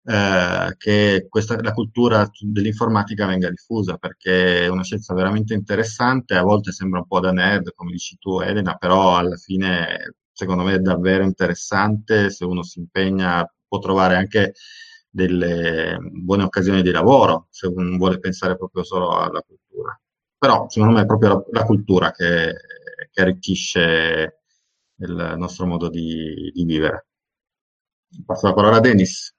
eh, 0.03 0.76
che 0.77 1.26
questa, 1.30 1.61
la 1.61 1.73
cultura 1.73 2.30
dell'informatica 2.39 3.26
venga 3.26 3.49
diffusa 3.49 3.98
perché 3.98 4.61
è 4.64 4.68
una 4.68 4.84
scienza 4.84 5.14
veramente 5.14 5.53
interessante, 5.53 6.35
a 6.35 6.44
volte 6.44 6.72
sembra 6.72 6.99
un 6.99 7.07
po' 7.07 7.19
da 7.19 7.31
nerd, 7.31 7.73
come 7.76 7.91
dici 7.91 8.18
tu 8.18 8.39
Elena, 8.39 8.76
però 8.76 9.18
alla 9.18 9.35
fine 9.35 10.15
secondo 10.31 10.64
me 10.64 10.76
è 10.76 10.80
davvero 10.80 11.23
interessante, 11.23 12.30
se 12.30 12.45
uno 12.45 12.64
si 12.64 12.80
impegna 12.80 13.45
può 13.68 13.80
trovare 13.80 14.15
anche 14.15 14.53
delle 15.18 15.98
buone 15.99 16.44
occasioni 16.44 16.84
di 16.84 16.91
lavoro, 16.91 17.48
se 17.49 17.65
uno 17.65 17.98
vuole 17.98 18.19
pensare 18.19 18.56
proprio 18.56 18.84
solo 18.84 19.18
alla 19.18 19.41
cultura. 19.41 19.99
Però 20.38 20.69
secondo 20.69 20.94
me 20.94 21.02
è 21.02 21.06
proprio 21.07 21.30
la, 21.30 21.44
la 21.60 21.65
cultura 21.65 22.11
che, 22.11 22.53
che, 23.11 23.22
arricchisce 23.22 24.41
il 24.99 25.34
nostro 25.38 25.65
modo 25.65 25.89
di, 25.89 26.52
di 26.53 26.64
vivere. 26.65 27.07
Passo 28.23 28.45
la 28.45 28.53
parola 28.53 28.77
a 28.77 28.80
Denis. 28.80 29.35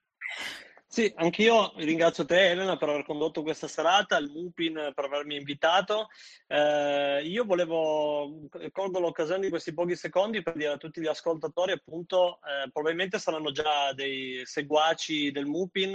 Sì, 0.90 1.12
anch'io 1.16 1.74
ringrazio 1.76 2.24
te 2.24 2.48
Elena 2.48 2.78
per 2.78 2.88
aver 2.88 3.04
condotto 3.04 3.42
questa 3.42 3.68
serata, 3.68 4.16
il 4.16 4.30
Mupin 4.30 4.92
per 4.94 5.04
avermi 5.04 5.36
invitato. 5.36 6.08
Eh, 6.46 7.20
io 7.24 7.44
volevo, 7.44 8.48
colgo 8.72 8.98
l'occasione 8.98 9.42
di 9.42 9.50
questi 9.50 9.74
pochi 9.74 9.94
secondi 9.94 10.42
per 10.42 10.54
dire 10.54 10.72
a 10.72 10.76
tutti 10.78 11.02
gli 11.02 11.06
ascoltatori, 11.06 11.72
appunto, 11.72 12.36
eh, 12.38 12.70
probabilmente 12.72 13.18
saranno 13.18 13.52
già 13.52 13.92
dei 13.92 14.40
seguaci 14.46 15.30
del 15.30 15.44
Mupin. 15.44 15.94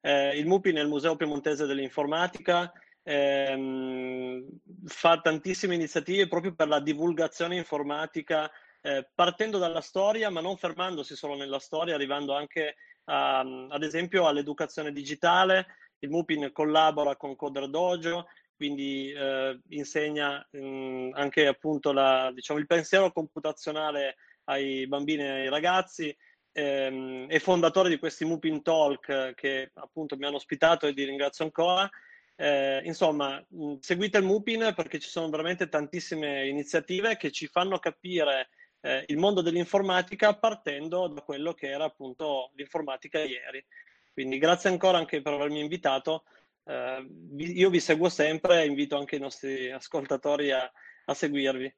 Eh, 0.00 0.38
il 0.38 0.46
Mupin 0.46 0.76
è 0.76 0.82
il 0.82 0.88
Museo 0.88 1.16
Piemontese 1.16 1.66
dell'Informatica, 1.66 2.72
ehm, 3.02 4.46
fa 4.86 5.20
tantissime 5.20 5.74
iniziative 5.74 6.28
proprio 6.28 6.54
per 6.54 6.68
la 6.68 6.78
divulgazione 6.78 7.56
informatica, 7.56 8.48
eh, 8.82 9.04
partendo 9.12 9.58
dalla 9.58 9.80
storia, 9.80 10.30
ma 10.30 10.40
non 10.40 10.56
fermandosi 10.56 11.16
solo 11.16 11.34
nella 11.34 11.58
storia, 11.58 11.96
arrivando 11.96 12.34
anche 12.36 12.76
um, 13.08 13.66
ad 13.70 13.82
esempio 13.82 14.26
all'educazione 14.26 14.92
digitale. 14.92 15.66
Il 16.00 16.10
MUPIN 16.10 16.50
collabora 16.52 17.16
con 17.16 17.34
Coder 17.34 17.68
Dojo, 17.68 18.28
quindi 18.54 19.10
eh, 19.10 19.58
insegna 19.70 20.46
mh, 20.50 20.58
mm, 20.58 21.10
anche 21.14 21.46
appunto 21.46 21.92
la, 21.92 22.30
diciamo, 22.32 22.58
il 22.60 22.66
pensiero 22.66 23.10
computazionale 23.10 24.16
ai 24.44 24.86
bambini 24.86 25.22
e 25.22 25.28
ai 25.28 25.48
ragazzi. 25.48 26.16
Ehm, 26.52 27.28
è 27.28 27.38
fondatore 27.38 27.88
di 27.88 27.98
questi 27.98 28.24
Mupin 28.24 28.62
Talk 28.62 29.34
che 29.34 29.70
appunto 29.74 30.16
mi 30.16 30.26
hanno 30.26 30.36
ospitato 30.36 30.86
e 30.86 30.92
vi 30.92 31.04
ringrazio 31.04 31.44
ancora. 31.44 31.88
Eh, 32.36 32.82
insomma, 32.84 33.44
mh, 33.48 33.64
mm, 33.64 33.74
seguite 33.80 34.18
il 34.18 34.24
Mupin 34.24 34.72
perché 34.76 34.98
ci 35.00 35.08
sono 35.08 35.28
veramente 35.28 35.68
tantissime 35.68 36.46
iniziative 36.46 37.16
che 37.16 37.32
ci 37.32 37.48
fanno 37.48 37.78
capire 37.78 38.50
eh, 38.80 39.04
il 39.08 39.16
mondo 39.16 39.40
dell'informatica 39.40 40.36
partendo 40.36 41.08
da 41.08 41.22
quello 41.22 41.54
che 41.54 41.68
era 41.68 41.84
appunto 41.84 42.50
l'informatica 42.54 43.18
ieri. 43.20 43.64
Quindi 44.12 44.38
grazie 44.38 44.70
ancora 44.70 44.98
anche 44.98 45.22
per 45.22 45.32
avermi 45.32 45.60
invitato. 45.60 46.24
Eh, 46.64 47.06
io 47.36 47.70
vi 47.70 47.80
seguo 47.80 48.08
sempre 48.08 48.62
e 48.62 48.66
invito 48.66 48.96
anche 48.96 49.16
i 49.16 49.20
nostri 49.20 49.70
ascoltatori 49.70 50.50
a, 50.50 50.70
a 51.04 51.14
seguirvi. 51.14 51.74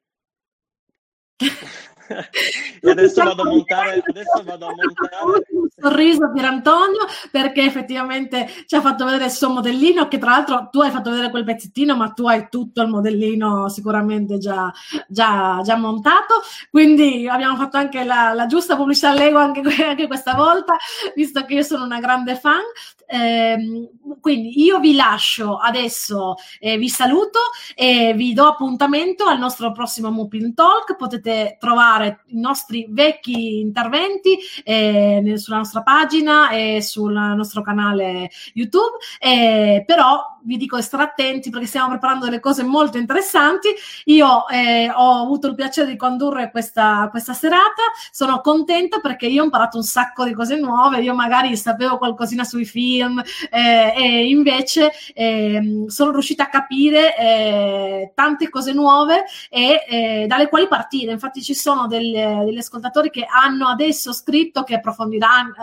e 2.80 2.90
adesso 2.90 3.22
vado 3.22 3.42
a 3.42 3.44
montare, 3.44 4.02
adesso 4.04 4.42
vado 4.44 4.66
a 4.66 4.74
montare. 4.74 5.44
sorriso 5.78 6.30
per 6.32 6.44
Antonio 6.44 7.06
perché 7.30 7.64
effettivamente 7.64 8.48
ci 8.66 8.74
ha 8.74 8.80
fatto 8.80 9.04
vedere 9.04 9.26
il 9.26 9.30
suo 9.30 9.50
modellino 9.50 10.08
che 10.08 10.18
tra 10.18 10.30
l'altro 10.30 10.68
tu 10.70 10.80
hai 10.80 10.90
fatto 10.90 11.10
vedere 11.10 11.30
quel 11.30 11.44
pezzettino 11.44 11.96
ma 11.96 12.10
tu 12.10 12.26
hai 12.26 12.48
tutto 12.50 12.82
il 12.82 12.88
modellino 12.88 13.68
sicuramente 13.68 14.38
già, 14.38 14.72
già, 15.08 15.60
già 15.62 15.76
montato. 15.76 16.42
Quindi 16.70 17.28
abbiamo 17.28 17.56
fatto 17.56 17.76
anche 17.76 18.04
la, 18.04 18.32
la 18.34 18.46
giusta 18.46 18.76
pubblicità 18.76 19.12
Lego 19.12 19.38
anche, 19.38 19.60
anche, 19.84 20.06
questa 20.06 20.34
volta 20.34 20.76
visto 21.14 21.44
che 21.44 21.54
io 21.54 21.62
sono 21.62 21.84
una 21.84 22.00
grande 22.00 22.34
fan. 22.34 22.62
Eh, 23.06 23.88
quindi 24.20 24.62
io 24.62 24.78
vi 24.78 24.94
lascio 24.94 25.56
adesso 25.56 26.36
eh, 26.60 26.76
vi 26.76 26.88
saluto 26.88 27.40
e 27.74 28.14
vi 28.14 28.32
do 28.32 28.46
appuntamento 28.46 29.24
al 29.24 29.38
nostro 29.38 29.72
prossimo 29.72 30.10
Mupin 30.10 30.54
Talk. 30.54 30.96
Potete 30.96 31.20
potete 31.20 31.56
trovare 32.00 32.20
i 32.26 32.40
nostri 32.40 32.86
vecchi 32.88 33.60
interventi 33.60 34.38
eh, 34.64 35.34
sulla 35.36 35.58
nostra 35.58 35.82
pagina 35.82 36.50
e 36.50 36.80
sul 36.80 37.12
nostro 37.12 37.62
canale 37.62 38.30
YouTube, 38.54 38.96
eh, 39.18 39.84
però 39.86 40.29
vi 40.42 40.56
dico 40.56 40.76
di 40.76 40.82
stare 40.82 41.02
attenti 41.02 41.50
perché 41.50 41.66
stiamo 41.66 41.88
preparando 41.88 42.24
delle 42.26 42.40
cose 42.40 42.62
molto 42.62 42.98
interessanti. 42.98 43.68
Io 44.04 44.48
eh, 44.48 44.90
ho 44.94 45.22
avuto 45.22 45.48
il 45.48 45.54
piacere 45.54 45.90
di 45.90 45.96
condurre 45.96 46.50
questa, 46.50 47.08
questa 47.10 47.32
serata, 47.32 47.82
sono 48.10 48.40
contenta 48.40 49.00
perché 49.00 49.26
io 49.26 49.42
ho 49.42 49.44
imparato 49.44 49.76
un 49.76 49.82
sacco 49.82 50.24
di 50.24 50.32
cose 50.32 50.56
nuove, 50.56 51.00
io 51.00 51.14
magari 51.14 51.56
sapevo 51.56 51.98
qualcosina 51.98 52.44
sui 52.44 52.64
film 52.64 53.22
eh, 53.50 53.92
e 53.96 54.28
invece 54.28 54.92
eh, 55.14 55.84
sono 55.86 56.10
riuscita 56.12 56.44
a 56.44 56.48
capire 56.48 57.16
eh, 57.16 58.12
tante 58.14 58.48
cose 58.48 58.72
nuove 58.72 59.24
e 59.48 59.84
eh, 59.88 60.24
dalle 60.26 60.48
quali 60.48 60.68
partire. 60.68 61.12
Infatti 61.12 61.42
ci 61.42 61.54
sono 61.54 61.86
delle, 61.86 62.42
degli 62.44 62.58
ascoltatori 62.58 63.10
che 63.10 63.26
hanno 63.28 63.68
adesso 63.68 64.12
scritto 64.12 64.62
che 64.62 64.74
approfondiranno, 64.74 65.54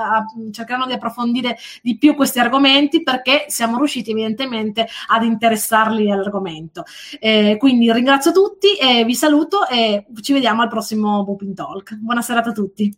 cercheranno 0.52 0.86
di 0.86 0.94
approfondire 0.94 1.58
di 1.82 1.98
più 1.98 2.16
questi 2.16 2.40
argomenti 2.40 3.04
perché 3.04 3.46
siamo 3.48 3.78
riusciti 3.78 4.12
evidentemente 4.12 4.67
sicuramente 4.68 4.88
ad 5.08 5.24
interessarli 5.24 6.12
all'argomento. 6.12 6.84
Eh, 7.20 7.58
quindi 7.58 7.92
ringrazio 7.92 8.32
tutti 8.32 8.76
e 8.76 9.04
vi 9.06 9.16
saluto 9.16 9.68
e 9.68 10.06
ci 10.22 10.34
vediamo 10.34 10.62
al 10.62 10.70
prossimo 10.70 11.24
Booping 11.24 11.56
Talk. 11.56 11.96
Buona 11.96 12.22
serata 12.22 12.50
a 12.50 12.54
tutti. 12.54 12.96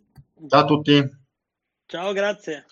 Ciao 0.48 0.60
a 0.60 0.64
tutti. 0.64 1.18
Ciao, 1.86 2.12
grazie. 2.12 2.66